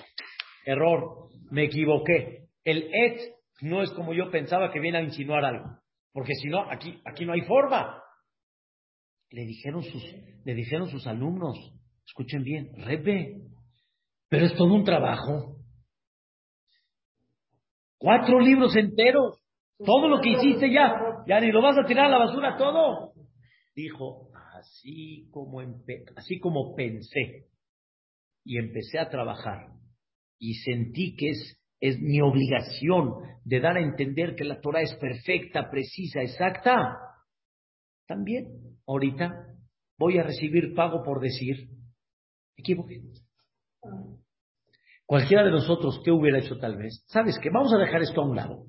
error, 0.66 1.30
me 1.52 1.66
equivoqué. 1.66 2.48
El 2.64 2.90
et 2.92 3.36
no 3.62 3.84
es 3.84 3.92
como 3.92 4.14
yo 4.14 4.32
pensaba 4.32 4.72
que 4.72 4.80
viene 4.80 4.98
a 4.98 5.04
insinuar 5.04 5.46
algo. 5.46 5.80
Porque 6.12 6.34
si 6.34 6.48
no, 6.48 6.70
aquí, 6.72 7.02
aquí 7.06 7.26
no 7.26 7.34
hay 7.34 7.42
forma. 7.42 8.02
Le 9.30 9.46
dijeron 9.46 9.84
sus, 9.84 10.04
le 10.44 10.54
dijeron 10.54 10.90
sus 10.90 11.06
alumnos, 11.08 11.58
escuchen 12.06 12.44
bien, 12.44 12.72
Rebe, 12.78 13.42
pero 14.30 14.46
es 14.46 14.56
todo 14.56 14.74
un 14.74 14.84
trabajo. 14.84 15.55
Cuatro 17.98 18.40
libros 18.40 18.76
enteros. 18.76 19.42
Todo 19.78 20.08
lo 20.08 20.22
que 20.22 20.30
hiciste 20.30 20.72
ya, 20.72 21.24
ya 21.28 21.40
ni 21.42 21.52
lo 21.52 21.62
vas 21.62 21.78
a 21.78 21.86
tirar 21.86 22.06
a 22.06 22.10
la 22.10 22.26
basura 22.26 22.58
todo. 22.58 23.14
Dijo, 23.76 24.30
así 24.58 25.28
como, 25.32 25.60
así 26.16 26.40
como 26.40 26.76
pensé 26.76 27.48
y 28.46 28.58
empecé 28.58 29.00
a 29.00 29.10
trabajar 29.10 29.68
y 30.40 30.54
sentí 30.56 31.16
que 31.16 31.30
es, 31.30 31.62
es 31.82 32.00
mi 32.00 32.22
obligación 32.22 33.16
de 33.44 33.60
dar 33.60 33.78
a 33.78 33.82
entender 33.82 34.36
que 34.36 34.44
la 34.44 34.62
Torah 34.62 34.82
es 34.82 34.94
perfecta, 34.96 35.70
precisa, 35.70 36.22
exacta, 36.22 36.98
también 38.08 38.46
ahorita 38.88 39.48
voy 39.98 40.18
a 40.18 40.24
recibir 40.24 40.74
pago 40.76 41.04
por 41.04 41.20
decir, 41.20 41.70
equivoqué. 42.56 43.02
Cualquiera 45.06 45.44
de 45.44 45.52
nosotros, 45.52 46.02
¿qué 46.04 46.12
hubiera 46.12 46.40
hecho 46.40 46.58
tal 46.58 46.78
vez? 46.78 47.04
¿Sabes 47.08 47.38
qué? 47.40 47.50
Vamos 47.52 47.72
a 47.74 47.78
dejar 47.78 48.02
esto 48.02 48.22
a 48.22 48.26
un 48.26 48.36
lado. 48.36 48.66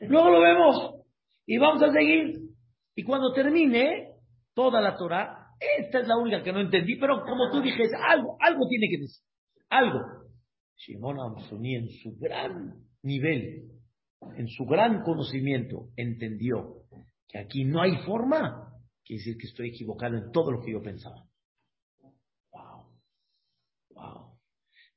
Luego 0.00 0.30
lo 0.30 0.40
vemos 0.40 1.04
y 1.46 1.58
vamos 1.58 1.82
a 1.82 1.92
seguir. 1.92 2.38
Y 2.94 3.02
cuando 3.02 3.32
termine 3.32 4.12
toda 4.54 4.80
la 4.80 4.96
Torah, 4.96 5.48
esta 5.78 6.00
es 6.00 6.08
la 6.08 6.16
única 6.16 6.42
que 6.42 6.52
no 6.52 6.60
entendí, 6.60 6.96
pero 6.96 7.22
como 7.22 7.50
tú 7.50 7.60
dijiste, 7.60 7.96
algo, 7.96 8.36
algo 8.40 8.68
tiene 8.68 8.86
que 8.88 9.02
decir. 9.02 9.24
Algo. 9.68 10.00
Shimon 10.76 11.20
Amsoni 11.20 11.74
en 11.74 11.88
su 11.90 12.16
gran 12.16 12.74
nivel, 13.02 13.70
en 14.36 14.48
su 14.48 14.64
gran 14.64 15.02
conocimiento, 15.02 15.88
entendió 15.96 16.84
que 17.28 17.38
aquí 17.38 17.64
no 17.64 17.82
hay 17.82 17.96
forma, 18.06 18.72
quiere 19.04 19.20
decir 19.20 19.36
que 19.36 19.46
estoy 19.46 19.68
equivocado 19.70 20.16
en 20.16 20.30
todo 20.32 20.52
lo 20.52 20.60
que 20.62 20.72
yo 20.72 20.82
pensaba. 20.82 21.26
Wow. 22.52 22.86
Wow. 23.90 24.29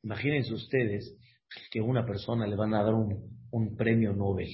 Imagínense 0.03 0.53
ustedes 0.53 1.17
que 1.71 1.81
una 1.81 2.05
persona 2.05 2.47
le 2.47 2.55
van 2.55 2.73
a 2.73 2.83
dar 2.83 2.93
un, 2.93 3.33
un 3.51 3.75
premio 3.75 4.13
Nobel 4.13 4.49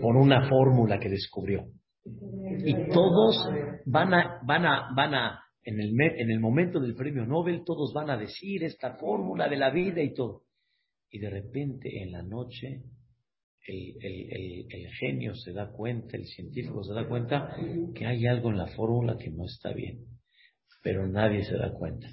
por 0.00 0.16
una 0.16 0.48
fórmula 0.48 0.98
que 0.98 1.08
descubrió. 1.08 1.66
Y 2.04 2.74
todos 2.90 3.48
van 3.86 4.14
a, 4.14 4.40
van 4.46 4.64
a, 4.64 4.94
van 4.94 5.14
a, 5.14 5.40
en 5.62 5.80
el, 5.80 5.94
en 6.00 6.30
el 6.30 6.40
momento 6.40 6.80
del 6.80 6.94
premio 6.94 7.26
Nobel, 7.26 7.62
todos 7.64 7.92
van 7.92 8.10
a 8.10 8.16
decir 8.16 8.64
esta 8.64 8.96
fórmula 8.96 9.48
de 9.48 9.56
la 9.56 9.70
vida 9.70 10.02
y 10.02 10.14
todo. 10.14 10.42
Y 11.10 11.18
de 11.18 11.30
repente 11.30 12.02
en 12.02 12.12
la 12.12 12.22
noche 12.22 12.82
el, 13.66 13.96
el, 14.00 14.66
el, 14.70 14.88
genio 14.98 15.34
se 15.34 15.52
da 15.52 15.70
cuenta, 15.70 16.16
el 16.16 16.24
científico 16.26 16.82
se 16.84 16.94
da 16.94 17.06
cuenta 17.06 17.54
que 17.94 18.06
hay 18.06 18.26
algo 18.26 18.50
en 18.50 18.58
la 18.58 18.66
fórmula 18.68 19.16
que 19.18 19.30
no 19.30 19.44
está 19.44 19.72
bien, 19.72 20.04
pero 20.82 21.06
nadie 21.06 21.44
se 21.44 21.56
da 21.56 21.72
cuenta. 21.72 22.08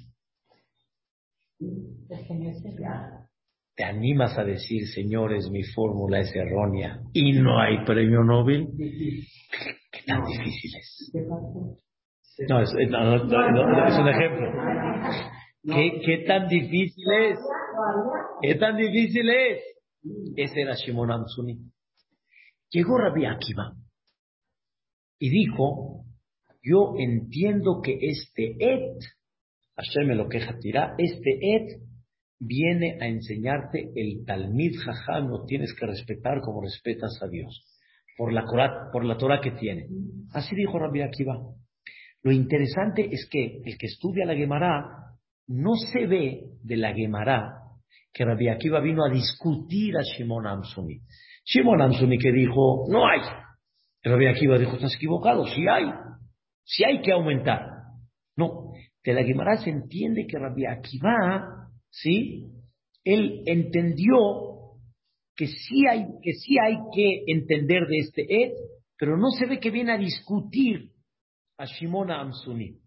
Te 3.74 3.84
animas 3.84 4.38
a 4.38 4.44
decir, 4.44 4.86
señores, 4.88 5.50
mi 5.50 5.62
fórmula 5.62 6.20
es 6.20 6.34
errónea 6.34 7.00
y 7.12 7.32
no 7.32 7.60
hay 7.60 7.84
premio 7.84 8.22
Nobel. 8.22 8.68
¿Qué 8.76 10.00
tan 10.06 10.24
difícil 10.24 10.70
es? 10.76 11.12
No, 12.48 12.60
es, 12.60 12.72
no, 12.90 13.24
no, 13.24 13.86
es 13.86 13.98
un 13.98 14.08
ejemplo. 14.08 14.52
¿Qué, 15.62 16.00
¿Qué 16.04 16.24
tan 16.26 16.48
difícil 16.48 17.04
es? 17.12 17.38
¿Qué 18.42 18.54
tan 18.56 18.76
difícil 18.76 19.28
es? 19.28 19.62
Ese 20.36 20.60
era 20.60 20.74
Shimon 20.74 21.10
Amsuni. 21.10 21.58
Llegó 22.70 22.98
Rabbi 22.98 23.24
Akiva 23.24 23.72
y 25.18 25.30
dijo, 25.30 26.04
yo 26.62 26.94
entiendo 26.98 27.80
que 27.82 27.96
este 28.00 28.56
et 28.58 29.02
Hashem 29.76 30.08
lo 30.16 30.28
queja 30.28 30.58
tira, 30.58 30.94
este 30.96 31.38
et 31.40 31.82
viene 32.38 32.98
a 33.00 33.06
enseñarte 33.06 33.90
el 33.94 34.24
Talmid 34.24 34.74
Jajam, 34.78 35.28
lo 35.28 35.44
tienes 35.44 35.74
que 35.78 35.86
respetar 35.86 36.40
como 36.40 36.62
respetas 36.62 37.18
a 37.22 37.28
Dios, 37.28 37.64
por 38.16 38.32
la, 38.32 38.44
por 38.92 39.04
la 39.04 39.16
Torah 39.16 39.40
que 39.40 39.52
tiene. 39.52 39.86
Así 40.32 40.54
dijo 40.54 40.78
Rabbi 40.78 41.02
Akiva. 41.02 41.38
Lo 42.22 42.32
interesante 42.32 43.08
es 43.10 43.28
que 43.30 43.60
el 43.64 43.78
que 43.78 43.86
estudia 43.86 44.26
la 44.26 44.34
Gemara 44.34 44.84
no 45.48 45.74
se 45.92 46.06
ve 46.06 46.40
de 46.62 46.76
la 46.76 46.92
Gemara 46.92 47.52
que 48.12 48.24
Rabbi 48.24 48.48
Akiva 48.48 48.80
vino 48.80 49.04
a 49.04 49.10
discutir 49.10 49.94
a 49.96 50.02
Shimon 50.02 50.46
Amsuni. 50.46 51.00
Shimon 51.44 51.82
Amsuni 51.82 52.18
que 52.18 52.32
dijo, 52.32 52.86
no 52.88 53.06
hay. 53.06 53.20
Rabbi 54.02 54.26
Akiva 54.26 54.58
dijo, 54.58 54.76
estás 54.76 54.94
equivocado, 54.96 55.44
sí 55.46 55.66
hay. 55.68 55.92
Sí 56.64 56.82
hay 56.84 57.02
que 57.02 57.12
aumentar. 57.12 57.60
No, 58.36 58.72
de 59.06 59.14
la 59.14 59.24
Gemara 59.24 59.56
se 59.58 59.70
entiende 59.70 60.26
que 60.26 60.36
Rabbi 60.36 60.66
Akiva, 60.66 61.70
¿sí? 61.90 62.44
Él 63.04 63.42
entendió 63.46 64.16
que 65.36 65.46
sí 65.46 65.86
hay 65.86 66.76
que, 66.92 67.22
entender 67.28 67.86
de 67.86 67.98
este 67.98 68.22
Ed, 68.22 68.52
pero 68.98 69.16
no 69.16 69.30
se 69.30 69.46
ve 69.46 69.60
que 69.60 69.70
viene 69.70 69.92
a 69.92 69.98
discutir 69.98 70.90
a 71.56 71.66
Shimona 71.66 72.20
Amsuni. 72.20 72.80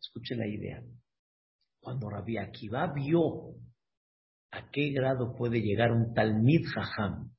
Escuche 0.00 0.34
la 0.36 0.46
idea. 0.46 0.82
Cuando 1.80 2.08
Rabbi 2.08 2.38
Akiva 2.38 2.90
vio 2.94 3.56
a 4.52 4.70
qué 4.70 4.90
grado 4.90 5.34
puede 5.36 5.60
llegar 5.60 5.92
un 5.92 6.14
Talmid 6.14 6.64
Jajam, 6.66 7.30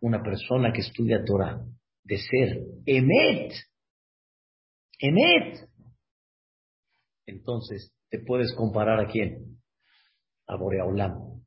una 0.00 0.22
persona 0.22 0.72
que 0.72 0.80
estudia 0.80 1.24
Torah, 1.24 1.64
de 2.02 2.18
ser 2.18 2.64
Emet, 2.84 3.52
Emet, 4.98 5.68
entonces 7.26 7.92
te 8.10 8.18
puedes 8.20 8.52
comparar 8.54 9.00
a 9.00 9.08
quién? 9.08 9.60
A 10.46 10.56
Boreolam. 10.56 11.42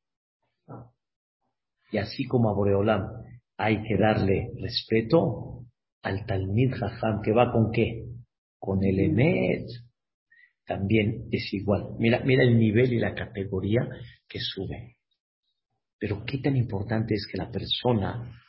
Y 1.91 1.97
así 1.97 2.25
como 2.25 2.49
a 2.49 2.53
Boreolam 2.53 3.07
hay 3.57 3.81
que 3.83 3.97
darle 3.97 4.51
respeto 4.59 5.65
al 6.01 6.25
Talmid 6.25 6.73
Jajam, 6.73 7.21
que 7.21 7.31
va 7.31 7.51
con 7.51 7.71
qué? 7.71 8.05
Con 8.59 8.83
el 8.83 8.99
Emet. 8.99 9.67
También 10.65 11.27
es 11.31 11.53
igual. 11.53 11.95
Mira, 11.97 12.21
mira 12.25 12.43
el 12.43 12.57
nivel 12.57 12.93
y 12.93 12.99
la 12.99 13.15
categoría 13.15 13.87
que 14.27 14.39
sube. 14.39 14.97
Pero 15.97 16.23
qué 16.25 16.39
tan 16.39 16.55
importante 16.55 17.15
es 17.15 17.25
que 17.31 17.37
la 17.37 17.49
persona 17.49 18.39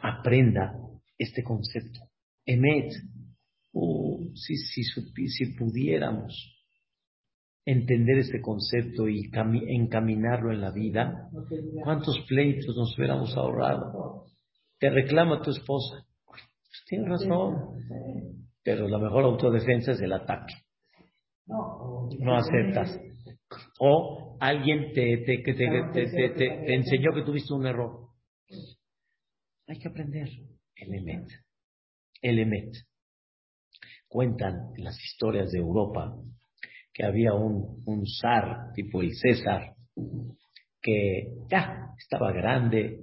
aprenda 0.00 0.74
este 1.18 1.42
concepto. 1.42 2.00
Emet, 2.44 2.92
uh, 3.72 4.34
si, 4.34 4.56
si, 4.56 4.84
si 4.84 5.46
pudiéramos 5.56 6.53
entender 7.66 8.18
este 8.18 8.40
concepto 8.40 9.08
y 9.08 9.30
encaminarlo 9.68 10.52
en 10.52 10.60
la 10.60 10.70
vida, 10.70 11.30
¿cuántos 11.82 12.20
pleitos 12.28 12.76
nos 12.76 12.96
hubiéramos 12.98 13.36
ahorrado? 13.36 14.26
Te 14.78 14.90
reclama 14.90 15.40
tu 15.40 15.50
esposa. 15.50 16.06
Pues 16.26 16.42
tienes 16.86 17.08
razón. 17.08 17.54
Pero 18.62 18.88
la 18.88 18.98
mejor 18.98 19.24
autodefensa 19.24 19.92
es 19.92 20.00
el 20.00 20.12
ataque. 20.12 20.54
No 21.46 22.36
aceptas. 22.36 22.98
O 23.78 24.36
alguien 24.40 24.92
te, 24.92 25.18
te, 25.18 25.42
te, 25.42 25.54
te, 25.54 26.30
te 26.30 26.74
enseñó 26.74 27.12
que 27.14 27.22
tuviste 27.22 27.52
un 27.54 27.66
error. 27.66 28.08
Hay 29.66 29.78
que 29.78 29.88
aprender 29.88 30.28
el 30.76 30.94
emet. 30.94 31.28
El 32.20 32.38
emet. 32.38 32.72
Cuentan 34.08 34.72
las 34.76 34.98
historias 35.02 35.50
de 35.50 35.58
Europa 35.58 36.14
que 36.94 37.04
había 37.04 37.34
un, 37.34 37.82
un 37.84 38.06
zar, 38.06 38.72
tipo 38.72 39.02
el 39.02 39.10
César, 39.14 39.74
que 40.80 41.26
ya 41.50 41.88
estaba 41.98 42.32
grande 42.32 43.00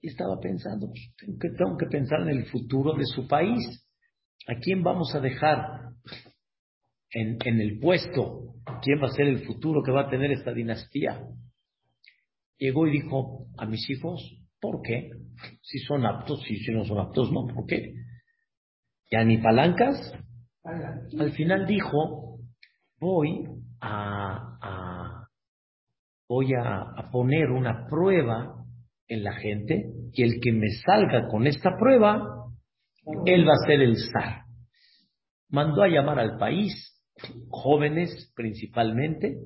y 0.00 0.08
estaba 0.08 0.40
pensando, 0.40 0.88
pues, 0.88 1.14
tengo, 1.16 1.38
que, 1.38 1.48
tengo 1.50 1.76
que 1.76 1.86
pensar 1.86 2.20
en 2.22 2.36
el 2.36 2.46
futuro 2.46 2.94
de 2.94 3.06
su 3.06 3.28
país. 3.28 3.86
¿A 4.48 4.56
quién 4.56 4.82
vamos 4.82 5.14
a 5.14 5.20
dejar 5.20 5.90
en, 7.10 7.38
en 7.44 7.60
el 7.60 7.78
puesto? 7.78 8.54
¿Quién 8.82 9.00
va 9.00 9.06
a 9.06 9.16
ser 9.16 9.28
el 9.28 9.46
futuro 9.46 9.82
que 9.82 9.92
va 9.92 10.02
a 10.02 10.10
tener 10.10 10.32
esta 10.32 10.52
dinastía? 10.52 11.24
Llegó 12.58 12.88
y 12.88 12.92
dijo 12.92 13.46
a 13.56 13.66
mis 13.66 13.88
hijos, 13.88 14.20
¿por 14.60 14.82
qué? 14.82 15.10
Si 15.62 15.78
son 15.78 16.04
aptos, 16.06 16.42
si, 16.42 16.56
si 16.56 16.72
no 16.72 16.84
son 16.84 16.98
aptos, 16.98 17.30
no, 17.30 17.46
¿por 17.46 17.66
qué? 17.66 17.94
Ya 19.12 19.22
ni 19.22 19.38
palancas. 19.38 20.12
Al 20.64 21.32
final 21.32 21.66
dijo, 21.66 22.27
voy 23.00 23.46
a, 23.80 25.26
voy 26.28 26.52
a, 26.54 27.10
poner 27.10 27.50
una 27.50 27.86
prueba 27.88 28.64
en 29.06 29.24
la 29.24 29.32
gente 29.34 29.92
y 30.12 30.22
el 30.22 30.40
que 30.42 30.52
me 30.52 30.68
salga 30.84 31.28
con 31.28 31.46
esta 31.46 31.70
prueba, 31.78 32.22
él 33.24 33.48
va 33.48 33.52
a 33.52 33.66
ser 33.66 33.80
el 33.80 33.96
zar. 34.12 34.42
Mandó 35.48 35.82
a 35.82 35.88
llamar 35.88 36.18
al 36.18 36.36
país, 36.36 36.74
jóvenes 37.48 38.32
principalmente, 38.36 39.38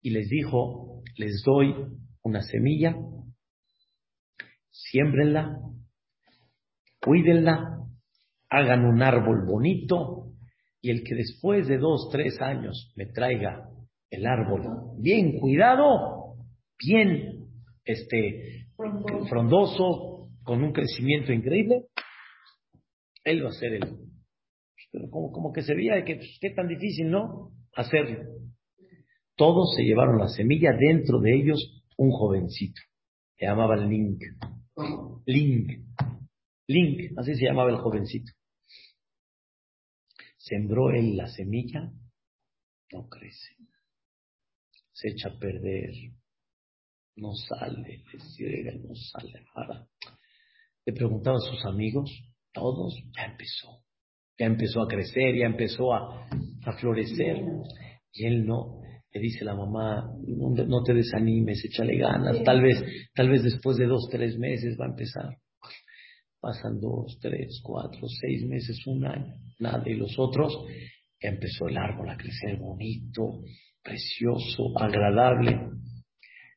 y 0.00 0.10
les 0.10 0.28
dijo, 0.28 1.02
les 1.16 1.42
doy 1.44 1.74
una 2.22 2.42
semilla, 2.42 2.94
siembrenla, 4.70 5.58
cuídenla, 7.00 7.78
hagan 8.48 8.84
un 8.84 9.02
árbol 9.02 9.44
bonito, 9.46 10.31
y 10.82 10.90
el 10.90 11.04
que 11.04 11.14
después 11.14 11.68
de 11.68 11.78
dos, 11.78 12.08
tres 12.10 12.40
años 12.40 12.92
me 12.96 13.06
traiga 13.06 13.68
el 14.10 14.26
árbol 14.26 14.62
bien 14.98 15.38
cuidado, 15.38 16.34
bien 16.78 17.46
este, 17.84 18.66
frondoso, 19.28 20.28
con 20.42 20.62
un 20.62 20.72
crecimiento 20.72 21.32
increíble, 21.32 21.84
él 23.24 23.44
va 23.44 23.50
a 23.50 23.52
ser 23.52 23.74
el. 23.74 23.82
Pero 24.90 25.08
como, 25.08 25.30
como 25.30 25.52
que 25.52 25.62
se 25.62 25.74
veía 25.74 26.04
que 26.04 26.16
pues, 26.16 26.36
qué 26.40 26.50
tan 26.50 26.66
difícil, 26.66 27.10
¿no? 27.10 27.52
Hacerlo. 27.76 28.24
Todos 29.36 29.74
se 29.76 29.84
llevaron 29.84 30.18
la 30.18 30.28
semilla, 30.28 30.70
dentro 30.78 31.20
de 31.20 31.34
ellos 31.34 31.84
un 31.96 32.10
jovencito. 32.10 32.80
Se 33.36 33.46
llamaba 33.46 33.76
Link. 33.76 34.20
Link. 35.26 35.70
Link, 36.66 37.12
así 37.16 37.36
se 37.36 37.44
llamaba 37.44 37.70
el 37.70 37.76
jovencito 37.76 38.32
sembró 40.42 40.90
él 40.90 41.16
la 41.16 41.28
semilla, 41.28 41.92
no 42.92 43.08
crece. 43.08 43.56
Se 44.92 45.08
echa 45.08 45.28
a 45.28 45.38
perder, 45.38 45.90
no 47.16 47.32
sale, 47.34 48.02
le 48.38 48.78
no 48.80 48.94
sale. 48.94 49.46
Ahora, 49.54 49.86
le 50.84 50.92
preguntaba 50.92 51.36
a 51.36 51.50
sus 51.50 51.64
amigos, 51.64 52.10
todos, 52.52 52.94
ya 53.16 53.24
empezó. 53.24 53.84
Ya 54.38 54.46
empezó 54.46 54.82
a 54.82 54.88
crecer, 54.88 55.36
ya 55.36 55.46
empezó 55.46 55.94
a, 55.94 56.28
a 56.64 56.72
florecer. 56.78 57.36
Y 58.12 58.26
él 58.26 58.44
no, 58.44 58.80
le 59.12 59.20
dice 59.20 59.44
la 59.44 59.54
mamá, 59.54 60.12
no, 60.26 60.50
no, 60.50 60.82
te 60.82 60.92
desanimes, 60.92 61.64
échale 61.64 61.96
ganas, 61.96 62.42
tal 62.44 62.60
vez, 62.60 62.82
tal 63.14 63.30
vez 63.30 63.44
después 63.44 63.76
de 63.76 63.86
dos, 63.86 64.08
tres 64.10 64.36
meses 64.38 64.76
va 64.78 64.86
a 64.86 64.90
empezar. 64.90 65.38
Pasan 66.42 66.80
dos, 66.80 67.20
tres, 67.20 67.60
cuatro, 67.62 68.00
seis 68.20 68.44
meses, 68.44 68.84
un 68.88 69.06
año, 69.06 69.32
nada. 69.60 69.88
Y 69.88 69.94
los 69.94 70.18
otros, 70.18 70.52
ya 71.22 71.28
empezó 71.28 71.68
el 71.68 71.76
árbol 71.76 72.10
a 72.10 72.16
crecer 72.16 72.58
bonito, 72.58 73.44
precioso, 73.80 74.76
agradable. 74.76 75.70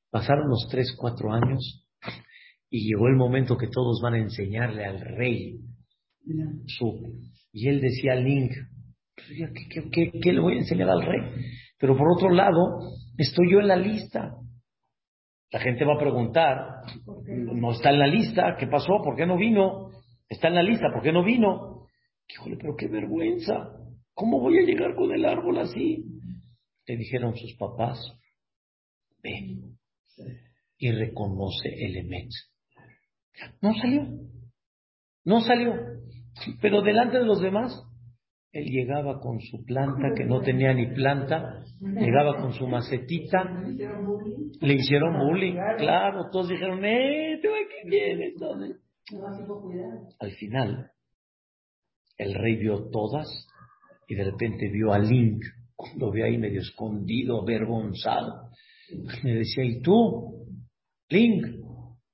Pasaron 0.10 0.50
los 0.50 0.68
tres, 0.72 0.92
cuatro 0.98 1.32
años 1.32 1.86
y 2.68 2.88
llegó 2.88 3.08
el 3.08 3.16
momento 3.16 3.58
que 3.58 3.68
todos 3.68 4.02
van 4.02 4.16
a 4.16 4.24
enseñarle 4.24 4.86
al 4.86 5.02
rey 5.02 5.60
su. 6.66 7.22
Y 7.54 7.68
él 7.68 7.80
decía 7.80 8.14
al 8.14 8.24
Link, 8.24 8.54
¿qué, 9.16 9.90
qué, 9.92 10.12
qué 10.20 10.34
le 10.34 10.40
voy 10.40 10.56
a 10.56 10.60
enseñar 10.62 10.90
al 10.90 11.06
rey? 11.06 11.22
Pero 11.78 11.96
por 11.96 12.12
otro 12.12 12.32
lado, 12.32 12.80
estoy 13.20 13.52
yo 13.52 13.60
en 13.60 13.68
la 13.68 13.76
lista. 13.76 14.36
La 15.52 15.60
gente 15.60 15.86
va 15.86 15.94
a 15.94 16.00
preguntar, 16.00 16.82
no 17.28 17.72
está 17.72 17.92
en 17.92 18.00
la 18.00 18.08
lista, 18.08 18.56
¿qué 18.60 18.68
pasó? 18.68 19.02
¿Por 19.04 19.16
qué 19.16 19.26
no 19.26 19.38
vino? 19.38 19.92
Está 20.28 20.48
en 20.48 20.56
la 20.56 20.64
lista, 20.64 20.88
¿por 20.92 21.04
qué 21.04 21.12
no 21.12 21.24
vino? 21.24 21.88
Híjole, 22.28 22.58
pero 22.58 22.76
qué 22.76 22.88
vergüenza. 22.88 23.72
¿Cómo 24.14 24.40
voy 24.40 24.58
a 24.58 24.66
llegar 24.66 24.96
con 24.96 25.12
el 25.14 25.26
árbol 25.26 25.60
así? 25.60 26.04
Le 26.88 26.98
dijeron 26.98 27.36
sus 27.36 27.56
papás, 27.56 28.00
ven 29.22 29.78
y 30.78 30.92
reconoce 30.92 31.70
el 31.70 31.98
Emet. 31.98 32.30
No 33.62 33.74
salió, 33.76 34.08
no 35.24 35.42
salió, 35.42 35.74
pero 36.62 36.82
delante 36.82 37.18
de 37.18 37.26
los 37.26 37.42
demás 37.42 37.72
él 38.56 38.70
llegaba 38.70 39.20
con 39.20 39.42
su 39.42 39.66
planta, 39.66 40.14
que 40.16 40.24
no 40.24 40.40
tenía 40.40 40.74
ni 40.74 40.88
planta, 40.88 41.62
llegaba 41.82 42.38
con 42.38 42.54
su 42.54 42.66
macetita, 42.66 43.44
le 44.62 44.74
hicieron 44.74 45.20
bullying, 45.20 45.58
claro, 45.78 46.30
todos 46.32 46.48
dijeron, 46.48 46.80
¡eh, 46.86 47.38
tú 47.44 47.50
aquí 47.50 47.90
vienes! 47.90 48.34
Al 50.22 50.32
final, 50.32 50.90
el 52.18 52.34
rey 52.34 52.56
vio 52.56 52.90
todas 52.92 53.28
y 54.08 54.16
de 54.16 54.24
repente 54.24 54.70
vio 54.72 54.94
a 54.94 55.00
Link, 55.00 55.44
lo 55.98 56.10
vio 56.12 56.24
ahí 56.24 56.38
medio 56.38 56.62
escondido, 56.62 57.42
avergonzado. 57.42 58.52
Me 59.22 59.36
decía, 59.36 59.66
¿y 59.66 59.82
tú? 59.82 60.48
Link, 61.10 61.46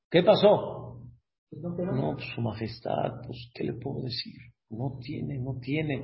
¿qué 0.10 0.24
pasó? 0.24 1.04
No, 1.52 2.16
pues 2.16 2.26
su 2.34 2.42
majestad, 2.42 3.22
pues, 3.28 3.52
¿qué 3.54 3.64
le 3.64 3.74
puedo 3.74 4.02
decir? 4.06 4.51
No 4.72 4.98
tiene, 5.04 5.38
no 5.38 5.60
tiene, 5.60 6.02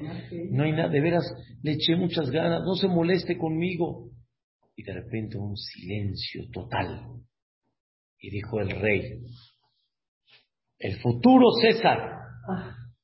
no 0.51 0.63
hay 0.63 0.73
nada, 0.73 0.89
de 0.89 0.99
veras, 0.99 1.23
le 1.63 1.71
eché 1.73 1.95
muchas 1.95 2.29
ganas, 2.29 2.63
no 2.65 2.75
se 2.75 2.87
moleste 2.87 3.37
conmigo. 3.37 4.09
Y 4.75 4.83
de 4.83 4.93
repente 4.93 5.37
un 5.37 5.55
silencio 5.55 6.43
total. 6.51 7.01
Y 8.19 8.29
dijo 8.29 8.59
el 8.59 8.69
rey, 8.69 9.21
el 10.79 10.99
futuro 10.99 11.51
César, 11.61 12.19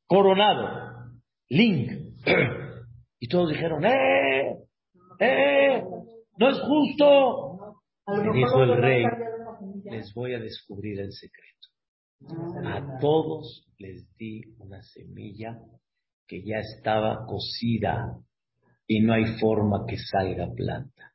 coronado, 0.05 1.13
Link. 1.49 1.91
Y 3.19 3.29
todos 3.29 3.51
dijeron, 3.51 3.85
¡eh! 3.85 4.57
¡eh! 5.21 5.81
¡No 6.37 6.49
es 6.49 6.59
justo! 6.59 7.77
Y 8.05 8.37
dijo 8.37 8.63
el 8.63 8.81
rey, 8.81 9.05
les 9.85 10.13
voy 10.13 10.33
a 10.33 10.39
descubrir 10.39 10.99
el 10.99 11.13
secreto. 11.13 11.62
A 12.65 12.99
todos 12.99 13.67
les 13.77 14.07
di 14.17 14.41
una 14.57 14.81
semilla 14.81 15.59
que 16.27 16.43
ya 16.43 16.59
estaba 16.59 17.25
cocida 17.25 18.17
y 18.87 19.01
no 19.01 19.13
hay 19.13 19.37
forma 19.39 19.85
que 19.87 19.97
salga 19.97 20.53
planta. 20.53 21.13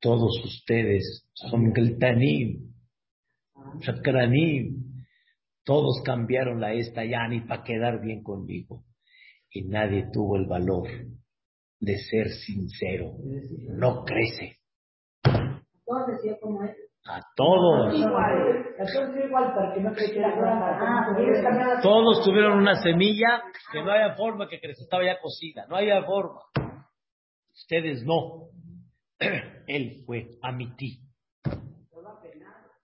Todos 0.00 0.44
ustedes 0.44 1.26
son 1.34 1.72
Geltanim, 1.74 2.74
Shakranim, 3.80 5.04
todos 5.64 6.02
cambiaron 6.04 6.60
la 6.60 6.74
esta 6.74 7.04
ya 7.04 7.28
ni 7.28 7.40
para 7.40 7.62
quedar 7.62 8.00
bien 8.00 8.22
conmigo. 8.22 8.84
Y 9.50 9.62
nadie 9.62 10.08
tuvo 10.12 10.36
el 10.36 10.46
valor 10.46 10.88
de 11.78 11.98
ser 11.98 12.30
sincero. 12.30 13.14
No 13.68 14.04
crece. 14.04 14.58
A 17.04 17.20
todos. 17.34 17.94
Todos 21.82 22.24
tuvieron 22.24 22.58
una 22.58 22.80
semilla 22.80 23.42
que 23.72 23.82
no 23.82 23.90
había 23.90 24.14
forma 24.14 24.48
que 24.48 24.60
creciera, 24.60 24.84
estaba 24.84 25.04
ya 25.04 25.20
cocida, 25.20 25.66
no 25.68 25.76
había 25.76 26.04
forma. 26.04 26.40
Ustedes 27.52 28.04
no. 28.04 28.50
Él 29.66 30.02
fue 30.06 30.38
a 30.42 30.56
ti. 30.76 31.00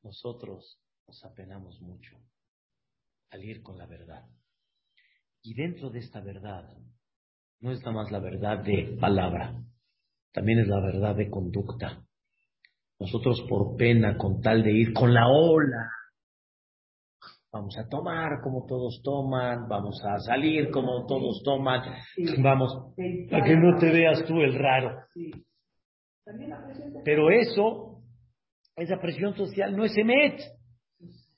Nosotros 0.02 0.80
nos 1.06 1.24
apenamos 1.24 1.80
mucho. 1.80 2.16
al 3.30 3.44
ir 3.44 3.62
con 3.62 3.76
la 3.76 3.86
verdad. 3.86 4.24
Y 5.42 5.54
dentro 5.54 5.90
de 5.90 5.98
esta 6.00 6.20
verdad, 6.20 6.66
no 7.60 7.72
es 7.72 7.78
nada 7.80 7.92
más 7.92 8.10
la 8.10 8.20
verdad 8.20 8.64
de 8.64 8.96
palabra, 8.98 9.54
también 10.32 10.60
es 10.60 10.68
la 10.68 10.80
verdad 10.80 11.14
de 11.14 11.30
conducta. 11.30 12.07
Nosotros 13.01 13.44
por 13.49 13.76
pena, 13.76 14.16
con 14.16 14.40
tal 14.40 14.62
de 14.62 14.72
ir 14.72 14.92
con 14.92 15.14
la 15.14 15.28
ola, 15.28 15.88
vamos 17.53 17.76
a 17.78 17.88
tomar 17.88 18.40
como 18.42 18.66
todos 18.66 19.01
toman, 19.03 19.68
vamos 19.68 20.03
a 20.05 20.18
salir 20.18 20.70
como 20.70 21.07
todos 21.07 21.42
toman, 21.44 21.82
vamos, 22.42 22.94
para 23.30 23.44
que 23.44 23.57
no 23.57 23.78
te 23.78 23.90
veas 23.90 24.24
tú 24.26 24.40
el 24.40 24.55
raro. 24.55 25.01
Pero 27.05 27.30
eso, 27.30 28.03
esa 28.76 29.01
presión 29.01 29.34
social 29.34 29.76
no 29.76 29.84
es 29.84 29.96
emet. 29.96 30.40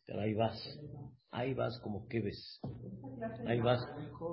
Pero 0.07 0.21
ahí 0.23 0.35
vas, 0.35 0.81
ahí 1.31 1.55
vas 1.55 1.79
como 1.81 2.09
que 2.09 2.21
ves, 2.21 2.61
ahí 3.47 3.61
vas 3.61 3.81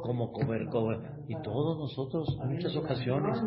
como 0.02 0.32
comer, 0.32 0.68
comer. 0.70 1.12
Y 1.28 1.40
todos 1.44 1.78
nosotros, 1.78 2.28
en 2.42 2.54
muchas 2.54 2.76
ocasiones, 2.76 3.38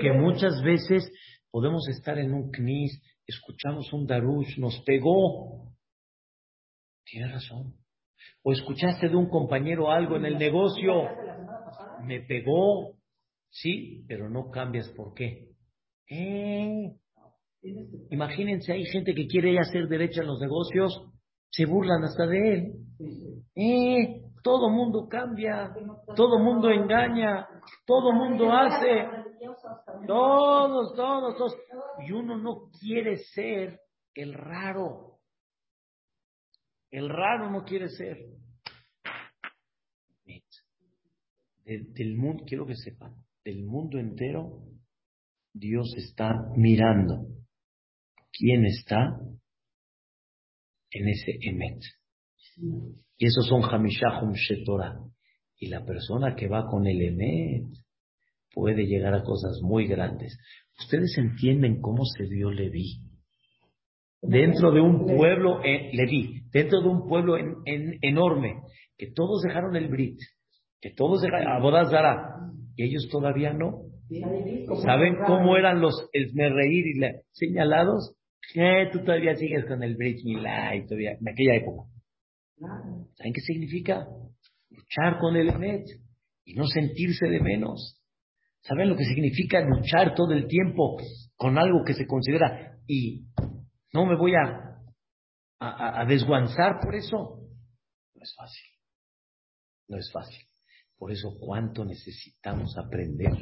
que 0.00 0.12
muchas 0.12 0.62
veces 0.62 1.10
podemos 1.54 1.86
estar 1.88 2.18
en 2.18 2.34
un 2.34 2.50
knis, 2.50 3.00
escuchamos 3.24 3.92
un 3.92 4.08
darush, 4.08 4.58
nos 4.58 4.82
pegó. 4.84 5.72
Tienes 7.04 7.30
razón. 7.30 7.74
O 8.42 8.50
escuchaste 8.50 9.08
de 9.08 9.14
un 9.14 9.28
compañero 9.28 9.88
algo 9.88 10.16
en 10.16 10.24
el 10.24 10.36
negocio, 10.36 11.04
me 12.02 12.22
pegó. 12.22 12.96
Sí, 13.50 14.04
pero 14.08 14.28
no 14.28 14.50
cambias 14.50 14.88
por 14.96 15.14
qué. 15.14 15.50
Eh, 16.10 16.90
imagínense, 18.10 18.72
hay 18.72 18.84
gente 18.86 19.14
que 19.14 19.28
quiere 19.28 19.56
hacer 19.60 19.86
derecha 19.86 20.22
en 20.22 20.26
los 20.26 20.40
negocios, 20.40 21.06
se 21.52 21.66
burlan 21.66 22.02
hasta 22.02 22.26
de 22.26 22.52
él. 22.52 22.72
Eh, 23.54 24.22
todo 24.42 24.70
mundo 24.70 25.06
cambia, 25.08 25.72
todo 26.16 26.40
mundo 26.40 26.68
engaña, 26.68 27.46
todo 27.86 28.12
mundo 28.12 28.52
hace. 28.52 29.23
Todos, 30.06 30.94
todos, 30.94 31.36
todos. 31.36 31.56
Y 32.06 32.12
uno 32.12 32.36
no 32.36 32.70
quiere 32.80 33.18
ser 33.18 33.80
el 34.14 34.34
raro. 34.34 35.18
El 36.90 37.08
raro 37.08 37.50
no 37.50 37.64
quiere 37.64 37.88
ser. 37.88 38.18
del 41.64 42.16
mundo, 42.16 42.44
quiero 42.46 42.66
que 42.66 42.76
sepan, 42.76 43.14
del 43.42 43.64
mundo 43.64 43.98
entero, 43.98 44.64
Dios 45.52 45.94
está 45.96 46.34
mirando 46.56 47.26
quién 48.30 48.66
está 48.66 49.18
en 50.90 51.08
ese 51.08 51.38
Emet. 51.40 51.80
Y 53.16 53.26
esos 53.26 53.46
son 53.46 53.62
Hamishahum 53.62 54.32
Shetorah. 54.32 55.00
Y 55.56 55.68
la 55.68 55.84
persona 55.84 56.34
que 56.34 56.48
va 56.48 56.66
con 56.66 56.86
el 56.86 57.00
Emet 57.00 57.83
puede 58.54 58.86
llegar 58.86 59.14
a 59.14 59.22
cosas 59.22 59.60
muy 59.62 59.86
grandes. 59.86 60.38
Ustedes 60.78 61.16
entienden 61.18 61.80
cómo 61.80 62.04
se 62.04 62.24
dio 62.24 62.50
Leví. 62.50 63.00
Dentro 64.22 64.72
de 64.72 64.80
un 64.80 65.04
pueblo, 65.04 65.62
eh, 65.62 65.90
Leví, 65.92 66.44
dentro 66.50 66.80
de 66.80 66.88
un 66.88 67.06
pueblo 67.06 67.36
enorme, 67.66 68.62
que 68.96 69.12
todos 69.12 69.42
dejaron 69.42 69.76
el 69.76 69.88
Brit, 69.88 70.18
que 70.80 70.90
todos 70.90 71.20
dejaron 71.20 71.48
Abodazara, 71.48 72.34
y 72.76 72.84
ellos 72.84 73.08
todavía 73.10 73.52
no. 73.52 73.82
¿Saben 74.82 75.16
cómo 75.26 75.56
eran 75.56 75.80
los 75.80 76.08
esmerreír 76.12 76.86
y 76.86 77.00
señalados? 77.32 78.16
Eh, 78.54 78.88
tú 78.92 79.00
todavía 79.00 79.34
sigues 79.34 79.64
con 79.66 79.82
el 79.82 79.96
Brit 79.96 80.24
Milá 80.24 80.72
todavía, 80.86 81.12
en 81.20 81.28
aquella 81.28 81.56
época. 81.56 81.88
¿Saben 83.14 83.32
qué 83.32 83.40
significa? 83.40 84.06
Luchar 84.70 85.18
con 85.18 85.36
el 85.36 85.50
Emet 85.50 85.86
y 86.44 86.54
no 86.54 86.66
sentirse 86.66 87.26
de 87.26 87.40
menos. 87.40 88.00
¿Saben 88.66 88.88
lo 88.88 88.96
que 88.96 89.04
significa 89.04 89.60
luchar 89.60 90.14
todo 90.14 90.32
el 90.32 90.46
tiempo 90.46 90.96
con 91.36 91.58
algo 91.58 91.84
que 91.84 91.92
se 91.92 92.06
considera 92.06 92.78
y 92.86 93.26
no 93.92 94.06
me 94.06 94.16
voy 94.16 94.32
a, 94.34 94.80
a, 95.60 96.04
desguanzar 96.06 96.80
por 96.82 96.94
eso? 96.94 97.40
No 98.14 98.22
es 98.22 98.34
fácil. 98.34 98.70
No 99.88 99.98
es 99.98 100.10
fácil. 100.10 100.42
Por 100.96 101.12
eso, 101.12 101.36
¿cuánto 101.38 101.84
necesitamos 101.84 102.74
aprender 102.78 103.32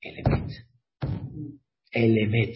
el 0.00 0.18
Emet? 0.18 0.50
El 1.90 2.16
Emet. 2.16 2.54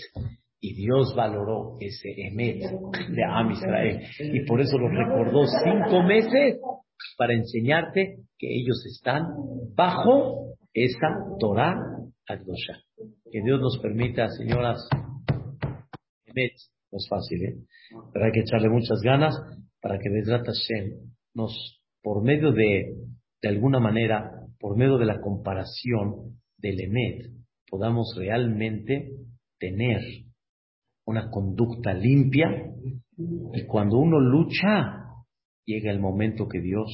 Y 0.60 0.74
Dios 0.74 1.12
valoró 1.16 1.76
ese 1.80 2.08
Emet 2.16 2.60
de 2.60 3.24
Am 3.24 3.50
Israel. 3.50 4.06
Y 4.32 4.46
por 4.46 4.60
eso 4.60 4.78
lo 4.78 4.88
recordó 4.88 5.44
cinco 5.64 6.04
meses 6.04 6.60
para 7.16 7.34
enseñarte 7.34 8.18
que 8.38 8.46
ellos 8.46 8.84
están 8.86 9.24
bajo 9.74 10.49
esa 10.72 11.08
Torah 11.38 11.76
Akdosha. 12.28 12.80
Que 13.30 13.42
Dios 13.42 13.60
nos 13.60 13.78
permita, 13.78 14.28
señoras, 14.28 14.88
no 16.92 16.98
es 16.98 17.08
fácil, 17.08 17.44
¿eh? 17.44 17.56
pero 18.12 18.24
hay 18.24 18.32
que 18.32 18.40
echarle 18.40 18.68
muchas 18.68 19.00
ganas 19.02 19.34
para 19.80 19.98
que 19.98 20.10
Vedrat 20.10 20.46
Hashem 20.46 21.12
nos, 21.34 21.80
por 22.02 22.22
medio 22.22 22.52
de, 22.52 22.96
de 23.42 23.48
alguna 23.48 23.80
manera, 23.80 24.30
por 24.58 24.76
medio 24.76 24.98
de 24.98 25.06
la 25.06 25.20
comparación 25.20 26.40
del 26.58 26.80
Emet, 26.80 27.30
podamos 27.68 28.14
realmente 28.16 29.12
tener 29.58 30.00
una 31.06 31.30
conducta 31.30 31.92
limpia 31.94 32.48
y 33.52 33.64
cuando 33.66 33.98
uno 33.98 34.18
lucha, 34.18 35.00
llega 35.64 35.90
el 35.90 36.00
momento 36.00 36.48
que 36.48 36.60
Dios 36.60 36.90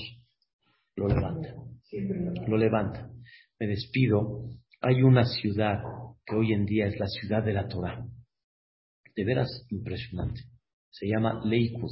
lo 0.97 1.09
levanta. 1.09 1.55
Lo 2.47 2.57
levanta. 2.57 3.11
Me 3.59 3.67
despido. 3.67 4.51
Hay 4.81 5.03
una 5.03 5.25
ciudad 5.25 5.83
que 6.25 6.35
hoy 6.35 6.53
en 6.53 6.67
día 6.67 6.87
es 6.87 6.99
la 6.99 7.07
ciudad 7.07 7.43
de 7.43 7.55
la 7.55 7.69
Torah. 7.69 8.07
De 9.15 9.25
veras 9.25 9.67
impresionante. 9.71 10.43
Se 10.91 11.07
llama 11.07 11.41
Leikud. 11.45 11.91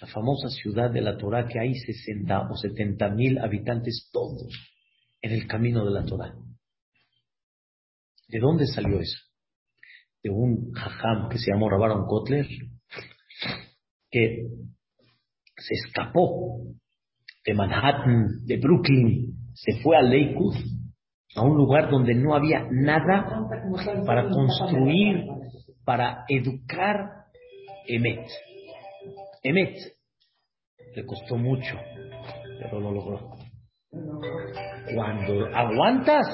La 0.00 0.06
famosa 0.08 0.48
ciudad 0.48 0.90
de 0.90 1.00
la 1.00 1.16
Torah 1.16 1.48
que 1.48 1.58
hay 1.58 1.74
60 1.74 2.50
o 2.50 2.56
70 2.56 3.08
mil 3.10 3.38
habitantes 3.38 4.08
todos 4.12 4.52
en 5.22 5.32
el 5.32 5.46
camino 5.48 5.84
de 5.84 5.90
la 5.90 6.04
Torah. 6.04 6.34
¿De 8.28 8.38
dónde 8.38 8.66
salió 8.66 9.00
eso? 9.00 9.18
De 10.22 10.30
un 10.30 10.72
jajam 10.72 11.28
que 11.28 11.38
se 11.38 11.50
llamó 11.50 11.70
Rabaron 11.70 12.06
Kotler, 12.06 12.46
que 14.10 14.48
se 15.56 15.74
escapó 15.74 16.62
de 17.44 17.54
Manhattan, 17.54 18.44
de 18.44 18.56
Brooklyn, 18.58 19.35
se 19.56 19.80
fue 19.82 19.96
a 19.96 20.02
Lakewood, 20.02 20.54
a 21.34 21.42
un 21.42 21.56
lugar 21.56 21.90
donde 21.90 22.14
no 22.14 22.34
había 22.34 22.66
nada 22.70 23.48
para 24.04 24.28
construir, 24.28 25.24
para 25.84 26.24
educar 26.28 27.24
Emet. 27.86 28.26
Emet 29.42 29.76
le 30.94 31.06
costó 31.06 31.36
mucho, 31.36 31.74
pero 32.60 32.80
lo 32.80 32.92
logró. 32.92 33.30
Cuando 34.94 35.46
aguantas 35.54 36.26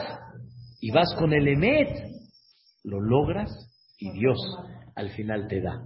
y 0.81 0.91
vas 0.91 1.15
con 1.17 1.33
el 1.33 1.47
Emet, 1.47 1.91
lo 2.83 3.01
logras 3.01 3.51
y 3.99 4.11
Dios 4.19 4.39
al 4.97 5.11
final 5.11 5.47
te 5.47 5.61
da. 5.61 5.81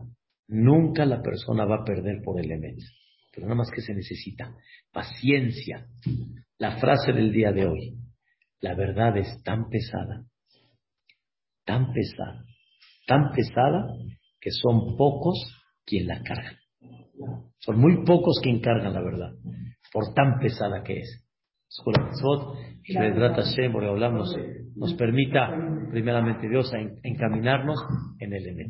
Nunca 0.49 1.05
la 1.05 1.21
persona 1.21 1.67
va 1.67 1.83
a 1.83 1.85
perder 1.85 2.23
por 2.25 2.41
el 2.41 2.51
Emet 2.51 2.79
pero 3.37 3.49
nada 3.49 3.59
más 3.59 3.71
que 3.71 3.83
se 3.83 3.95
necesita 3.95 4.51
paciencia. 4.91 5.87
La 6.57 6.81
frase 6.81 7.13
del 7.13 7.31
día 7.33 7.53
de 7.53 7.67
hoy, 7.67 7.99
la 8.61 8.75
verdad 8.75 9.15
es 9.19 9.43
tan 9.45 9.69
pesada, 9.69 10.25
tan 11.67 11.93
pesada, 11.93 12.43
tan 13.07 13.33
pesada 13.33 13.89
que 14.41 14.51
son 14.51 14.97
pocos 14.97 15.35
quien 15.85 16.07
la 16.07 16.23
cargan. 16.23 16.57
Son 17.59 17.79
muy 17.79 18.07
pocos 18.07 18.41
quien 18.43 18.61
cargan 18.61 18.95
la 18.95 19.03
verdad, 19.03 19.33
por 19.93 20.15
tan 20.15 20.39
pesada 20.41 20.83
que 20.83 21.01
es. 21.01 21.23
Nos, 24.13 24.35
nos 24.77 24.95
permita, 24.95 25.51
primeramente 25.91 26.49
Dios, 26.49 26.73
encaminarnos 27.03 27.79
en 28.19 28.33
el. 28.33 28.47